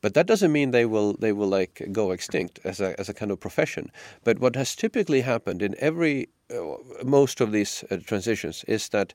But 0.00 0.14
that 0.14 0.26
doesn't 0.26 0.52
mean 0.52 0.70
they 0.70 0.86
will 0.86 1.14
they 1.14 1.32
will 1.32 1.48
like 1.48 1.88
go 1.92 2.10
extinct 2.10 2.60
as 2.64 2.80
a 2.80 2.98
as 3.00 3.08
a 3.08 3.14
kind 3.14 3.30
of 3.30 3.40
profession. 3.40 3.90
But 4.24 4.38
what 4.38 4.56
has 4.56 4.74
typically 4.76 5.22
happened 5.22 5.62
in 5.62 5.74
every 5.78 6.28
uh, 6.50 6.76
most 7.04 7.40
of 7.40 7.52
these 7.52 7.84
uh, 7.90 7.96
transitions 8.06 8.64
is 8.68 8.88
that 8.90 9.14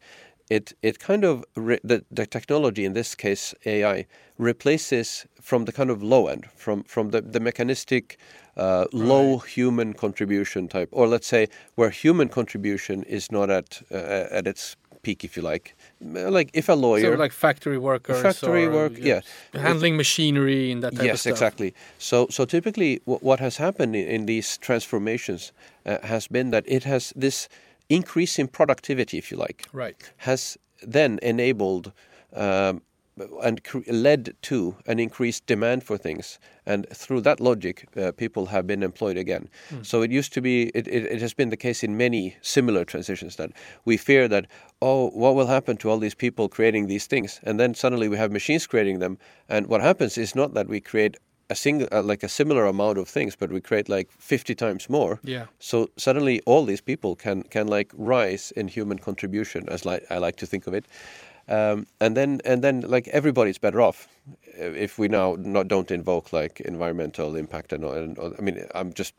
it 0.49 0.73
it 0.81 0.99
kind 0.99 1.23
of 1.23 1.45
re- 1.55 1.79
the 1.83 2.03
the 2.11 2.25
technology 2.25 2.83
in 2.83 2.93
this 2.93 3.15
case 3.15 3.55
AI 3.65 4.05
replaces 4.37 5.25
from 5.41 5.65
the 5.65 5.71
kind 5.71 5.89
of 5.89 6.03
low 6.03 6.27
end 6.27 6.45
from 6.55 6.83
from 6.83 7.11
the 7.11 7.21
the 7.21 7.39
mechanistic 7.39 8.17
uh, 8.57 8.85
low 8.91 9.37
human 9.37 9.93
contribution 9.93 10.67
type 10.67 10.89
or 10.91 11.07
let's 11.07 11.27
say 11.27 11.47
where 11.75 11.89
human 11.89 12.27
contribution 12.27 13.03
is 13.03 13.31
not 13.31 13.49
at 13.49 13.81
uh, 13.91 14.37
at 14.39 14.45
its 14.45 14.75
peak 15.03 15.23
if 15.23 15.35
you 15.37 15.43
like 15.43 15.75
like 16.01 16.49
if 16.53 16.69
a 16.69 16.73
lawyer 16.73 17.13
So 17.15 17.19
like 17.19 17.31
factory 17.31 17.77
workers, 17.77 18.21
factory 18.21 18.65
or, 18.65 18.71
work, 18.71 18.93
yeah. 18.97 19.21
handling 19.53 19.97
machinery 19.97 20.71
and 20.71 20.81
that 20.83 20.91
type 20.91 20.99
of 21.01 21.05
yes 21.05 21.25
exactly 21.25 21.73
so 21.97 22.27
so 22.29 22.45
typically 22.45 23.01
what, 23.05 23.21
what 23.23 23.39
has 23.39 23.57
happened 23.57 23.95
in, 23.95 24.07
in 24.07 24.25
these 24.25 24.57
transformations 24.57 25.51
uh, 25.85 25.97
has 26.03 26.27
been 26.27 26.51
that 26.51 26.63
it 26.67 26.83
has 26.83 27.13
this 27.15 27.47
increase 27.89 28.39
in 28.39 28.47
productivity 28.47 29.17
if 29.17 29.31
you 29.31 29.37
like 29.37 29.67
Right. 29.73 30.11
has 30.17 30.57
then 30.81 31.19
enabled 31.21 31.91
um, 32.33 32.81
and 33.43 33.61
led 33.87 34.35
to 34.43 34.75
an 34.87 34.99
increased 34.99 35.45
demand 35.45 35.83
for 35.83 35.97
things. 35.97 36.39
And 36.65 36.87
through 36.89 37.21
that 37.21 37.39
logic, 37.39 37.87
uh, 37.97 38.11
people 38.11 38.45
have 38.47 38.65
been 38.65 38.83
employed 38.83 39.17
again. 39.17 39.49
So 39.83 40.01
it 40.01 40.11
used 40.11 40.33
to 40.33 40.41
be, 40.41 40.69
it, 40.69 40.87
it, 40.87 41.05
it 41.05 41.21
has 41.21 41.33
been 41.33 41.49
the 41.49 41.57
case 41.57 41.83
in 41.83 41.97
many 41.97 42.37
similar 42.41 42.85
transitions 42.85 43.35
that 43.35 43.51
we 43.85 43.97
fear 43.97 44.27
that, 44.27 44.47
oh, 44.81 45.09
what 45.09 45.35
will 45.35 45.47
happen 45.47 45.77
to 45.77 45.89
all 45.89 45.97
these 45.97 46.15
people 46.15 46.47
creating 46.47 46.87
these 46.87 47.07
things? 47.07 47.39
And 47.43 47.59
then 47.59 47.73
suddenly 47.73 48.07
we 48.07 48.17
have 48.17 48.31
machines 48.31 48.67
creating 48.67 48.99
them. 48.99 49.17
And 49.49 49.67
what 49.67 49.81
happens 49.81 50.17
is 50.17 50.35
not 50.35 50.53
that 50.53 50.67
we 50.67 50.79
create 50.79 51.17
a 51.49 51.55
single, 51.55 51.87
uh, 51.91 52.01
like 52.01 52.23
a 52.23 52.29
similar 52.29 52.65
amount 52.65 52.97
of 52.97 53.09
things, 53.09 53.35
but 53.35 53.51
we 53.51 53.59
create 53.59 53.89
like 53.89 54.09
50 54.11 54.55
times 54.55 54.89
more. 54.89 55.19
Yeah. 55.23 55.47
So 55.59 55.89
suddenly, 55.97 56.41
all 56.45 56.65
these 56.65 56.81
people 56.81 57.15
can 57.15 57.43
can 57.43 57.67
like 57.67 57.91
rise 57.93 58.53
in 58.55 58.69
human 58.69 58.97
contribution, 58.97 59.67
as 59.67 59.85
like 59.85 60.05
I 60.09 60.17
like 60.17 60.37
to 60.37 60.45
think 60.45 60.65
of 60.67 60.73
it, 60.73 60.85
um, 61.51 61.85
and 61.99 62.15
then 62.15 62.41
and 62.45 62.63
then 62.63 62.81
like 62.81 63.07
everybody's 63.09 63.57
better 63.57 63.81
off 63.81 64.07
uh, 64.59 64.63
if 64.63 64.97
we 64.97 65.07
now 65.07 65.35
not 65.39 65.67
don't 65.67 65.91
invoke 65.91 66.31
like 66.31 66.61
environmental 66.61 67.35
impact 67.35 67.73
and, 67.73 67.83
and 67.83 68.17
I 68.39 68.41
mean 68.41 68.65
I'm 68.73 68.93
just 68.93 69.13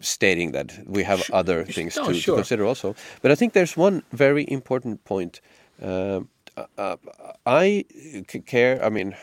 stating 0.00 0.52
that 0.52 0.72
we 0.86 1.02
have 1.04 1.22
other 1.32 1.64
things 1.64 1.96
no, 1.96 2.06
to, 2.06 2.14
sure. 2.14 2.34
to 2.34 2.40
consider 2.40 2.64
also. 2.64 2.94
But 3.22 3.30
I 3.30 3.34
think 3.34 3.52
there's 3.52 3.76
one 3.76 4.02
very 4.12 4.44
important 4.48 5.04
point. 5.04 5.40
Um, 5.80 6.28
uh, 6.56 6.66
uh, 6.76 6.96
I 7.46 7.84
care. 8.46 8.84
I 8.84 8.88
mean, 8.90 9.14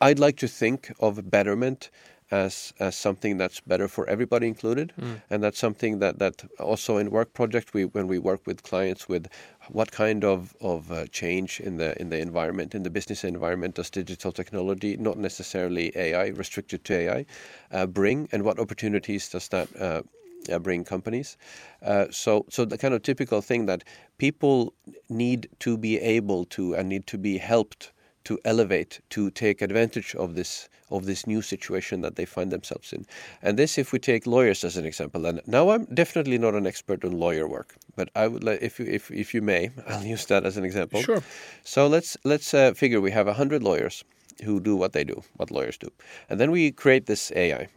I'd 0.00 0.18
like 0.18 0.36
to 0.38 0.48
think 0.48 0.92
of 1.00 1.30
betterment 1.30 1.90
as 2.30 2.72
as 2.78 2.96
something 2.96 3.38
that's 3.38 3.60
better 3.60 3.88
for 3.88 4.08
everybody 4.08 4.46
included, 4.46 4.92
and 5.30 5.42
that's 5.42 5.58
something 5.58 5.98
that 5.98 6.18
that 6.18 6.44
also 6.58 6.96
in 6.96 7.10
work 7.10 7.34
project 7.34 7.74
we 7.74 7.84
when 7.84 8.06
we 8.06 8.18
work 8.18 8.46
with 8.46 8.62
clients 8.62 9.08
with 9.08 9.26
what 9.68 9.90
kind 9.90 10.24
of 10.24 10.54
of 10.60 10.90
uh, 10.92 11.06
change 11.06 11.60
in 11.60 11.76
the 11.76 12.00
in 12.00 12.10
the 12.10 12.18
environment 12.18 12.74
in 12.74 12.82
the 12.82 12.90
business 12.90 13.24
environment 13.24 13.74
does 13.74 13.90
digital 13.90 14.32
technology 14.32 14.96
not 14.96 15.18
necessarily 15.18 15.92
AI 15.96 16.28
restricted 16.28 16.84
to 16.84 16.94
AI 16.94 17.26
uh, 17.72 17.86
bring 17.86 18.28
and 18.32 18.42
what 18.44 18.58
opportunities 18.58 19.28
does 19.28 19.48
that 19.48 19.68
uh, 19.80 20.02
uh, 20.50 20.58
bring 20.58 20.84
companies. 20.84 21.36
Uh, 21.82 22.06
so, 22.10 22.46
so 22.48 22.64
the 22.64 22.78
kind 22.78 22.94
of 22.94 23.02
typical 23.02 23.40
thing 23.40 23.66
that 23.66 23.84
people 24.18 24.72
need 25.08 25.48
to 25.58 25.76
be 25.76 25.98
able 25.98 26.44
to 26.46 26.74
and 26.74 26.88
need 26.88 27.06
to 27.06 27.18
be 27.18 27.38
helped 27.38 27.92
to 28.24 28.38
elevate 28.44 29.00
to 29.10 29.30
take 29.30 29.62
advantage 29.62 30.14
of 30.14 30.34
this 30.34 30.68
of 30.90 31.06
this 31.06 31.26
new 31.26 31.40
situation 31.40 32.00
that 32.00 32.16
they 32.16 32.24
find 32.24 32.50
themselves 32.50 32.92
in. 32.92 33.06
And 33.42 33.56
this, 33.56 33.78
if 33.78 33.92
we 33.92 34.00
take 34.00 34.26
lawyers 34.26 34.64
as 34.64 34.76
an 34.76 34.84
example, 34.84 35.24
and 35.24 35.40
now 35.46 35.70
I'm 35.70 35.84
definitely 35.84 36.36
not 36.36 36.54
an 36.54 36.66
expert 36.66 37.04
on 37.04 37.12
lawyer 37.12 37.46
work, 37.46 37.76
but 37.94 38.10
I 38.16 38.26
would 38.26 38.42
like, 38.42 38.60
if 38.60 38.80
you, 38.80 38.86
if 38.86 39.10
if 39.10 39.32
you 39.34 39.42
may, 39.42 39.70
I'll 39.88 40.04
use 40.04 40.26
that 40.26 40.44
as 40.44 40.56
an 40.56 40.64
example. 40.64 41.02
Sure. 41.02 41.22
So 41.64 41.86
let's 41.86 42.16
let's 42.24 42.52
uh, 42.54 42.72
figure 42.74 43.00
we 43.00 43.12
have 43.12 43.28
a 43.28 43.34
hundred 43.34 43.62
lawyers 43.62 44.04
who 44.44 44.58
do 44.58 44.74
what 44.74 44.92
they 44.92 45.04
do, 45.04 45.22
what 45.36 45.50
lawyers 45.50 45.78
do, 45.78 45.90
and 46.28 46.40
then 46.40 46.50
we 46.50 46.72
create 46.72 47.06
this 47.06 47.30
AI 47.36 47.68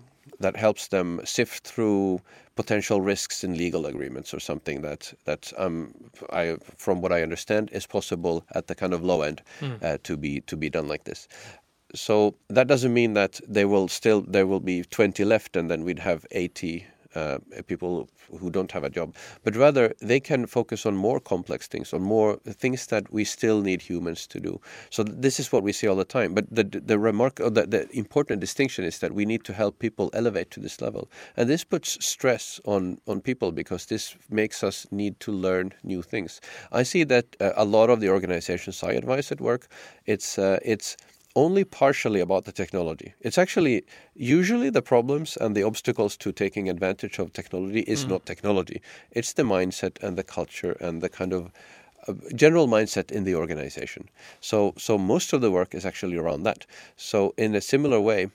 that 0.44 0.56
helps 0.56 0.88
them 0.88 1.20
sift 1.26 1.68
through 1.68 2.22
potential 2.56 3.02
risks 3.02 3.44
in 3.44 3.58
legal 3.58 3.86
agreements 3.86 4.34
or 4.34 4.40
something 4.40 4.82
that 4.82 5.14
that 5.26 5.52
um, 5.58 5.94
I, 6.32 6.58
from 6.78 7.02
what 7.02 7.12
I 7.12 7.24
understand, 7.24 7.70
is 7.72 7.88
possible 7.88 8.46
at 8.54 8.68
the 8.68 8.76
kind 8.76 8.94
of 8.94 9.04
low 9.04 9.22
end 9.22 9.42
uh, 9.82 9.98
to 10.04 10.18
be 10.18 10.42
to 10.42 10.56
be 10.56 10.70
done 10.70 10.88
like 10.88 11.04
this. 11.06 11.28
So 11.96 12.36
that 12.50 12.68
doesn't 12.68 12.94
mean 12.94 13.14
that 13.14 13.40
there 13.48 13.68
will 13.68 13.88
still 13.88 14.22
there 14.22 14.48
will 14.48 14.60
be 14.60 14.84
20 14.84 15.26
left 15.26 15.56
and 15.56 15.70
then 15.70 15.84
we'd 15.84 16.00
have 16.00 16.26
80 16.32 16.86
uh, 17.16 17.38
people 17.68 18.10
who 18.40 18.50
don't 18.50 18.72
have 18.72 18.84
a 18.84 18.90
job, 18.90 19.16
but 19.44 19.56
rather 19.56 19.94
they 20.02 20.20
can 20.20 20.46
focus 20.46 20.86
on 20.86 20.96
more 20.96 21.20
complex 21.20 21.68
things, 21.68 21.94
on 21.94 22.02
more 22.02 22.38
things 22.48 22.88
that 22.88 23.12
we 23.12 23.24
still 23.24 23.62
need 23.62 23.82
humans 23.82 24.28
to 24.28 24.40
do. 24.40 24.60
So 24.90 25.04
this 25.04 25.40
is 25.40 25.52
what 25.52 25.64
we 25.64 25.74
see 25.74 25.88
all 25.88 25.96
the 25.96 26.06
time. 26.06 26.34
But 26.34 26.46
the 26.50 26.64
the 26.64 26.98
remark, 26.98 27.36
the, 27.36 27.66
the 27.68 27.88
important 27.94 28.40
distinction 28.42 28.86
is 28.86 29.00
that 29.00 29.12
we 29.14 29.26
need 29.26 29.44
to 29.46 29.54
help 29.54 29.80
people 29.80 30.10
elevate 30.14 30.52
to 30.52 30.60
this 30.60 30.82
level, 30.82 31.10
and 31.38 31.50
this 31.50 31.64
puts 31.64 32.04
stress 32.06 32.60
on 32.66 32.98
on 33.08 33.22
people 33.22 33.52
because 33.52 33.86
this 33.86 34.16
makes 34.30 34.64
us 34.64 34.88
need 34.92 35.20
to 35.20 35.32
learn 35.32 35.74
new 35.84 36.02
things. 36.02 36.42
I 36.72 36.84
see 36.84 37.04
that 37.06 37.26
uh, 37.40 37.52
a 37.56 37.66
lot 37.66 37.90
of 37.90 38.00
the 38.00 38.10
organizations 38.10 38.84
I 38.84 38.94
advise 38.94 39.32
at 39.32 39.42
work, 39.42 39.68
it's 40.06 40.38
uh, 40.38 40.60
it's 40.64 40.98
only 41.36 41.64
partially 41.64 42.20
about 42.20 42.46
the 42.46 42.52
technology. 42.52 43.14
It's 43.22 43.38
actually 43.38 43.86
usually 44.16 44.70
the 44.70 44.82
problems 44.82 45.38
and 45.38 45.56
the 45.56 45.64
obstacles 45.64 46.16
to 46.18 46.32
taking 46.32 46.70
advantage 46.70 47.20
of 47.20 47.34
technology 47.34 47.82
is 47.82 48.06
mm. 48.06 48.10
not 48.10 48.26
technology. 48.26 48.82
It's 49.12 49.34
the 49.34 49.44
mindset 49.44 50.02
and 50.04 50.18
the 50.18 50.24
culture 50.24 50.74
and 50.80 51.02
the 51.02 51.10
kind 51.10 51.34
of 51.34 51.52
uh, 52.08 52.14
general 52.36 52.68
mindset 52.68 53.12
in 53.12 53.24
the 53.24 53.36
organization. 53.36 54.10
So 54.42 54.74
so 54.78 54.98
most 54.98 55.34
of 55.34 55.42
the 55.42 55.50
work 55.50 55.74
is 55.74 55.86
actually 55.86 56.18
around 56.18 56.44
that. 56.44 56.66
So 56.98 57.34
in 57.38 57.56
a 57.56 57.62
similar 57.62 58.00
way, 58.00 58.30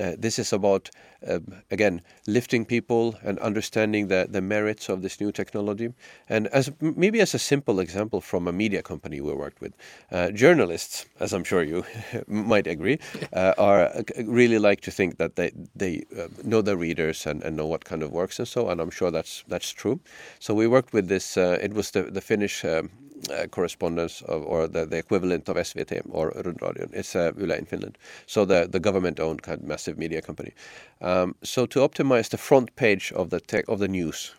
uh, 0.00 0.12
this 0.18 0.38
is 0.38 0.52
about 0.52 0.90
um, 1.26 1.62
again 1.70 2.00
lifting 2.26 2.64
people 2.64 3.14
and 3.22 3.38
understanding 3.38 4.08
the 4.08 4.26
the 4.28 4.40
merits 4.40 4.88
of 4.88 5.02
this 5.02 5.20
new 5.20 5.32
technology. 5.32 5.92
And 6.28 6.46
as 6.48 6.70
maybe 6.80 7.20
as 7.20 7.34
a 7.34 7.38
simple 7.38 7.80
example 7.80 8.20
from 8.20 8.48
a 8.48 8.52
media 8.52 8.82
company 8.82 9.20
we 9.20 9.32
worked 9.32 9.60
with, 9.60 9.72
uh, 10.10 10.30
journalists, 10.30 11.06
as 11.20 11.32
I'm 11.32 11.44
sure 11.44 11.62
you 11.62 11.84
might 12.26 12.66
agree, 12.66 12.98
uh, 13.32 13.54
are 13.58 13.84
uh, 13.84 14.02
really 14.24 14.58
like 14.58 14.80
to 14.82 14.90
think 14.90 15.18
that 15.18 15.36
they 15.36 15.52
they 15.74 16.04
uh, 16.18 16.28
know 16.42 16.62
their 16.62 16.76
readers 16.76 17.26
and, 17.26 17.42
and 17.42 17.56
know 17.56 17.66
what 17.66 17.84
kind 17.84 18.02
of 18.02 18.10
works 18.10 18.38
and 18.38 18.48
so. 18.48 18.68
And 18.68 18.80
I'm 18.80 18.90
sure 18.90 19.10
that's 19.10 19.44
that's 19.48 19.70
true. 19.70 20.00
So 20.38 20.54
we 20.54 20.66
worked 20.66 20.92
with 20.92 21.08
this. 21.08 21.36
it 21.36 21.72
was 21.72 21.90
the 21.90 22.02
the 22.02 22.20
Finnish. 22.20 22.64
Um, 22.64 22.90
uh, 23.30 23.46
correspondence 23.46 24.22
of, 24.22 24.42
or 24.44 24.66
the, 24.68 24.84
the 24.86 24.98
equivalent 24.98 25.48
of 25.48 25.56
SVT 25.56 26.02
or 26.10 26.32
Rundradion. 26.32 26.92
It's 26.92 27.16
uh, 27.16 27.32
Yle 27.38 27.52
in 27.52 27.66
Finland. 27.66 27.98
So 28.26 28.44
the, 28.44 28.68
the 28.70 28.80
government-owned 28.80 29.42
kind 29.42 29.60
of 29.60 29.66
massive 29.66 29.98
media 29.98 30.22
company. 30.22 30.52
Um, 31.00 31.34
so 31.42 31.66
to 31.66 31.80
optimize 31.80 32.30
the 32.30 32.38
front 32.38 32.74
page 32.76 33.12
of 33.12 33.30
the 33.30 33.40
tech, 33.40 33.64
of 33.68 33.78
the 33.78 33.88
news, 33.88 34.34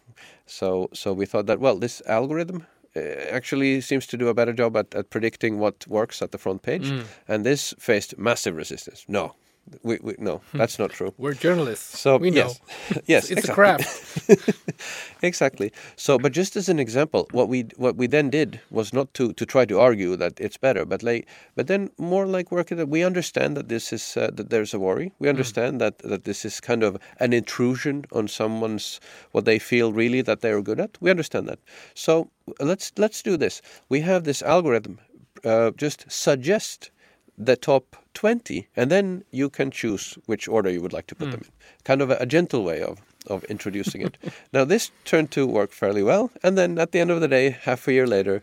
so 0.45 0.89
so 0.93 1.13
we 1.13 1.25
thought 1.25 1.47
that 1.47 1.59
well, 1.59 1.77
this 1.77 2.01
algorithm 2.07 2.65
uh, 2.95 2.99
actually 3.31 3.81
seems 3.81 4.07
to 4.07 4.17
do 4.17 4.27
a 4.27 4.33
better 4.33 4.53
job 4.53 4.77
at, 4.77 4.93
at 4.95 5.09
predicting 5.09 5.59
what 5.59 5.85
works 5.87 6.21
at 6.21 6.31
the 6.31 6.37
front 6.37 6.61
page, 6.61 6.89
mm. 6.89 7.03
and 7.27 7.45
this 7.45 7.73
faced 7.79 8.17
massive 8.17 8.55
resistance. 8.55 9.05
No, 9.07 9.35
we, 9.83 9.97
we, 10.01 10.15
no, 10.19 10.41
hmm. 10.51 10.57
that's 10.57 10.77
not 10.77 10.91
true. 10.91 11.13
We're 11.17 11.33
journalists. 11.33 11.99
So 11.99 12.17
we 12.17 12.29
know. 12.29 12.47
Yes, 12.47 12.59
yes, 13.05 13.31
it's 13.31 13.49
exactly. 13.49 13.51
a 13.51 13.55
craft. 13.55 14.63
exactly. 15.23 15.71
So, 15.95 16.19
but 16.19 16.33
just 16.33 16.55
as 16.55 16.69
an 16.69 16.79
example, 16.79 17.27
what 17.31 17.49
we 17.49 17.61
what 17.75 17.95
we 17.95 18.07
then 18.07 18.29
did 18.29 18.59
was 18.69 18.93
not 18.93 19.13
to 19.15 19.33
to 19.33 19.45
try 19.45 19.65
to 19.65 19.79
argue 19.79 20.15
that 20.17 20.39
it's 20.39 20.57
better, 20.57 20.85
but 20.85 21.01
like, 21.01 21.27
but 21.55 21.67
then 21.67 21.89
more 21.97 22.27
like 22.27 22.51
working 22.51 22.77
that 22.77 22.89
we 22.89 23.03
understand 23.03 23.57
that 23.57 23.67
this 23.67 23.91
is 23.91 24.17
uh, 24.17 24.29
that 24.33 24.49
there's 24.49 24.73
a 24.73 24.79
worry. 24.79 25.11
We 25.19 25.27
hmm. 25.27 25.35
understand 25.35 25.75
mm. 25.75 25.79
that 25.79 25.97
that 25.99 26.23
this 26.25 26.45
is 26.45 26.59
kind 26.59 26.83
of 26.83 26.97
an 27.19 27.33
intrusion 27.33 28.05
on 28.11 28.27
someone's 28.27 28.99
what 29.31 29.45
they 29.45 29.59
feel 29.59 29.93
really 29.93 30.21
that 30.21 30.41
they're 30.41 30.61
good 30.61 30.79
at. 30.79 30.97
We 31.01 31.09
understand 31.09 31.47
that. 31.47 31.59
So 31.95 32.29
let's 32.59 32.91
let's 32.97 33.23
do 33.23 33.35
this. 33.37 33.61
We 33.89 34.01
have 34.01 34.23
this 34.23 34.43
algorithm. 34.43 34.99
Uh, 35.43 35.71
just 35.77 36.09
suggest 36.09 36.89
the 37.37 37.55
top 37.55 37.95
20 38.13 38.67
and 38.75 38.89
then 38.89 39.23
you 39.31 39.49
can 39.49 39.71
choose 39.71 40.17
which 40.25 40.47
order 40.47 40.69
you 40.69 40.81
would 40.81 40.93
like 40.93 41.07
to 41.07 41.15
put 41.15 41.27
mm. 41.27 41.31
them 41.31 41.41
in 41.41 41.51
kind 41.83 42.01
of 42.01 42.09
a, 42.09 42.17
a, 42.17 42.25
gentle 42.25 42.63
way 42.63 42.81
of 42.81 43.01
of 43.27 43.43
introducing 43.45 44.01
it 44.01 44.17
now 44.53 44.63
this 44.63 44.91
turned 45.03 45.31
to 45.31 45.45
work 45.45 45.71
fairly 45.71 46.03
well 46.03 46.31
and 46.43 46.57
then 46.57 46.77
at 46.79 46.91
the 46.91 46.99
end 46.99 47.11
of 47.11 47.19
the 47.19 47.27
day 47.27 47.49
half 47.49 47.87
a 47.87 47.93
year 47.93 48.07
later 48.07 48.41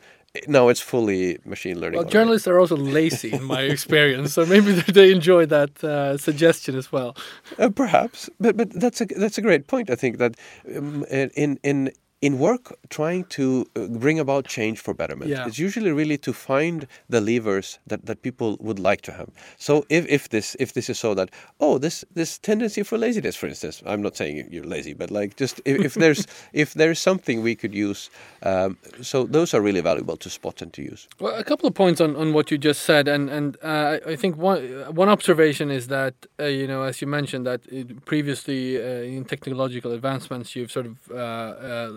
now 0.49 0.69
it's 0.69 0.81
fully 0.81 1.39
machine 1.45 1.79
learning. 1.79 1.99
Well, 1.99 2.09
journalists 2.09 2.49
are 2.49 2.59
also 2.59 2.77
lazy 2.77 3.33
in 3.33 3.45
my 3.45 3.63
experience, 3.63 4.33
so 4.33 4.47
maybe 4.47 4.73
they 4.93 5.13
enjoy 5.13 5.47
that 5.47 5.85
uh, 5.85 6.17
suggestion 6.17 6.75
as 6.75 6.91
well. 6.91 7.15
Uh, 7.59 7.69
perhaps, 7.69 8.31
but 8.41 8.57
but 8.57 8.71
that's 8.71 9.01
a 9.03 9.05
that's 9.05 9.37
a 9.37 9.43
great 9.43 9.67
point. 9.67 9.91
I 9.91 9.95
think 9.95 10.19
that 10.19 10.37
um, 10.75 11.05
in 11.11 11.59
in 11.63 11.93
in 12.23 12.39
work 12.39 12.79
trying 12.89 13.25
to 13.25 13.67
uh, 13.75 13.87
bring 13.89 14.19
about 14.19 14.47
change 14.47 14.79
for 14.79 14.95
betterment. 14.95 15.29
Yeah. 15.29 15.47
it's 15.47 15.59
usually 15.59 15.91
really 15.91 16.17
to 16.19 16.33
find 16.33 16.87
the 17.09 17.21
levers 17.21 17.81
that, 17.89 18.07
that 18.07 18.23
people 18.23 18.57
would 18.61 18.79
like 18.79 19.03
to 19.03 19.13
have. 19.13 19.29
So 19.59 19.85
if, 19.89 20.07
if 20.09 20.29
this 20.29 20.57
if 20.61 20.73
this 20.73 20.89
is 20.89 20.99
so 20.99 21.15
that 21.15 21.31
oh 21.61 21.79
this 21.79 22.05
this 22.15 22.39
tendency 22.39 22.83
for 22.85 22.97
laziness 22.97 23.35
for 23.35 23.49
instance 23.49 23.83
i'm 23.87 24.03
not 24.03 24.17
saying 24.17 24.49
you're 24.51 24.65
lazy 24.65 24.95
but 24.95 25.11
like 25.11 25.37
just 25.37 25.61
if, 25.65 25.77
if 25.89 25.95
there's 25.95 26.27
if 26.53 26.75
there's 26.75 27.01
something 27.01 27.43
we 27.43 27.55
could 27.57 27.75
use 27.75 28.09
um, 28.43 28.79
so 29.01 29.25
those 29.25 29.53
are 29.55 29.61
really 29.61 29.81
valuable 29.81 30.17
to 30.17 30.31
spot 30.31 30.63
and 30.63 30.73
to 30.73 30.83
use. 30.83 31.09
Well 31.19 31.35
a 31.35 31.45
couple 31.45 31.67
of 31.69 31.75
points 31.75 32.01
on, 32.01 32.15
on 32.17 32.33
what 32.33 32.51
you 32.53 32.59
just 32.59 32.83
said 32.83 33.09
and 33.09 33.29
and 33.29 33.57
uh, 33.63 33.99
i 34.07 34.17
think 34.17 34.37
one 34.37 34.63
one 34.95 35.09
observation 35.09 35.71
is 35.71 35.89
that 35.89 36.15
uh, 36.39 36.45
you 36.45 36.67
know 36.69 36.83
as 36.83 37.01
you 37.01 37.09
mentioned 37.09 37.47
that 37.47 37.61
previously 38.05 38.63
uh, 38.81 39.17
in 39.17 39.25
technological 39.25 39.91
advancements 39.93 40.55
you've 40.55 40.71
sort 40.71 40.87
of 40.87 40.97
uh, 41.11 41.15
uh, 41.17 41.93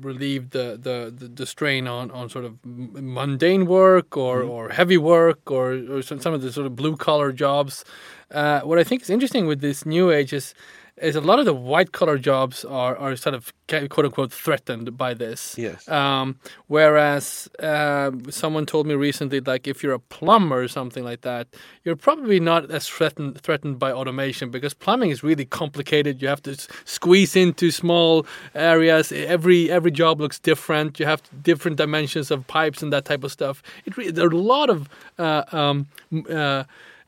relieve 0.00 0.50
the, 0.50 0.78
the, 0.80 1.28
the, 1.28 1.46
strain 1.46 1.86
on, 1.86 2.10
on 2.10 2.28
sort 2.28 2.44
of 2.44 2.58
mundane 2.64 3.66
work 3.66 4.16
or, 4.16 4.42
mm. 4.42 4.50
or 4.50 4.68
heavy 4.70 4.98
work 4.98 5.50
or, 5.50 5.72
or 5.90 6.02
some, 6.02 6.20
some 6.20 6.34
of 6.34 6.42
the 6.42 6.52
sort 6.52 6.66
of 6.66 6.76
blue 6.76 6.96
collar 6.96 7.32
jobs. 7.32 7.84
Uh, 8.30 8.60
what 8.60 8.78
I 8.78 8.84
think 8.84 9.02
is 9.02 9.10
interesting 9.10 9.46
with 9.46 9.60
this 9.60 9.86
new 9.86 10.10
age 10.10 10.32
is 10.32 10.54
is 10.98 11.16
a 11.16 11.20
lot 11.20 11.40
of 11.40 11.44
the 11.44 11.54
white 11.54 11.90
collar 11.90 12.18
jobs 12.18 12.64
are, 12.64 12.96
are 12.96 13.16
sort 13.16 13.34
of 13.34 13.52
quote 13.68 14.04
unquote 14.04 14.32
threatened 14.32 14.96
by 14.96 15.12
this. 15.12 15.56
Yes. 15.58 15.88
Um, 15.88 16.38
whereas 16.68 17.48
uh, 17.58 18.12
someone 18.30 18.64
told 18.64 18.86
me 18.86 18.94
recently, 18.94 19.40
like 19.40 19.66
if 19.66 19.82
you're 19.82 19.94
a 19.94 19.98
plumber 19.98 20.62
or 20.62 20.68
something 20.68 21.02
like 21.02 21.22
that, 21.22 21.48
you're 21.82 21.96
probably 21.96 22.38
not 22.38 22.70
as 22.70 22.88
threatened 22.88 23.40
threatened 23.40 23.78
by 23.78 23.90
automation 23.90 24.50
because 24.50 24.72
plumbing 24.72 25.10
is 25.10 25.24
really 25.24 25.44
complicated. 25.44 26.22
You 26.22 26.28
have 26.28 26.42
to 26.42 26.56
squeeze 26.84 27.34
into 27.34 27.72
small 27.72 28.24
areas. 28.54 29.10
Every 29.10 29.70
every 29.70 29.90
job 29.90 30.20
looks 30.20 30.38
different. 30.38 31.00
You 31.00 31.06
have 31.06 31.22
different 31.42 31.76
dimensions 31.76 32.30
of 32.30 32.46
pipes 32.46 32.82
and 32.82 32.92
that 32.92 33.04
type 33.04 33.24
of 33.24 33.32
stuff. 33.32 33.62
It 33.84 33.96
re- 33.96 34.10
there 34.10 34.26
are 34.26 34.30
a 34.30 34.36
lot 34.36 34.70
of 34.70 34.88
uh, 35.18 35.42
um, 35.50 35.88
uh, 36.30 36.64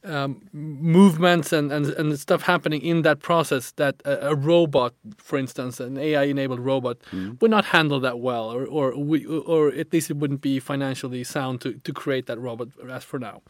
um, 0.06 0.40
movements 0.52 1.52
and, 1.52 1.72
and, 1.72 1.86
and 1.86 2.18
stuff 2.18 2.42
happening 2.42 2.80
in 2.80 3.02
that 3.02 3.20
process 3.20 3.72
that 3.72 3.96
a, 4.04 4.30
a 4.30 4.34
robot, 4.34 4.94
for 5.16 5.38
instance, 5.38 5.80
an 5.80 5.98
AI-enabled 5.98 6.60
robot, 6.60 6.98
mm. 7.12 7.40
would 7.40 7.50
not 7.50 7.66
handle 7.66 8.00
that 8.00 8.20
well, 8.20 8.50
or 8.50 8.64
or 8.64 8.96
we, 8.96 9.26
or 9.26 9.68
at 9.68 9.92
least 9.92 10.10
it 10.10 10.16
wouldn't 10.16 10.40
be 10.40 10.60
financially 10.60 11.24
sound 11.24 11.60
to, 11.60 11.74
to 11.84 11.92
create 11.92 12.26
that 12.26 12.38
robot 12.38 12.68
as 12.90 13.04
for 13.04 13.18
now. 13.18 13.42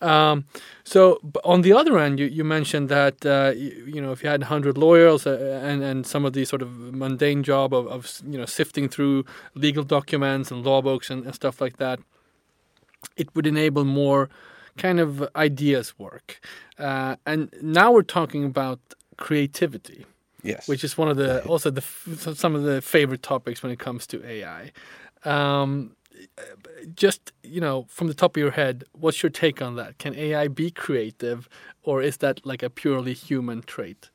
Um, 0.00 0.44
so 0.84 1.18
on 1.44 1.62
the 1.62 1.72
other 1.72 1.98
end, 1.98 2.18
you, 2.18 2.26
you 2.26 2.44
mentioned 2.44 2.88
that 2.88 3.24
uh, 3.24 3.52
you, 3.54 3.70
you, 3.94 4.00
know 4.00 4.12
if 4.12 4.22
you 4.22 4.28
had 4.28 4.40
100 4.40 4.76
lawyers 4.76 5.26
uh, 5.26 5.60
and 5.62 5.82
and 5.82 6.06
some 6.06 6.24
of 6.24 6.32
the 6.32 6.44
sort 6.44 6.62
of 6.62 6.70
mundane 6.70 7.42
job 7.42 7.72
of, 7.72 7.86
of 7.86 8.20
you 8.26 8.38
know 8.38 8.46
sifting 8.46 8.88
through 8.88 9.24
legal 9.54 9.84
documents 9.84 10.50
and 10.50 10.64
law 10.64 10.82
books 10.82 11.10
and, 11.10 11.24
and 11.24 11.34
stuff 11.34 11.60
like 11.60 11.76
that, 11.78 12.00
it 13.16 13.34
would 13.34 13.46
enable 13.46 13.84
more 13.84 14.28
kind 14.76 15.00
of 15.00 15.28
ideas 15.36 15.98
work. 15.98 16.40
Uh, 16.78 17.16
and 17.26 17.52
now 17.62 17.92
we're 17.92 18.02
talking 18.02 18.44
about 18.44 18.80
creativity. 19.16 20.06
Yes. 20.42 20.66
Which 20.66 20.82
is 20.82 20.98
one 20.98 21.08
of 21.08 21.16
the 21.16 21.44
also 21.44 21.70
the 21.70 21.82
some 22.34 22.56
of 22.56 22.64
the 22.64 22.82
favorite 22.82 23.22
topics 23.22 23.62
when 23.62 23.70
it 23.70 23.78
comes 23.78 24.08
to 24.08 24.26
AI. 24.26 24.72
Um, 25.24 25.94
just 26.96 27.32
you 27.44 27.60
know, 27.60 27.86
from 27.88 28.08
the 28.08 28.14
top 28.14 28.36
of 28.36 28.40
your 28.40 28.50
head, 28.50 28.84
what's 28.92 29.22
your 29.22 29.30
take 29.30 29.62
on 29.62 29.76
that? 29.76 29.98
Can 29.98 30.16
AI 30.16 30.48
be 30.48 30.70
creative, 30.70 31.48
or 31.82 32.02
is 32.02 32.16
that 32.18 32.44
like 32.44 32.62
a 32.62 32.70
purely 32.70 33.12
human 33.12 33.62
trait? 33.62 34.10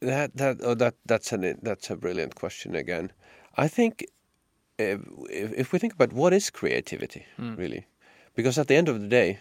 That 0.00 0.36
that 0.36 0.58
oh, 0.62 0.74
that 0.74 0.94
that's 1.06 1.32
an 1.32 1.58
that's 1.62 1.90
a 1.90 1.96
brilliant 1.96 2.36
question 2.36 2.76
again. 2.76 3.12
I 3.56 3.68
think 3.68 4.04
if, 4.78 5.00
if 5.30 5.72
we 5.72 5.78
think 5.78 5.94
about 5.94 6.12
what 6.12 6.32
is 6.32 6.50
creativity, 6.50 7.26
mm. 7.38 7.56
really, 7.56 7.86
because 8.34 8.58
at 8.58 8.68
the 8.68 8.76
end 8.76 8.88
of 8.88 9.00
the 9.00 9.08
day, 9.08 9.38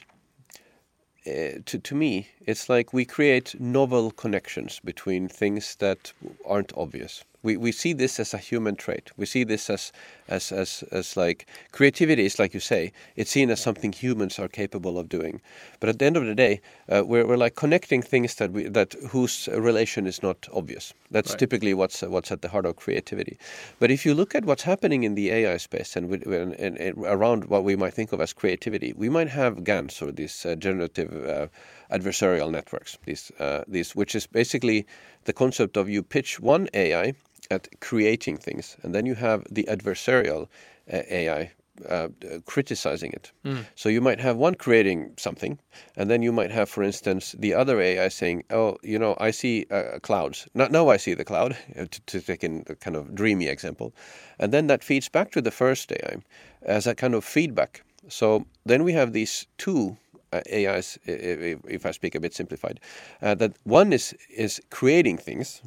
uh, 1.27 1.59
to 1.65 1.79
to 1.79 1.95
me, 1.95 2.29
it's 2.47 2.69
like 2.69 2.93
we 2.93 3.05
create 3.05 3.59
novel 3.59 4.11
connections 4.11 4.79
between 4.83 5.27
things 5.27 5.75
that 5.77 6.13
aren't 6.45 6.73
obvious 6.75 7.23
we, 7.43 7.57
we 7.57 7.71
see 7.71 7.93
this 7.93 8.19
as 8.19 8.33
a 8.33 8.37
human 8.37 8.75
trait. 8.75 9.11
We 9.17 9.25
see 9.25 9.43
this 9.43 9.69
as, 9.69 9.91
as, 10.27 10.51
as, 10.51 10.83
as 10.91 11.17
like 11.17 11.47
creativity 11.71 12.25
is 12.25 12.39
like 12.39 12.53
you 12.53 12.59
say, 12.59 12.91
it's 13.15 13.31
seen 13.31 13.49
as 13.49 13.59
something 13.59 13.91
humans 13.91 14.37
are 14.39 14.47
capable 14.47 14.99
of 14.99 15.09
doing. 15.09 15.41
But 15.79 15.89
at 15.89 15.99
the 15.99 16.05
end 16.05 16.17
of 16.17 16.25
the 16.25 16.35
day, 16.35 16.61
uh, 16.89 17.03
we're, 17.05 17.25
we're 17.25 17.37
like 17.37 17.55
connecting 17.55 18.01
things 18.01 18.35
that 18.35 18.51
we, 18.51 18.63
that 18.67 18.93
whose 19.09 19.47
relation 19.51 20.05
is 20.05 20.21
not 20.21 20.47
obvious. 20.53 20.93
That's 21.09 21.31
right. 21.31 21.39
typically 21.39 21.73
what's 21.73 22.01
what's 22.01 22.31
at 22.31 22.41
the 22.41 22.47
heart 22.47 22.65
of 22.65 22.75
creativity. 22.75 23.37
But 23.79 23.91
if 23.91 24.05
you 24.05 24.13
look 24.13 24.35
at 24.35 24.45
what's 24.45 24.63
happening 24.63 25.03
in 25.03 25.15
the 25.15 25.31
AI 25.31 25.57
space 25.57 25.95
and, 25.95 26.09
with, 26.09 26.25
and, 26.25 26.53
and, 26.53 26.77
and 26.77 26.97
around 27.05 27.45
what 27.45 27.63
we 27.63 27.75
might 27.75 27.93
think 27.93 28.13
of 28.13 28.21
as 28.21 28.33
creativity, 28.33 28.93
we 28.93 29.09
might 29.09 29.29
have 29.29 29.63
GANs 29.63 30.01
or 30.01 30.11
these 30.11 30.45
uh, 30.45 30.55
generative 30.55 31.11
uh, 31.27 31.47
adversarial 31.91 32.51
networks. 32.51 32.97
These 33.05 33.31
uh, 33.39 33.63
these 33.67 33.95
which 33.95 34.15
is 34.15 34.27
basically 34.27 34.85
the 35.25 35.33
concept 35.33 35.77
of 35.77 35.89
you 35.89 36.01
pitch 36.03 36.39
one 36.39 36.67
AI 36.73 37.13
at 37.51 37.67
creating 37.81 38.37
things, 38.37 38.77
and 38.83 38.95
then 38.95 39.05
you 39.05 39.15
have 39.15 39.45
the 39.51 39.65
adversarial 39.69 40.47
uh, 40.91 41.01
AI 41.09 41.51
uh, 41.89 42.09
criticizing 42.45 43.11
it. 43.13 43.31
Mm. 43.45 43.65
So 43.75 43.89
you 43.89 44.01
might 44.01 44.19
have 44.19 44.37
one 44.37 44.55
creating 44.55 45.13
something, 45.17 45.59
and 45.95 46.09
then 46.09 46.21
you 46.21 46.31
might 46.31 46.51
have, 46.51 46.69
for 46.69 46.83
instance, 46.83 47.35
the 47.37 47.53
other 47.53 47.79
AI 47.81 48.09
saying, 48.09 48.43
"Oh, 48.49 48.77
you 48.83 48.99
know, 48.99 49.15
I 49.19 49.31
see 49.31 49.65
uh, 49.71 49.99
clouds. 50.01 50.47
Not 50.53 50.71
now 50.71 50.89
I 50.89 50.97
see 50.97 51.13
the 51.13 51.25
cloud." 51.25 51.57
to, 51.75 52.01
to 52.05 52.21
take 52.21 52.43
in 52.43 52.63
a 52.67 52.75
kind 52.75 52.95
of 52.95 53.15
dreamy 53.15 53.47
example, 53.47 53.93
and 54.39 54.51
then 54.51 54.67
that 54.67 54.83
feeds 54.83 55.09
back 55.09 55.31
to 55.31 55.41
the 55.41 55.51
first 55.51 55.91
AI 55.91 56.17
as 56.61 56.87
a 56.87 56.95
kind 56.95 57.15
of 57.15 57.23
feedback. 57.23 57.83
So 58.09 58.45
then 58.65 58.83
we 58.83 58.93
have 58.93 59.13
these 59.13 59.47
two 59.57 59.97
uh, 60.33 60.41
AIs, 60.51 60.97
if, 61.05 61.59
if, 61.65 61.85
I 61.85 61.91
speak 61.91 62.15
a 62.15 62.19
bit 62.19 62.33
simplified, 62.33 62.79
uh, 63.21 63.35
that 63.35 63.53
one 63.63 63.93
is 63.93 64.15
is 64.29 64.61
creating 64.69 65.17
things, 65.17 65.61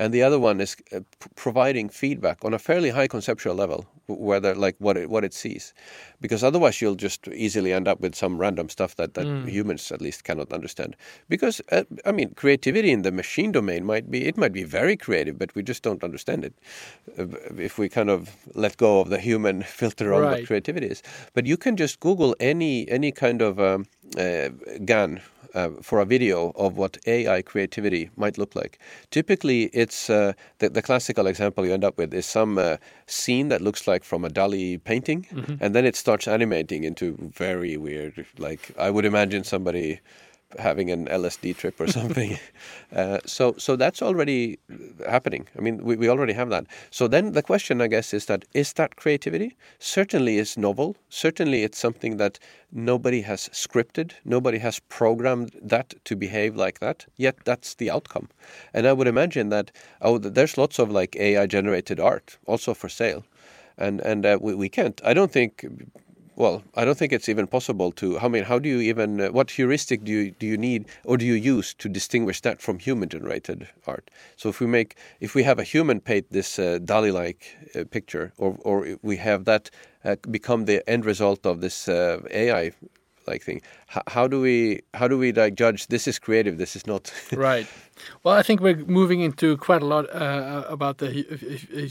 and 0.00 0.14
the 0.14 0.22
other 0.22 0.38
one 0.38 0.62
is 0.62 0.76
uh, 0.96 1.00
providing 1.36 1.90
feedback 1.90 2.42
on 2.42 2.54
a 2.54 2.58
fairly 2.58 2.88
high 2.88 3.06
conceptual 3.06 3.54
level, 3.54 3.86
whether 4.06 4.54
like 4.54 4.74
what 4.78 4.96
it, 4.96 5.10
what 5.10 5.24
it 5.24 5.34
sees, 5.34 5.74
because 6.22 6.42
otherwise 6.42 6.80
you'll 6.80 6.94
just 6.94 7.28
easily 7.28 7.70
end 7.70 7.86
up 7.86 8.00
with 8.00 8.14
some 8.14 8.38
random 8.38 8.70
stuff 8.70 8.96
that, 8.96 9.12
that 9.12 9.26
mm. 9.26 9.46
humans 9.46 9.92
at 9.92 10.00
least 10.00 10.24
cannot 10.24 10.54
understand. 10.54 10.96
Because 11.28 11.60
uh, 11.70 11.84
I 12.06 12.12
mean, 12.12 12.32
creativity 12.34 12.92
in 12.92 13.02
the 13.02 13.12
machine 13.12 13.52
domain 13.52 13.84
might 13.84 14.10
be 14.10 14.26
it 14.26 14.38
might 14.38 14.54
be 14.54 14.64
very 14.64 14.96
creative, 14.96 15.38
but 15.38 15.54
we 15.54 15.62
just 15.62 15.82
don't 15.82 16.02
understand 16.02 16.46
it 16.46 16.54
uh, 17.18 17.26
if 17.58 17.76
we 17.76 17.90
kind 17.90 18.08
of 18.08 18.34
let 18.54 18.78
go 18.78 19.00
of 19.00 19.10
the 19.10 19.18
human 19.18 19.62
filter 19.80 20.14
on 20.14 20.22
right. 20.22 20.30
what 20.30 20.46
creativity 20.46 20.86
is. 20.86 21.02
But 21.34 21.44
you 21.44 21.58
can 21.58 21.76
just 21.76 22.00
Google 22.00 22.34
any 22.40 22.88
any 22.88 23.12
kind 23.12 23.42
of 23.42 23.60
um, 23.60 23.84
uh, 24.16 24.48
GAN 24.86 25.20
uh, 25.54 25.70
for 25.82 26.00
a 26.00 26.04
video 26.04 26.52
of 26.56 26.76
what 26.76 26.98
AI 27.06 27.42
creativity 27.42 28.10
might 28.16 28.38
look 28.38 28.54
like. 28.54 28.78
Typically, 29.10 29.64
it's 29.72 30.10
uh, 30.10 30.32
the, 30.58 30.68
the, 30.68 30.82
classical 30.82 31.26
example 31.26 31.66
you 31.66 31.72
end 31.72 31.84
up 31.84 31.98
with 31.98 32.12
is 32.14 32.26
some 32.26 32.58
uh, 32.58 32.76
scene 33.06 33.48
that 33.48 33.60
looks 33.60 33.86
like 33.86 34.04
from 34.04 34.24
a 34.24 34.28
Dali 34.28 34.82
painting, 34.82 35.26
mm-hmm. 35.32 35.54
and 35.60 35.74
then 35.74 35.84
it 35.84 35.96
starts 35.96 36.28
animating 36.28 36.84
into 36.84 37.16
very 37.34 37.76
weird. 37.76 38.26
Like 38.38 38.72
I 38.78 38.90
would 38.90 39.04
imagine 39.04 39.44
somebody 39.44 40.00
having 40.58 40.90
an 40.90 41.06
LSD 41.06 41.56
trip 41.56 41.80
or 41.80 41.86
something. 41.98 42.38
uh, 42.94 43.18
so 43.26 43.54
so 43.58 43.76
that's 43.76 44.02
already 44.02 44.58
happening. 45.08 45.46
I 45.56 45.60
mean, 45.60 45.84
we, 45.84 45.96
we 45.96 46.08
already 46.08 46.32
have 46.32 46.50
that. 46.50 46.66
So 46.90 47.08
then 47.08 47.32
the 47.32 47.42
question, 47.42 47.80
I 47.80 47.86
guess, 47.86 48.12
is 48.14 48.26
that 48.26 48.44
is 48.54 48.72
that 48.74 48.96
creativity? 48.96 49.56
Certainly, 49.78 50.38
it's 50.38 50.56
novel. 50.56 50.96
Certainly, 51.08 51.62
it's 51.62 51.78
something 51.78 52.16
that 52.16 52.38
nobody 52.72 53.22
has 53.22 53.48
scripted. 53.52 54.12
Nobody 54.24 54.58
has 54.58 54.80
programmed 54.88 55.52
that 55.62 55.94
to 56.04 56.16
behave 56.16 56.56
like 56.56 56.80
that. 56.80 57.06
Yet 57.16 57.36
that's 57.44 57.74
the 57.74 57.90
outcome. 57.90 58.28
And 58.74 58.86
I 58.86 58.92
would 58.92 59.08
imagine 59.08 59.48
that 59.50 59.70
oh, 60.00 60.18
there's 60.18 60.58
lots 60.58 60.78
of 60.78 60.90
like 60.90 61.16
AI 61.16 61.46
generated 61.46 62.00
art 62.00 62.38
also 62.46 62.74
for 62.74 62.88
sale. 62.88 63.24
And 63.78 64.00
and 64.00 64.26
uh, 64.26 64.38
we, 64.40 64.54
we 64.54 64.68
can't. 64.68 65.00
I 65.04 65.14
don't 65.14 65.32
think 65.32 65.64
well, 66.36 66.62
I 66.74 66.84
don't 66.84 66.96
think 66.96 67.12
it's 67.12 67.28
even 67.28 67.46
possible 67.46 67.92
to. 67.92 68.18
I 68.18 68.28
mean, 68.28 68.44
how 68.44 68.58
do 68.58 68.68
you 68.68 68.80
even? 68.80 69.20
Uh, 69.20 69.28
what 69.28 69.50
heuristic 69.50 70.04
do 70.04 70.12
you 70.12 70.30
do 70.30 70.46
you 70.46 70.56
need 70.56 70.86
or 71.04 71.16
do 71.16 71.24
you 71.24 71.34
use 71.34 71.74
to 71.74 71.88
distinguish 71.88 72.40
that 72.42 72.62
from 72.62 72.78
human-generated 72.78 73.68
art? 73.86 74.10
So 74.36 74.48
if 74.48 74.60
we 74.60 74.66
make, 74.66 74.96
if 75.20 75.34
we 75.34 75.42
have 75.42 75.58
a 75.58 75.64
human 75.64 76.00
paint 76.00 76.30
this 76.30 76.58
uh, 76.58 76.78
Dali-like 76.82 77.56
uh, 77.74 77.84
picture, 77.84 78.32
or 78.38 78.56
or 78.60 78.96
we 79.02 79.16
have 79.16 79.44
that 79.44 79.70
uh, 80.04 80.16
become 80.30 80.64
the 80.64 80.88
end 80.88 81.04
result 81.04 81.44
of 81.46 81.60
this 81.60 81.88
uh, 81.88 82.20
AI 82.30 82.72
like 83.26 83.42
thing. 83.42 83.62
H- 83.94 84.02
how 84.08 84.26
do 84.26 84.40
we 84.40 84.80
how 84.94 85.08
do 85.08 85.18
we 85.18 85.32
like 85.32 85.54
judge 85.54 85.86
this 85.88 86.06
is 86.08 86.18
creative, 86.18 86.58
this 86.58 86.76
is 86.76 86.86
not? 86.86 87.12
right. 87.32 87.66
Well, 88.24 88.34
I 88.34 88.42
think 88.42 88.60
we're 88.60 88.84
moving 88.86 89.20
into 89.20 89.56
quite 89.58 89.82
a 89.82 89.86
lot 89.86 90.06
uh, 90.14 90.18
uh 90.18 90.64
about 90.68 90.98
the 90.98 91.10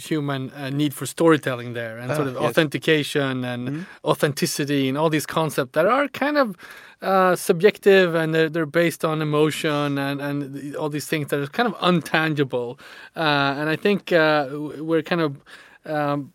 human 0.10 0.52
uh, 0.52 0.70
need 0.70 0.94
for 0.94 1.06
storytelling 1.06 1.74
there, 1.74 1.98
and 1.98 2.12
ah, 2.12 2.16
sort 2.16 2.28
of 2.28 2.34
yes. 2.34 2.44
authentication 2.44 3.46
and 3.46 3.68
mm-hmm. 3.68 3.82
authenticity, 4.04 4.90
and 4.90 4.98
all 4.98 5.10
these 5.10 5.28
concepts 5.28 5.74
that 5.74 5.86
are 5.86 6.08
kind 6.08 6.38
of 6.38 6.56
uh, 7.02 7.36
subjective 7.36 8.14
and 8.14 8.34
they're, 8.34 8.50
they're, 8.50 8.66
based 8.66 9.06
on 9.06 9.22
emotion 9.22 9.98
and, 9.98 10.20
and 10.20 10.76
all 10.76 10.90
these 10.90 11.08
things 11.08 11.30
that 11.30 11.40
are 11.40 11.48
kind 11.48 11.68
of 11.68 11.74
untangible. 11.76 12.78
Uh, 13.16 13.56
and 13.58 13.70
I 13.70 13.78
think 13.78 14.12
uh, 14.12 14.50
we're 14.52 15.02
kind 15.02 15.22
of 15.22 15.42
um, 15.86 16.34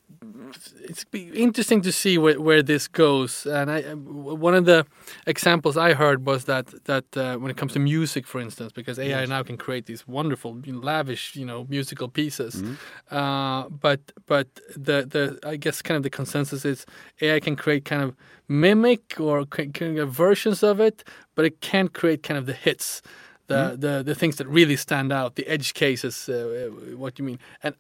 it's 0.83 1.05
interesting 1.13 1.83
to 1.83 1.93
see 1.93 2.19
where, 2.19 2.41
where 2.41 2.63
this 2.63 2.89
goes. 2.89 3.47
And 3.47 3.71
I, 3.71 3.83
one 3.95 4.55
of 4.55 4.65
the 4.65 4.87
examples 5.27 5.77
I 5.77 5.95
heard 5.95 6.27
was 6.27 6.45
that 6.45 6.67
that 6.85 7.17
uh, 7.17 7.37
when 7.37 7.51
it 7.51 7.57
comes 7.57 7.73
to 7.73 7.79
music, 7.79 8.27
for 8.27 8.41
instance, 8.41 8.73
because 8.73 8.99
AI 8.99 9.21
yes. 9.21 9.29
now 9.29 9.43
can 9.43 9.57
create 9.57 9.87
these 9.87 10.07
wonderful, 10.07 10.61
lavish, 10.67 11.37
you 11.37 11.47
know, 11.47 11.67
musical 11.69 12.09
pieces. 12.09 12.55
Mm-hmm. 12.57 13.17
Uh, 13.17 13.69
but 13.69 14.01
but 14.27 14.49
the 14.77 15.07
the 15.07 15.39
I 15.45 15.57
guess 15.57 15.83
kind 15.83 15.97
of 15.97 16.03
the 16.03 16.11
consensus 16.11 16.65
is 16.65 16.87
AI 17.21 17.41
can 17.41 17.57
create 17.57 17.85
kind 17.85 18.03
of 18.03 18.15
mimic 18.49 19.19
or 19.19 19.47
kind 19.47 19.99
of 19.99 20.11
versions 20.11 20.63
of 20.63 20.81
it, 20.81 21.05
but 21.35 21.45
it 21.45 21.61
can't 21.61 21.93
create 21.93 22.23
kind 22.23 22.39
of 22.39 22.47
the 22.47 22.53
hits. 22.55 23.03
The, 23.47 23.55
mm-hmm. 23.55 23.81
the 23.81 24.03
the 24.03 24.15
things 24.15 24.37
that 24.37 24.47
really 24.49 24.77
stand 24.77 25.13
out, 25.13 25.35
the 25.35 25.47
edge 25.47 25.75
cases, 25.75 26.29
uh, 26.31 26.71
what 26.97 27.19
you 27.19 27.27
mean, 27.27 27.39
and 27.63 27.75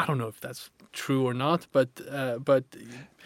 I 0.00 0.06
don't 0.06 0.16
know 0.16 0.28
if 0.28 0.40
that's 0.40 0.70
true 0.92 1.26
or 1.26 1.34
not, 1.34 1.66
but 1.72 1.88
uh, 2.10 2.38
but 2.38 2.64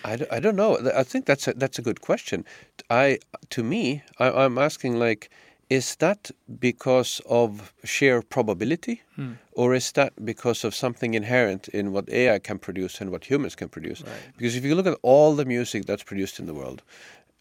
I, 0.04 0.18
I 0.36 0.40
don't 0.40 0.56
know. 0.56 0.78
I 0.94 1.04
think 1.04 1.24
that's 1.24 1.46
a, 1.46 1.52
that's 1.52 1.78
a 1.78 1.82
good 1.82 2.00
question. 2.00 2.44
I 2.90 3.18
to 3.50 3.62
me, 3.62 4.02
I, 4.18 4.26
I'm 4.44 4.58
asking 4.58 4.98
like, 4.98 5.30
is 5.70 5.96
that 5.96 6.32
because 6.58 7.20
of 7.26 7.72
sheer 7.84 8.22
probability, 8.22 9.02
hmm. 9.14 9.34
or 9.52 9.74
is 9.74 9.92
that 9.92 10.12
because 10.24 10.64
of 10.64 10.74
something 10.74 11.14
inherent 11.14 11.68
in 11.68 11.92
what 11.92 12.08
AI 12.10 12.40
can 12.40 12.58
produce 12.58 13.00
and 13.00 13.10
what 13.10 13.24
humans 13.30 13.54
can 13.54 13.68
produce? 13.68 14.02
Right. 14.02 14.12
Because 14.36 14.56
if 14.56 14.64
you 14.64 14.74
look 14.74 14.88
at 14.88 14.98
all 15.02 15.36
the 15.36 15.44
music 15.44 15.86
that's 15.86 16.02
produced 16.02 16.40
in 16.40 16.46
the 16.46 16.54
world, 16.54 16.82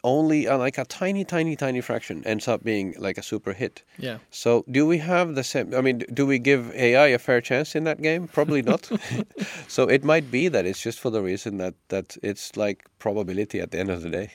only 0.04 0.48
uh, 0.48 0.58
like 0.58 0.78
a 0.78 0.86
tiny, 0.86 1.24
tiny, 1.24 1.56
tiny 1.56 1.82
fraction 1.82 2.24
ends 2.26 2.48
up 2.48 2.64
being 2.64 2.94
like 2.98 3.18
a 3.18 3.24
super 3.24 3.54
hit. 3.54 3.84
Yeah. 3.98 4.18
So 4.30 4.66
do 4.70 4.86
we 4.86 4.98
have 5.00 5.36
the 5.36 5.44
same? 5.44 5.74
I 5.74 5.82
mean, 5.82 6.04
do 6.14 6.26
we 6.26 6.40
give 6.40 6.72
AI 6.76 7.08
a 7.08 7.20
fair 7.20 7.42
chance 7.42 7.76
in 7.76 7.84
that 7.86 8.02
game? 8.02 8.28
Probably 8.28 8.62
not. 8.62 8.90
so 9.68 9.88
it 9.88 10.04
might 10.04 10.30
be 10.30 10.48
that 10.48 10.66
it's 10.66 10.82
just 10.82 11.00
for 11.00 11.10
the 11.10 11.22
reason 11.22 11.58
that 11.58 11.76
that 11.90 12.18
it's 12.22 12.56
like 12.58 12.86
probability 13.00 13.60
at 13.60 13.72
the 13.72 13.80
end 13.80 13.90
of 13.90 14.02
the 14.02 14.10
day 14.10 14.32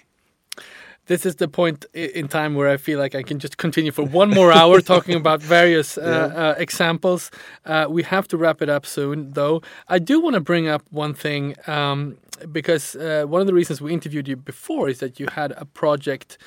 this 1.09 1.26
is 1.26 1.36
the 1.36 1.48
point 1.48 1.84
in 1.94 2.28
time 2.28 2.54
where 2.54 2.68
I 2.68 2.76
feel 2.76 2.98
like 2.98 3.14
I 3.14 3.22
can 3.22 3.38
just 3.38 3.56
continue 3.56 3.90
for 3.90 4.04
one 4.04 4.30
more 4.30 4.52
hour 4.52 4.80
talking 4.92 5.14
about 5.14 5.42
various 5.42 5.98
uh, 5.98 6.02
yeah. 6.02 6.42
uh, 6.42 6.54
examples. 6.59 7.30
Uh, 7.64 7.86
we 7.88 8.02
have 8.04 8.28
to 8.28 8.36
wrap 8.36 8.62
it 8.62 8.68
up 8.68 8.86
soon, 8.86 9.32
though. 9.32 9.62
I 9.88 9.98
do 9.98 10.20
want 10.20 10.34
to 10.34 10.40
bring 10.40 10.68
up 10.68 10.82
one 10.90 11.14
thing 11.14 11.56
um, 11.66 12.18
because 12.52 12.94
uh, 12.94 13.24
one 13.26 13.40
of 13.40 13.46
the 13.46 13.54
reasons 13.54 13.80
we 13.80 13.92
interviewed 13.92 14.28
you 14.28 14.36
before 14.36 14.88
is 14.88 15.00
that 15.00 15.18
you 15.18 15.26
had 15.32 15.52
a 15.56 15.64
project 15.64 16.38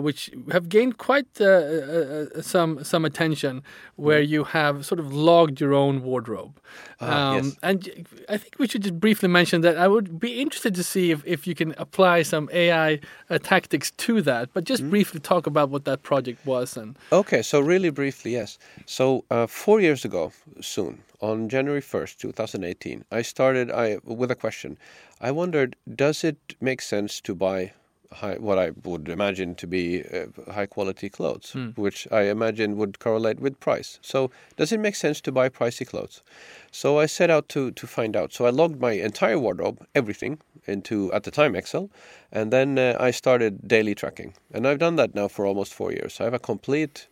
which 0.00 0.30
have 0.50 0.68
gained 0.68 0.98
quite 0.98 1.40
uh, 1.40 1.44
uh, 1.44 2.26
uh, 2.36 2.42
some 2.42 2.82
some 2.84 3.04
attention, 3.04 3.62
where 3.96 4.20
you 4.20 4.44
have 4.44 4.84
sort 4.86 5.00
of 5.00 5.12
logged 5.12 5.60
your 5.60 5.74
own 5.74 6.02
wardrobe. 6.02 6.60
Ah, 7.00 7.30
um, 7.30 7.36
yes. 7.36 7.56
And 7.62 8.06
I 8.28 8.36
think 8.36 8.58
we 8.58 8.66
should 8.68 8.82
just 8.82 8.98
briefly 9.00 9.28
mention 9.28 9.60
that 9.62 9.76
I 9.78 9.88
would 9.88 10.18
be 10.18 10.40
interested 10.40 10.74
to 10.74 10.82
see 10.82 11.10
if, 11.10 11.22
if 11.26 11.46
you 11.46 11.54
can 11.54 11.74
apply 11.78 12.22
some 12.22 12.48
AI 12.52 13.00
tactics 13.42 13.90
to 13.92 14.22
that, 14.22 14.50
but 14.52 14.64
just 14.64 14.82
mm. 14.82 14.90
briefly 14.90 15.20
talk 15.20 15.46
about 15.46 15.70
what 15.70 15.84
that 15.84 16.02
project 16.02 16.44
was. 16.46 16.76
and. 16.76 16.96
Okay, 17.12 17.42
so 17.42 17.60
really 17.60 17.90
briefly, 17.90 18.32
yes. 18.32 18.58
So 18.86 19.24
four 19.48 19.80
years 19.80 20.04
ago, 20.04 20.32
soon, 20.60 21.02
on 21.20 21.48
January 21.48 21.82
1st, 21.82 22.16
2018, 22.18 23.04
I 23.10 23.22
started 23.22 23.70
I, 23.70 23.98
with 24.04 24.30
a 24.30 24.34
question. 24.34 24.78
I 25.20 25.30
wondered, 25.30 25.76
does 25.94 26.24
it 26.24 26.56
make 26.60 26.80
sense 26.80 27.20
to 27.22 27.34
buy 27.34 27.72
high, 28.12 28.34
what 28.34 28.58
I 28.58 28.72
would 28.84 29.08
imagine 29.08 29.54
to 29.56 29.66
be 29.66 30.04
uh, 30.04 30.52
high 30.52 30.66
quality 30.66 31.08
clothes, 31.08 31.52
mm. 31.54 31.76
which 31.76 32.08
I 32.10 32.22
imagine 32.22 32.76
would 32.76 32.98
correlate 32.98 33.40
with 33.40 33.60
price. 33.60 33.98
So, 34.02 34.30
does 34.56 34.72
it 34.72 34.80
make 34.80 34.96
sense 34.96 35.20
to 35.22 35.32
buy 35.32 35.48
pricey 35.48 35.86
clothes? 35.86 36.22
So, 36.70 36.98
I 36.98 37.06
set 37.06 37.30
out 37.30 37.48
to, 37.50 37.70
to 37.70 37.86
find 37.86 38.16
out. 38.16 38.32
So, 38.32 38.46
I 38.46 38.50
logged 38.50 38.80
my 38.80 38.92
entire 38.92 39.38
wardrobe, 39.38 39.86
everything, 39.94 40.40
into 40.66 41.12
at 41.12 41.24
the 41.24 41.30
time 41.30 41.54
Excel, 41.54 41.90
and 42.32 42.52
then 42.52 42.78
uh, 42.78 42.96
I 42.98 43.10
started 43.10 43.66
daily 43.66 43.94
tracking. 43.94 44.34
And 44.52 44.66
I've 44.66 44.78
done 44.78 44.96
that 44.96 45.14
now 45.14 45.28
for 45.28 45.46
almost 45.46 45.74
four 45.74 45.92
years. 45.92 46.20
I 46.20 46.24
have 46.24 46.34
a 46.34 46.38
complete 46.38 47.08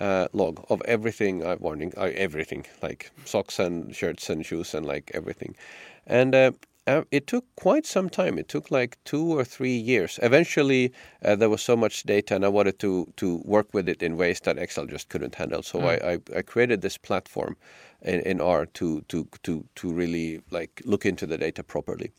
uh, 0.00 0.28
log 0.32 0.64
of 0.68 0.82
everything 0.84 1.44
I've 1.44 1.60
worn, 1.60 1.92
uh, 1.96 2.10
everything 2.14 2.66
like 2.82 3.10
socks 3.24 3.58
and 3.58 3.94
shirts 3.94 4.28
and 4.30 4.44
shoes 4.44 4.74
and 4.74 4.84
like 4.84 5.10
everything. 5.14 5.54
And 6.06 6.34
uh, 6.34 6.52
Uh, 6.84 7.02
it 7.12 7.28
took 7.28 7.44
quite 7.54 7.86
some 7.86 8.10
time. 8.10 8.36
It 8.38 8.48
took 8.48 8.72
like 8.72 8.98
two 9.04 9.38
or 9.38 9.44
three 9.44 9.76
years. 9.76 10.18
Eventually, 10.20 10.92
uh, 11.24 11.36
there 11.36 11.48
was 11.48 11.62
so 11.62 11.76
much 11.76 12.02
data, 12.02 12.34
and 12.34 12.44
I 12.44 12.48
wanted 12.48 12.80
to 12.80 13.06
to 13.16 13.40
work 13.44 13.72
with 13.72 13.88
it 13.88 14.02
in 14.02 14.16
ways 14.16 14.40
that 14.40 14.58
Excel 14.58 14.86
just 14.86 15.08
couldn't 15.08 15.36
handle. 15.36 15.62
So 15.62 15.78
I, 15.80 16.14
I, 16.14 16.18
I 16.38 16.42
created 16.42 16.82
this 16.82 16.98
platform 16.98 17.56
in, 18.02 18.18
in 18.20 18.40
R 18.40 18.66
to 18.66 19.02
to 19.02 19.28
to 19.44 19.64
to 19.76 19.92
really 19.92 20.40
like 20.50 20.82
look 20.84 21.06
into 21.06 21.24
the 21.24 21.38
data 21.38 21.62
properly. 21.62 22.10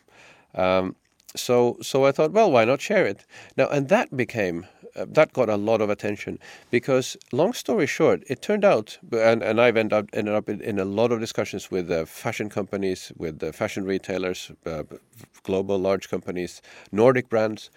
Uh, 0.58 0.62
um, 0.62 0.96
so 1.36 1.78
so 1.82 2.06
I 2.06 2.12
thought, 2.12 2.32
well, 2.32 2.52
why 2.52 2.66
not 2.66 2.82
share 2.82 3.06
it 3.06 3.26
now? 3.58 3.68
And 3.68 3.90
that 3.90 4.16
became 4.16 4.66
uh, 4.96 5.06
that 5.10 5.34
got 5.34 5.50
a 5.50 5.58
lot 5.58 5.82
of 5.82 5.90
attention 5.90 6.40
because, 6.72 7.18
long 7.32 7.54
story 7.54 7.86
short, 7.86 8.24
it 8.28 8.42
turned 8.42 8.64
out, 8.64 8.98
and, 9.12 9.44
and 9.44 9.60
I've 9.60 9.78
ended 9.78 9.94
up 9.94 10.06
ended 10.14 10.34
up 10.34 10.50
in, 10.50 10.62
in 10.62 10.80
a 10.80 10.86
lot 10.86 11.12
of 11.12 11.20
discussions 11.20 11.70
with 11.70 11.92
uh, 11.92 12.06
fashion 12.06 12.50
companies, 12.50 13.12
with 13.18 13.44
uh, 13.44 13.52
fashion 13.52 13.86
retailers, 13.86 14.52
uh, 14.66 14.84
global 15.44 15.78
large 15.78 16.10
companies, 16.10 16.62
Nordic 16.92 17.30
brands. 17.30 17.70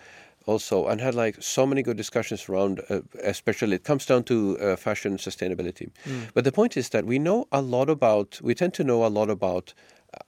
Also, 0.47 0.87
and 0.87 0.99
had 0.99 1.15
like 1.15 1.37
so 1.43 1.67
many 1.67 1.83
good 1.83 1.99
discussions 1.99 2.49
around, 2.49 2.81
uh, 2.89 3.01
especially 3.23 3.77
it 3.77 3.85
comes 3.85 4.07
down 4.07 4.25
to 4.25 4.59
uh, 4.59 4.77
fashion 4.77 5.19
sustainability. 5.19 5.91
Mm. 6.07 6.31
But 6.33 6.45
the 6.45 6.53
point 6.53 6.75
is 6.75 6.89
that 6.89 7.05
we 7.05 7.19
know 7.19 7.47
a 7.53 7.61
lot 7.61 7.91
about, 7.91 8.41
we 8.43 8.55
tend 8.55 8.73
to 8.75 8.83
know 8.83 9.05
a 9.05 9.13
lot 9.13 9.29
about 9.29 9.75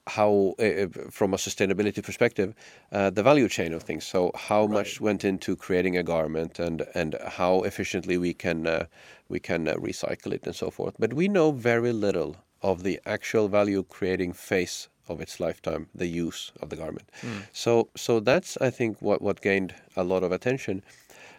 how, 0.07 0.53
uh, 0.59 0.87
from 1.09 1.33
a 1.33 1.37
sustainability 1.37 2.03
perspective, 2.03 2.53
uh, 2.91 3.09
the 3.09 3.23
value 3.23 3.47
chain 3.47 3.73
of 3.73 3.83
things. 3.83 4.05
So 4.05 4.31
how 4.35 4.61
right. 4.61 4.73
much 4.73 5.01
went 5.01 5.23
into 5.23 5.55
creating 5.55 5.97
a 5.97 6.03
garment, 6.03 6.59
and 6.59 6.85
and 6.93 7.15
how 7.27 7.63
efficiently 7.63 8.17
we 8.17 8.33
can 8.33 8.67
uh, 8.67 8.85
we 9.29 9.39
can 9.39 9.67
uh, 9.67 9.75
recycle 9.75 10.33
it 10.33 10.45
and 10.45 10.55
so 10.55 10.69
forth. 10.69 10.95
But 10.99 11.13
we 11.13 11.27
know 11.27 11.51
very 11.51 11.91
little 11.91 12.37
of 12.61 12.83
the 12.83 12.99
actual 13.05 13.47
value 13.47 13.83
creating 13.83 14.33
phase 14.33 14.87
of 15.07 15.19
its 15.19 15.39
lifetime, 15.39 15.87
the 15.95 16.07
use 16.07 16.51
of 16.61 16.69
the 16.69 16.75
garment. 16.75 17.09
Mm. 17.21 17.43
So 17.51 17.89
so 17.95 18.19
that's 18.19 18.57
I 18.57 18.69
think 18.69 19.01
what 19.01 19.21
what 19.21 19.41
gained 19.41 19.73
a 19.95 20.03
lot 20.03 20.23
of 20.23 20.31
attention 20.31 20.83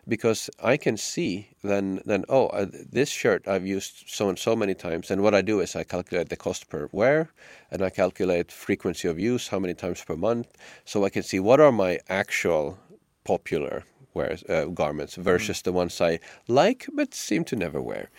because 0.08 0.50
I 0.62 0.76
can 0.76 0.96
see 0.96 1.48
then 1.62 2.00
then 2.04 2.24
oh 2.28 2.46
uh, 2.48 2.66
this 2.70 3.08
shirt 3.08 3.46
I've 3.46 3.66
used 3.66 4.04
so 4.06 4.28
and 4.28 4.38
so 4.38 4.56
many 4.56 4.74
times 4.74 5.10
and 5.10 5.22
what 5.22 5.34
I 5.34 5.42
do 5.42 5.60
is 5.60 5.76
I 5.76 5.84
calculate 5.84 6.28
the 6.28 6.36
cost 6.36 6.68
per 6.68 6.88
wear 6.92 7.30
and 7.70 7.82
I 7.82 7.90
calculate 7.90 8.50
frequency 8.50 9.08
of 9.08 9.18
use 9.18 9.48
how 9.48 9.58
many 9.58 9.74
times 9.74 10.02
per 10.04 10.16
month 10.16 10.48
so 10.84 11.04
I 11.04 11.10
can 11.10 11.22
see 11.22 11.38
what 11.38 11.60
are 11.60 11.72
my 11.72 12.00
actual 12.08 12.78
popular 13.24 13.84
wears 14.14 14.44
uh, 14.48 14.66
garments 14.66 15.14
versus 15.14 15.60
mm. 15.60 15.62
the 15.62 15.72
ones 15.72 16.00
I 16.00 16.18
like 16.48 16.86
but 16.92 17.14
seem 17.14 17.44
to 17.44 17.56
never 17.56 17.80
wear 17.80 18.10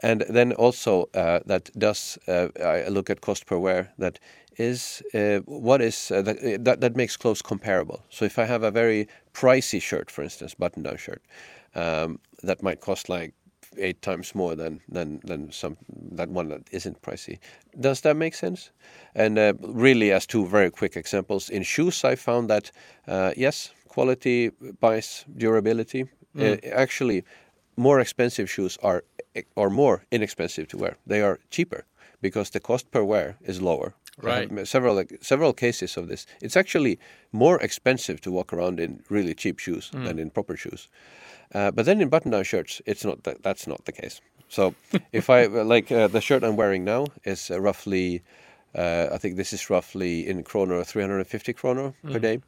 and 0.00 0.24
then 0.28 0.52
also 0.52 1.08
uh, 1.14 1.40
that 1.46 1.70
does 1.78 2.18
uh, 2.28 2.48
I 2.62 2.88
look 2.88 3.10
at 3.10 3.20
cost 3.20 3.46
per 3.46 3.58
wear 3.58 3.92
that 3.98 4.18
is 4.60 5.02
uh, 5.14 5.38
what 5.46 5.80
is 5.80 6.10
uh, 6.10 6.22
that, 6.22 6.64
that, 6.64 6.80
that 6.80 6.96
makes 6.96 7.16
clothes 7.16 7.42
comparable. 7.42 7.98
So 8.08 8.24
if 8.24 8.38
I 8.38 8.44
have 8.44 8.62
a 8.62 8.70
very 8.70 9.08
pricey 9.32 9.80
shirt, 9.80 10.10
for 10.10 10.22
instance, 10.22 10.54
button-down 10.54 10.98
shirt, 10.98 11.22
um, 11.74 12.18
that 12.42 12.62
might 12.62 12.80
cost 12.80 13.08
like 13.08 13.32
eight 13.78 14.02
times 14.02 14.34
more 14.34 14.56
than 14.56 14.80
than 14.88 15.20
than 15.24 15.52
some 15.52 15.76
that 16.16 16.28
one 16.28 16.48
that 16.48 16.62
isn't 16.72 17.00
pricey. 17.02 17.38
Does 17.78 18.00
that 18.00 18.16
make 18.16 18.34
sense? 18.34 18.70
And 19.14 19.38
uh, 19.38 19.52
really, 19.60 20.12
as 20.12 20.26
two 20.26 20.46
very 20.46 20.70
quick 20.70 20.96
examples 20.96 21.50
in 21.50 21.62
shoes, 21.62 22.04
I 22.04 22.16
found 22.16 22.50
that 22.50 22.72
uh, 23.08 23.32
yes, 23.36 23.72
quality 23.88 24.50
buys 24.80 25.24
durability. 25.36 26.04
Mm. 26.36 26.42
Uh, 26.42 26.82
actually, 26.82 27.24
more 27.76 28.00
expensive 28.00 28.46
shoes 28.46 28.78
are 28.82 29.02
are 29.56 29.70
more 29.70 30.02
inexpensive 30.10 30.66
to 30.66 30.78
wear. 30.78 30.96
They 31.06 31.22
are 31.22 31.38
cheaper 31.50 31.84
because 32.20 32.50
the 32.50 32.60
cost 32.60 32.90
per 32.90 33.02
wear 33.02 33.36
is 33.42 33.60
lower. 33.60 33.94
Right. 34.22 34.68
several 34.68 34.94
like, 34.94 35.18
several 35.20 35.52
cases 35.52 35.96
of 35.96 36.08
this. 36.08 36.26
It's 36.40 36.56
actually 36.56 36.98
more 37.32 37.60
expensive 37.60 38.20
to 38.22 38.30
walk 38.30 38.52
around 38.52 38.80
in 38.80 39.02
really 39.08 39.34
cheap 39.34 39.58
shoes 39.58 39.90
mm. 39.92 40.04
than 40.04 40.18
in 40.18 40.30
proper 40.30 40.56
shoes. 40.56 40.88
Uh, 41.54 41.70
but 41.70 41.84
then 41.84 42.00
in 42.00 42.08
button-down 42.08 42.44
shirts, 42.44 42.80
it's 42.86 43.04
not 43.04 43.24
that, 43.24 43.42
that's 43.42 43.66
not 43.66 43.84
the 43.84 43.92
case. 43.92 44.20
So 44.48 44.74
if 45.12 45.30
I 45.30 45.46
like 45.46 45.90
uh, 45.90 46.08
the 46.08 46.20
shirt 46.20 46.44
I'm 46.44 46.56
wearing 46.56 46.84
now 46.84 47.06
is 47.24 47.50
uh, 47.50 47.60
roughly, 47.60 48.22
uh, 48.74 49.08
I 49.12 49.18
think 49.18 49.36
this 49.36 49.52
is 49.52 49.70
roughly 49.70 50.28
in 50.28 50.42
kroner 50.42 50.84
350 50.84 51.52
kroner 51.54 51.94
mm. 52.04 52.12
per 52.12 52.18
day. 52.18 52.40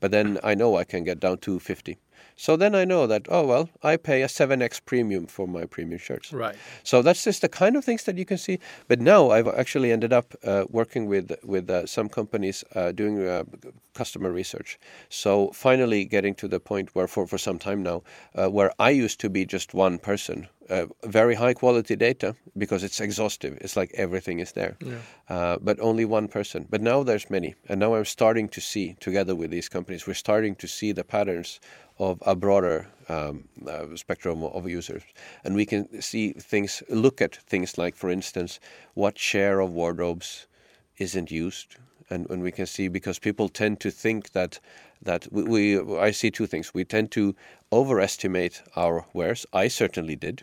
But 0.00 0.10
then 0.10 0.38
I 0.42 0.54
know 0.54 0.76
I 0.76 0.84
can 0.84 1.04
get 1.04 1.20
down 1.20 1.38
to 1.38 1.58
50. 1.58 1.98
So 2.36 2.56
then 2.56 2.74
I 2.74 2.84
know 2.84 3.06
that, 3.06 3.26
oh, 3.28 3.46
well, 3.46 3.70
I 3.82 3.96
pay 3.96 4.22
a 4.22 4.26
7x 4.26 4.84
premium 4.84 5.26
for 5.26 5.46
my 5.46 5.64
premium 5.64 5.98
shirts. 5.98 6.32
Right. 6.32 6.56
So 6.82 7.02
that's 7.02 7.24
just 7.24 7.42
the 7.42 7.48
kind 7.48 7.76
of 7.76 7.84
things 7.84 8.04
that 8.04 8.18
you 8.18 8.24
can 8.24 8.38
see. 8.38 8.58
But 8.88 9.00
now 9.00 9.30
I've 9.30 9.48
actually 9.48 9.92
ended 9.92 10.12
up 10.12 10.34
uh, 10.44 10.64
working 10.68 11.06
with, 11.06 11.32
with 11.44 11.70
uh, 11.70 11.86
some 11.86 12.08
companies 12.08 12.64
uh, 12.74 12.92
doing 12.92 13.26
uh, 13.26 13.44
customer 13.94 14.30
research. 14.30 14.78
So 15.08 15.50
finally 15.52 16.04
getting 16.04 16.34
to 16.36 16.48
the 16.48 16.60
point 16.60 16.94
where, 16.94 17.06
for, 17.06 17.26
for 17.26 17.38
some 17.38 17.58
time 17.58 17.82
now, 17.82 18.02
uh, 18.34 18.48
where 18.48 18.72
I 18.78 18.90
used 18.90 19.20
to 19.20 19.30
be 19.30 19.46
just 19.46 19.74
one 19.74 19.98
person 19.98 20.48
uh, 20.70 20.86
very 21.04 21.34
high 21.34 21.54
quality 21.54 21.96
data 21.96 22.34
because 22.56 22.82
it's 22.82 23.00
exhaustive. 23.00 23.58
It's 23.60 23.76
like 23.76 23.92
everything 23.94 24.40
is 24.40 24.52
there, 24.52 24.76
yeah. 24.80 24.96
uh, 25.28 25.58
but 25.60 25.78
only 25.80 26.04
one 26.04 26.28
person. 26.28 26.66
But 26.68 26.82
now 26.82 27.02
there's 27.02 27.30
many, 27.30 27.54
and 27.68 27.80
now 27.80 27.94
I'm 27.94 28.04
starting 28.04 28.48
to 28.50 28.60
see 28.60 28.96
together 29.00 29.34
with 29.34 29.50
these 29.50 29.68
companies, 29.68 30.06
we're 30.06 30.14
starting 30.14 30.54
to 30.56 30.66
see 30.66 30.92
the 30.92 31.04
patterns 31.04 31.60
of 31.98 32.22
a 32.26 32.34
broader 32.34 32.86
um, 33.08 33.48
uh, 33.66 33.86
spectrum 33.94 34.42
of 34.42 34.68
users. 34.68 35.02
And 35.44 35.54
we 35.54 35.66
can 35.66 36.00
see 36.02 36.32
things, 36.32 36.82
look 36.88 37.20
at 37.20 37.36
things 37.36 37.78
like, 37.78 37.96
for 37.96 38.10
instance, 38.10 38.60
what 38.94 39.18
share 39.18 39.60
of 39.60 39.70
wardrobes 39.70 40.46
isn't 40.98 41.30
used. 41.30 41.76
And, 42.10 42.28
and 42.30 42.42
we 42.42 42.52
can 42.52 42.66
see 42.66 42.88
because 42.88 43.18
people 43.18 43.48
tend 43.48 43.80
to 43.80 43.90
think 43.90 44.32
that 44.32 44.60
that 45.02 45.26
we, 45.30 45.78
we 45.78 45.98
I 45.98 46.10
see 46.10 46.30
two 46.30 46.46
things. 46.46 46.72
We 46.72 46.84
tend 46.84 47.10
to 47.12 47.34
overestimate 47.72 48.62
our 48.76 49.04
wares. 49.12 49.46
I 49.52 49.68
certainly 49.68 50.16
did. 50.16 50.42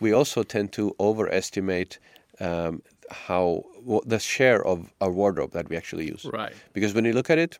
We 0.00 0.12
also 0.12 0.42
tend 0.42 0.72
to 0.72 0.94
overestimate 1.00 1.98
um, 2.40 2.82
how 3.10 3.64
the 4.06 4.18
share 4.18 4.64
of 4.64 4.92
our 5.00 5.10
wardrobe 5.10 5.52
that 5.52 5.68
we 5.68 5.76
actually 5.76 6.06
use. 6.06 6.24
Right. 6.24 6.52
Because 6.72 6.94
when 6.94 7.04
you 7.04 7.12
look 7.12 7.30
at 7.30 7.38
it, 7.38 7.58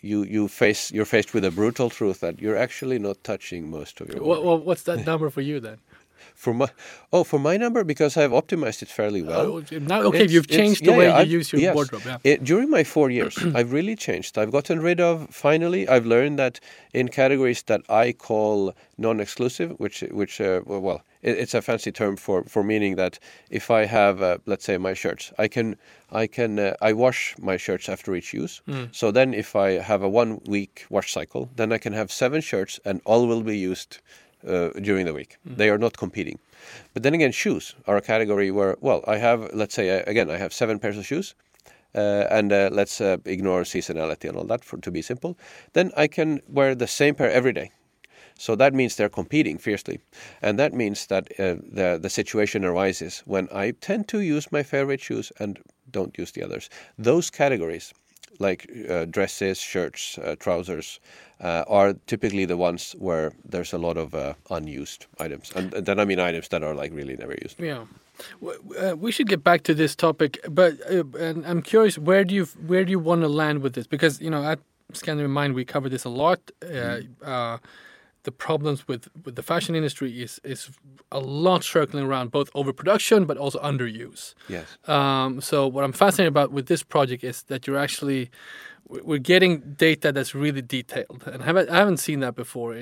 you 0.00 0.24
you 0.24 0.48
face 0.48 0.92
you're 0.92 1.04
faced 1.04 1.34
with 1.34 1.44
a 1.44 1.50
brutal 1.50 1.90
truth 1.90 2.20
that 2.20 2.40
you're 2.40 2.56
actually 2.56 2.98
not 2.98 3.22
touching 3.24 3.70
most 3.70 4.00
of 4.00 4.08
your. 4.08 4.22
Well, 4.22 4.42
well 4.42 4.58
what's 4.58 4.82
that 4.84 5.06
number 5.06 5.30
for 5.30 5.40
you 5.40 5.60
then? 5.60 5.78
For 6.34 6.52
my 6.52 6.68
oh, 7.12 7.24
for 7.24 7.38
my 7.38 7.56
number 7.56 7.82
because 7.82 8.16
I've 8.16 8.30
optimized 8.30 8.82
it 8.82 8.88
fairly 8.88 9.22
well. 9.22 9.40
Oh, 9.40 9.78
now, 9.78 10.02
okay, 10.02 10.24
it's, 10.24 10.32
you've 10.32 10.48
changed 10.48 10.84
the 10.84 10.90
yeah, 10.90 10.98
way 10.98 11.06
yeah, 11.06 11.20
you 11.22 11.38
use 11.38 11.52
your 11.52 11.62
yes. 11.62 11.74
wardrobe. 11.74 12.02
Yeah. 12.04 12.18
It, 12.24 12.44
during 12.44 12.68
my 12.68 12.84
four 12.84 13.08
years, 13.10 13.38
I've 13.54 13.72
really 13.72 13.96
changed. 13.96 14.36
I've 14.36 14.52
gotten 14.52 14.80
rid 14.80 15.00
of. 15.00 15.30
Finally, 15.30 15.88
I've 15.88 16.04
learned 16.04 16.38
that 16.38 16.60
in 16.92 17.08
categories 17.08 17.62
that 17.64 17.82
I 17.88 18.12
call 18.12 18.74
non-exclusive, 18.98 19.78
which 19.78 20.00
which 20.10 20.40
uh, 20.40 20.60
well, 20.66 21.02
it's 21.26 21.54
a 21.54 21.62
fancy 21.62 21.92
term 21.92 22.16
for 22.16 22.44
for 22.44 22.62
meaning 22.62 22.96
that 22.96 23.18
if 23.50 23.70
I 23.70 23.86
have, 23.86 24.22
uh, 24.22 24.38
let's 24.46 24.64
say, 24.64 24.78
my 24.78 24.94
shirts, 24.94 25.32
I 25.38 25.48
can 25.48 25.76
I 26.10 26.26
can 26.26 26.58
uh, 26.58 26.74
I 26.80 26.92
wash 26.92 27.34
my 27.38 27.56
shirts 27.56 27.88
after 27.88 28.14
each 28.14 28.32
use. 28.32 28.62
Mm. 28.68 28.94
So 28.94 29.10
then, 29.10 29.34
if 29.34 29.56
I 29.56 29.82
have 29.82 30.02
a 30.02 30.08
one 30.08 30.40
week 30.46 30.86
wash 30.90 31.12
cycle, 31.12 31.50
then 31.56 31.72
I 31.72 31.78
can 31.78 31.92
have 31.92 32.10
seven 32.12 32.40
shirts, 32.40 32.80
and 32.84 33.00
all 33.04 33.26
will 33.26 33.42
be 33.42 33.58
used 33.58 33.98
uh, 34.46 34.70
during 34.80 35.06
the 35.06 35.14
week. 35.14 35.38
Mm. 35.46 35.56
They 35.56 35.70
are 35.70 35.78
not 35.78 35.96
competing. 35.96 36.38
But 36.94 37.02
then 37.02 37.14
again, 37.14 37.32
shoes 37.32 37.74
are 37.86 37.96
a 37.96 38.02
category 38.02 38.50
where, 38.50 38.76
well, 38.80 39.04
I 39.06 39.18
have, 39.18 39.50
let's 39.52 39.74
say, 39.74 40.00
uh, 40.00 40.04
again, 40.06 40.30
I 40.30 40.38
have 40.38 40.52
seven 40.52 40.78
pairs 40.78 40.98
of 40.98 41.06
shoes. 41.06 41.34
Uh, 41.94 42.26
and 42.30 42.52
uh, 42.52 42.68
let's 42.72 43.00
uh, 43.00 43.16
ignore 43.24 43.62
seasonality 43.62 44.28
and 44.28 44.36
all 44.36 44.44
that 44.44 44.62
for 44.62 44.76
to 44.78 44.90
be 44.90 45.00
simple. 45.00 45.34
Then 45.72 45.92
I 45.96 46.08
can 46.08 46.42
wear 46.46 46.74
the 46.74 46.86
same 46.86 47.14
pair 47.14 47.30
every 47.30 47.54
day. 47.54 47.70
So 48.38 48.54
that 48.56 48.74
means 48.74 48.96
they're 48.96 49.08
competing 49.08 49.58
fiercely, 49.58 50.00
and 50.42 50.58
that 50.58 50.74
means 50.74 51.06
that 51.06 51.28
uh, 51.38 51.56
the 51.72 51.98
the 52.00 52.10
situation 52.10 52.64
arises 52.64 53.22
when 53.26 53.48
I 53.52 53.72
tend 53.80 54.08
to 54.08 54.20
use 54.20 54.52
my 54.52 54.62
favorite 54.62 55.00
shoes 55.00 55.32
and 55.40 55.58
don't 55.90 56.18
use 56.18 56.32
the 56.32 56.42
others. 56.42 56.68
Those 56.98 57.30
categories 57.30 57.94
like 58.38 58.70
uh, 58.90 59.06
dresses, 59.06 59.58
shirts, 59.58 60.18
uh, 60.18 60.36
trousers, 60.38 61.00
uh, 61.40 61.64
are 61.68 61.94
typically 62.06 62.44
the 62.44 62.56
ones 62.56 62.94
where 62.98 63.32
there's 63.48 63.72
a 63.72 63.78
lot 63.78 63.96
of 63.96 64.14
uh, 64.14 64.34
unused 64.50 65.06
items, 65.18 65.52
and, 65.54 65.72
and, 65.74 65.86
then 65.86 65.98
I 65.98 66.04
mean 66.04 66.18
items 66.18 66.48
that 66.48 66.62
are 66.62 66.74
like 66.74 66.92
really 66.92 67.16
never 67.16 67.34
used. 67.42 67.58
Yeah. 67.58 67.84
Uh, 68.80 68.96
we 68.96 69.12
should 69.12 69.28
get 69.28 69.42
back 69.44 69.62
to 69.64 69.74
this 69.74 69.94
topic, 69.94 70.38
but 70.50 70.74
uh, 70.90 71.04
and 71.18 71.46
I'm 71.46 71.62
curious 71.62 71.98
where 71.98 72.24
do 72.24 72.34
you 72.34 72.44
where 72.66 72.84
do 72.84 72.90
you 72.90 72.98
want 72.98 73.22
to 73.22 73.28
land 73.28 73.62
with 73.62 73.74
this? 73.74 73.86
Because 73.86 74.20
you 74.20 74.30
know 74.30 74.44
at 74.44 74.58
Scandinavian 74.92 75.32
Mind 75.32 75.54
we 75.54 75.64
cover 75.64 75.88
this 75.88 76.04
a 76.04 76.10
lot. 76.10 76.40
Mm 76.60 77.60
the 78.26 78.32
problems 78.32 78.86
with, 78.86 79.08
with 79.24 79.36
the 79.36 79.42
fashion 79.42 79.74
industry 79.74 80.10
is 80.22 80.38
is 80.44 80.70
a 81.10 81.20
lot 81.20 81.64
circling 81.64 82.04
around 82.04 82.30
both 82.30 82.50
overproduction 82.54 83.24
but 83.24 83.36
also 83.38 83.58
underuse. 83.60 84.34
Yes. 84.48 84.66
Um, 84.86 85.40
so 85.40 85.66
what 85.66 85.82
I'm 85.84 85.92
fascinated 85.92 86.32
about 86.36 86.52
with 86.52 86.66
this 86.66 86.82
project 86.82 87.24
is 87.24 87.44
that 87.44 87.66
you're 87.66 87.82
actually 87.86 88.30
we're 88.88 89.26
getting 89.34 89.52
data 89.86 90.12
that's 90.12 90.32
really 90.32 90.62
detailed, 90.62 91.24
and 91.26 91.42
I 91.42 91.46
haven't, 91.46 91.68
I 91.70 91.76
haven't 91.82 91.96
seen 91.96 92.20
that 92.20 92.36
before. 92.36 92.72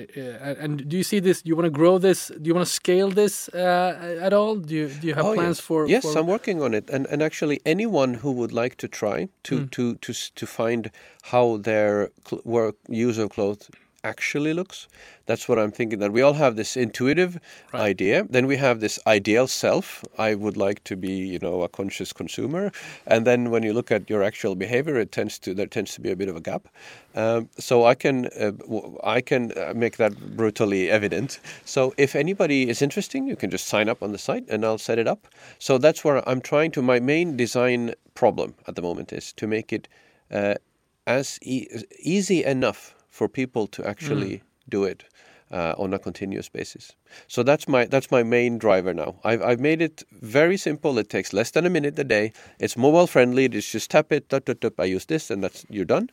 And 0.63 0.87
do 0.87 0.97
you 0.97 1.03
see 1.03 1.19
this? 1.19 1.41
Do 1.41 1.49
you 1.49 1.55
want 1.55 1.65
to 1.65 1.77
grow 1.81 1.97
this? 1.97 2.27
Do 2.27 2.47
you 2.47 2.53
want 2.53 2.67
to 2.67 2.71
scale 2.71 3.09
this 3.09 3.49
uh, 3.49 4.19
at 4.21 4.31
all? 4.31 4.55
Do 4.55 4.75
you 4.75 4.87
do 5.01 5.07
you 5.07 5.15
have 5.15 5.25
oh, 5.25 5.33
plans 5.33 5.57
yes. 5.57 5.65
for? 5.67 5.87
Yes, 5.87 6.03
for... 6.03 6.19
I'm 6.19 6.27
working 6.27 6.61
on 6.61 6.73
it, 6.75 6.89
and 6.91 7.07
and 7.07 7.23
actually 7.23 7.59
anyone 7.65 8.11
who 8.21 8.31
would 8.39 8.53
like 8.61 8.75
to 8.83 8.87
try 8.87 9.29
to 9.47 9.55
mm. 9.61 9.71
to 9.71 9.95
to 9.95 10.13
to 10.39 10.45
find 10.45 10.91
how 11.31 11.57
their 11.57 12.11
work 12.43 12.75
use 12.87 13.17
of 13.17 13.29
clothes 13.31 13.71
actually 14.05 14.53
looks. 14.53 14.87
That's 15.25 15.49
what 15.49 15.57
I'm 15.57 15.71
thinking. 15.71 15.99
That 15.99 16.11
we 16.11 16.21
all 16.21 16.33
have 16.33 16.55
this 16.55 16.77
intuitive 16.77 17.39
right. 17.73 17.81
idea. 17.81 18.25
Then 18.29 18.45
we 18.45 18.57
have 18.57 18.79
this 18.79 18.99
ideal 19.07 19.47
self. 19.47 20.03
I 20.17 20.35
would 20.35 20.55
like 20.55 20.83
to 20.83 20.95
be, 20.95 21.13
you 21.33 21.39
know, 21.39 21.63
a 21.63 21.69
conscious 21.69 22.13
consumer. 22.13 22.71
And 23.07 23.25
then 23.25 23.49
when 23.49 23.63
you 23.63 23.73
look 23.73 23.91
at 23.91 24.09
your 24.09 24.21
actual 24.23 24.55
behavior, 24.55 24.95
it 24.97 25.11
tends 25.11 25.39
to 25.39 25.53
there 25.53 25.65
tends 25.65 25.95
to 25.95 26.01
be 26.01 26.11
a 26.11 26.15
bit 26.15 26.29
of 26.29 26.35
a 26.35 26.41
gap. 26.41 26.67
Um, 27.15 27.49
so 27.57 27.85
I 27.85 27.95
can 27.95 28.27
uh, 28.39 28.51
I 29.03 29.21
can 29.21 29.51
uh, 29.57 29.73
make 29.75 29.97
that 29.97 30.13
brutally 30.37 30.89
evident. 30.91 31.39
So 31.65 31.93
if 31.97 32.15
anybody 32.15 32.69
is 32.69 32.81
interesting, 32.81 33.27
you 33.27 33.35
can 33.35 33.49
just 33.49 33.67
sign 33.67 33.89
up 33.89 34.03
on 34.03 34.11
the 34.11 34.19
site, 34.19 34.45
and 34.49 34.63
I'll 34.63 34.77
set 34.89 34.99
it 34.99 35.07
up. 35.07 35.27
So 35.57 35.77
that's 35.79 36.03
where 36.05 36.17
I'm 36.29 36.41
trying 36.41 36.71
to. 36.71 36.81
My 36.81 36.99
main 36.99 37.35
design 37.35 37.95
problem 38.13 38.53
at 38.67 38.75
the 38.75 38.81
moment 38.81 39.11
is 39.11 39.33
to 39.33 39.47
make 39.47 39.73
it. 39.73 39.87
Uh, 40.31 40.55
as 41.07 41.37
e 41.43 41.67
easy 41.99 42.43
enough 42.43 42.94
for 43.15 43.29
people 43.29 43.65
to 43.65 43.87
actually 43.87 44.33
mm. 44.37 44.41
do 44.67 44.83
it 44.83 45.05
uh, 45.51 45.73
on 45.77 45.93
a 45.93 45.99
continuous 45.99 46.49
basis. 46.49 46.91
So 47.27 47.43
that's 47.43 47.65
my 47.67 47.85
that's 47.85 48.11
my 48.11 48.23
main 48.23 48.57
driver 48.57 48.93
now. 48.93 49.15
I've 49.23 49.41
I've 49.41 49.59
made 49.59 49.81
it 49.81 50.03
very 50.11 50.57
simple. 50.57 50.99
It 50.99 51.09
takes 51.09 51.31
less 51.31 51.51
than 51.51 51.65
a 51.65 51.69
minute 51.69 51.97
a 51.97 52.03
day. 52.03 52.33
It's 52.59 52.75
mobile 52.75 53.07
friendly. 53.07 53.45
It's 53.45 53.71
just 53.71 53.89
tap 53.89 54.11
it, 54.11 54.27
tap, 54.29 54.45
tap, 54.45 54.59
tap, 54.59 54.73
I 54.79 54.85
use 54.95 55.05
this, 55.05 55.31
and 55.31 55.41
that's 55.43 55.65
you're 55.69 55.91
done. 55.95 56.09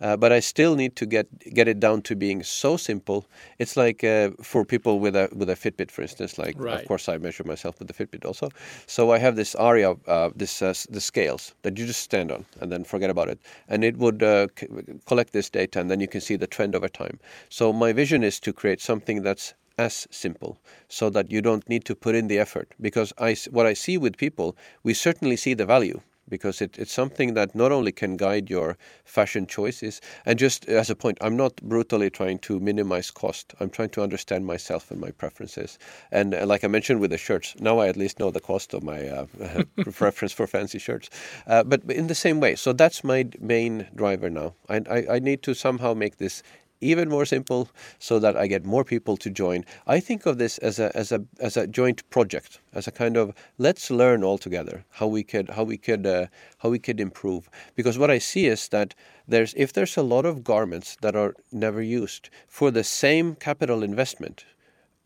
Uh, 0.00 0.16
but 0.16 0.32
I 0.32 0.40
still 0.40 0.76
need 0.76 0.96
to 0.96 1.06
get 1.06 1.26
get 1.54 1.68
it 1.68 1.80
down 1.80 2.02
to 2.02 2.16
being 2.16 2.42
so 2.42 2.76
simple. 2.76 3.26
It's 3.58 3.76
like 3.76 4.04
uh, 4.04 4.30
for 4.42 4.64
people 4.64 5.00
with 5.00 5.16
a 5.16 5.28
with 5.34 5.48
a 5.50 5.54
Fitbit, 5.56 5.90
for 5.90 6.02
instance. 6.02 6.38
Like, 6.38 6.54
right. 6.58 6.80
of 6.80 6.86
course, 6.86 7.08
I 7.08 7.18
measure 7.18 7.44
myself 7.44 7.78
with 7.78 7.88
the 7.88 7.94
Fitbit 7.94 8.24
also. 8.24 8.50
So 8.86 9.12
I 9.12 9.18
have 9.18 9.36
this 9.36 9.54
area, 9.58 9.94
uh, 10.06 10.30
this 10.34 10.62
uh, 10.62 10.74
the 10.90 11.00
scales 11.00 11.54
that 11.62 11.78
you 11.78 11.86
just 11.86 12.02
stand 12.02 12.30
on 12.30 12.44
and 12.60 12.70
then 12.70 12.84
forget 12.84 13.10
about 13.10 13.28
it, 13.28 13.38
and 13.68 13.84
it 13.84 13.96
would 13.96 14.22
uh, 14.22 14.48
c- 14.58 14.68
collect 15.06 15.32
this 15.32 15.50
data, 15.50 15.80
and 15.80 15.90
then 15.90 16.00
you 16.00 16.08
can 16.08 16.20
see 16.20 16.36
the 16.36 16.46
trend 16.46 16.74
over 16.74 16.88
time. 16.88 17.18
So 17.48 17.72
my 17.72 17.92
vision 17.92 18.22
is 18.22 18.40
to 18.40 18.52
create 18.52 18.80
something 18.80 19.22
that's 19.22 19.54
as 19.78 20.06
simple 20.10 20.58
so 20.88 21.10
that 21.10 21.30
you 21.30 21.42
don't 21.42 21.68
need 21.68 21.84
to 21.84 21.94
put 21.94 22.14
in 22.14 22.28
the 22.28 22.38
effort 22.38 22.74
because 22.80 23.12
I, 23.18 23.36
what 23.50 23.66
I 23.66 23.74
see 23.74 23.98
with 23.98 24.16
people, 24.16 24.56
we 24.82 24.94
certainly 24.94 25.36
see 25.36 25.54
the 25.54 25.66
value 25.66 26.00
because 26.28 26.60
it, 26.60 26.78
it's 26.78 26.92
something 26.92 27.34
that 27.34 27.54
not 27.54 27.72
only 27.72 27.92
can 27.92 28.16
guide 28.16 28.50
your 28.50 28.76
fashion 29.04 29.46
choices 29.46 30.00
and 30.24 30.38
just 30.38 30.66
as 30.66 30.90
a 30.90 30.94
point 30.94 31.18
i'm 31.20 31.36
not 31.36 31.56
brutally 31.62 32.10
trying 32.10 32.38
to 32.38 32.58
minimize 32.60 33.10
cost. 33.10 33.54
I'm 33.60 33.70
trying 33.70 33.90
to 33.90 34.02
understand 34.02 34.46
myself 34.46 34.90
and 34.90 35.00
my 35.00 35.10
preferences. 35.10 35.78
And 36.10 36.34
uh, 36.34 36.46
like 36.46 36.64
i 36.64 36.68
mentioned 36.68 37.00
with 37.00 37.10
the 37.10 37.18
shirts 37.18 37.54
now 37.60 37.78
i 37.78 37.88
at 37.88 37.96
least 37.96 38.18
know 38.18 38.30
the 38.30 38.40
cost 38.40 38.74
of 38.74 38.82
my 38.82 39.08
uh, 39.08 39.26
preference 39.92 40.32
for 40.32 40.46
fancy 40.46 40.78
shirts. 40.78 41.10
Uh, 41.46 41.62
but 41.62 41.82
in 41.90 42.06
the 42.06 42.14
same 42.14 42.40
way 42.40 42.54
so 42.56 42.72
that's 42.72 43.04
my 43.04 43.28
main 43.40 43.86
driver 43.94 44.30
now. 44.30 44.54
I, 44.68 44.82
I, 44.90 45.06
I 45.16 45.18
need 45.18 45.42
to 45.44 45.54
somehow 45.54 45.94
make 45.94 46.16
this 46.18 46.42
even 46.80 47.08
more 47.08 47.24
simple 47.24 47.68
so 47.98 48.18
that 48.18 48.36
I 48.36 48.46
get 48.46 48.64
more 48.64 48.84
people 48.84 49.16
to 49.18 49.30
join. 49.30 49.64
I 49.86 50.00
think 50.00 50.26
of 50.26 50.38
this 50.38 50.58
as 50.58 50.78
a 50.78 50.96
as 50.96 51.12
a 51.12 51.24
as 51.40 51.56
a 51.56 51.66
joint 51.66 52.08
project, 52.10 52.60
as 52.72 52.86
a 52.86 52.92
kind 52.92 53.16
of 53.16 53.34
let's 53.58 53.90
learn 53.90 54.22
all 54.22 54.38
together 54.38 54.84
how 54.90 55.06
we 55.06 55.22
could 55.22 55.50
how 55.50 55.64
we 55.64 55.78
could 55.78 56.06
uh, 56.06 56.26
how 56.58 56.68
we 56.70 56.78
could 56.78 57.00
improve. 57.00 57.48
Because 57.74 57.98
what 57.98 58.10
I 58.10 58.18
see 58.18 58.46
is 58.46 58.68
that 58.68 58.94
there's 59.28 59.54
if 59.56 59.72
there's 59.72 59.96
a 59.96 60.02
lot 60.02 60.26
of 60.26 60.44
garments 60.44 60.96
that 61.00 61.16
are 61.16 61.34
never 61.50 61.82
used 61.82 62.30
for 62.48 62.70
the 62.70 62.84
same 62.84 63.34
capital 63.34 63.82
investment, 63.82 64.44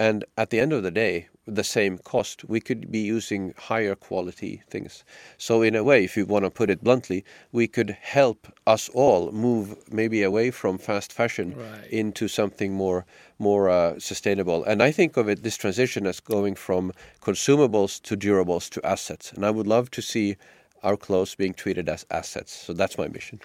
and 0.01 0.24
at 0.38 0.48
the 0.48 0.59
end 0.59 0.72
of 0.72 0.82
the 0.82 0.90
day 0.90 1.28
the 1.46 1.62
same 1.64 1.98
cost, 1.98 2.44
we 2.44 2.59
could 2.59 2.90
be 2.90 3.01
using 3.01 3.53
higher 3.57 3.94
quality 3.94 4.62
things. 4.68 5.05
So, 5.36 5.61
in 5.61 5.74
a 5.74 5.84
way, 5.84 6.05
if 6.05 6.16
you 6.16 6.24
want 6.24 6.44
to 6.46 6.51
put 6.51 6.70
it 6.70 6.82
bluntly, 6.82 7.22
we 7.53 7.66
could 7.66 7.90
help 8.01 8.46
us 8.66 8.88
all 8.94 9.30
move 9.30 9.76
maybe 9.92 10.22
away 10.22 10.53
from 10.53 10.78
fast 10.78 11.12
fashion 11.12 11.55
right. 11.55 11.86
into 11.90 12.28
something 12.28 12.72
more 12.72 13.05
more 13.38 13.68
uh, 13.68 13.98
sustainable. 13.98 14.64
And 14.64 14.82
I 14.82 14.90
think 14.90 15.16
of 15.18 15.28
it 15.28 15.42
this 15.42 15.57
transition 15.57 16.07
as 16.07 16.20
going 16.20 16.55
from 16.55 16.92
consumables 17.20 18.01
to 18.03 18.16
durables 18.16 18.70
to 18.70 18.86
assets. 18.86 19.32
And 19.32 19.44
I 19.44 19.51
would 19.51 19.66
love 19.66 19.90
to 19.92 20.03
see 20.03 20.36
our 20.82 20.96
clothes 20.96 21.34
being 21.34 21.54
treated 21.54 21.88
as 21.88 22.06
assets. 22.10 22.52
So 22.52 22.72
that's 22.72 22.96
my 22.98 23.08
mission. 23.08 23.40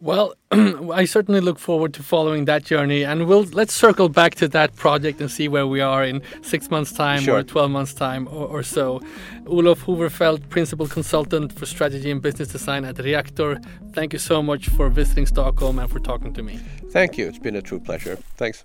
Well, 0.00 0.34
I 0.50 1.04
certainly 1.04 1.40
look 1.40 1.58
forward 1.58 1.94
to 1.94 2.02
following 2.02 2.46
that 2.46 2.64
journey, 2.64 3.04
and 3.04 3.26
we'll 3.26 3.44
let's 3.44 3.72
circle 3.72 4.08
back 4.08 4.34
to 4.36 4.48
that 4.48 4.74
project 4.76 5.20
and 5.20 5.30
see 5.30 5.46
where 5.48 5.66
we 5.66 5.80
are 5.80 6.04
in 6.04 6.22
six 6.42 6.70
months' 6.70 6.92
time 6.92 7.20
sure. 7.20 7.38
or 7.38 7.42
twelve 7.42 7.70
months' 7.70 7.94
time 7.94 8.26
or, 8.28 8.46
or, 8.46 8.62
so. 8.62 9.00
Olof 9.46 9.84
Hoverfält, 9.84 10.48
principal 10.48 10.88
consultant 10.88 11.52
for 11.52 11.66
strategy 11.66 12.10
and 12.10 12.22
business 12.22 12.48
design 12.48 12.84
at 12.84 12.96
Reaktor. 12.96 13.64
Thank 13.92 14.12
you 14.12 14.18
so 14.18 14.42
much 14.42 14.68
for 14.68 14.88
visiting 14.88 15.26
Stockholm 15.26 15.78
and 15.78 15.90
for 15.90 16.00
talking 16.00 16.32
to 16.34 16.42
me. 16.42 16.58
Thank 16.90 17.18
you. 17.18 17.28
It's 17.28 17.38
been 17.38 17.56
a 17.56 17.62
true 17.62 17.80
pleasure. 17.80 18.18
Thanks. 18.36 18.64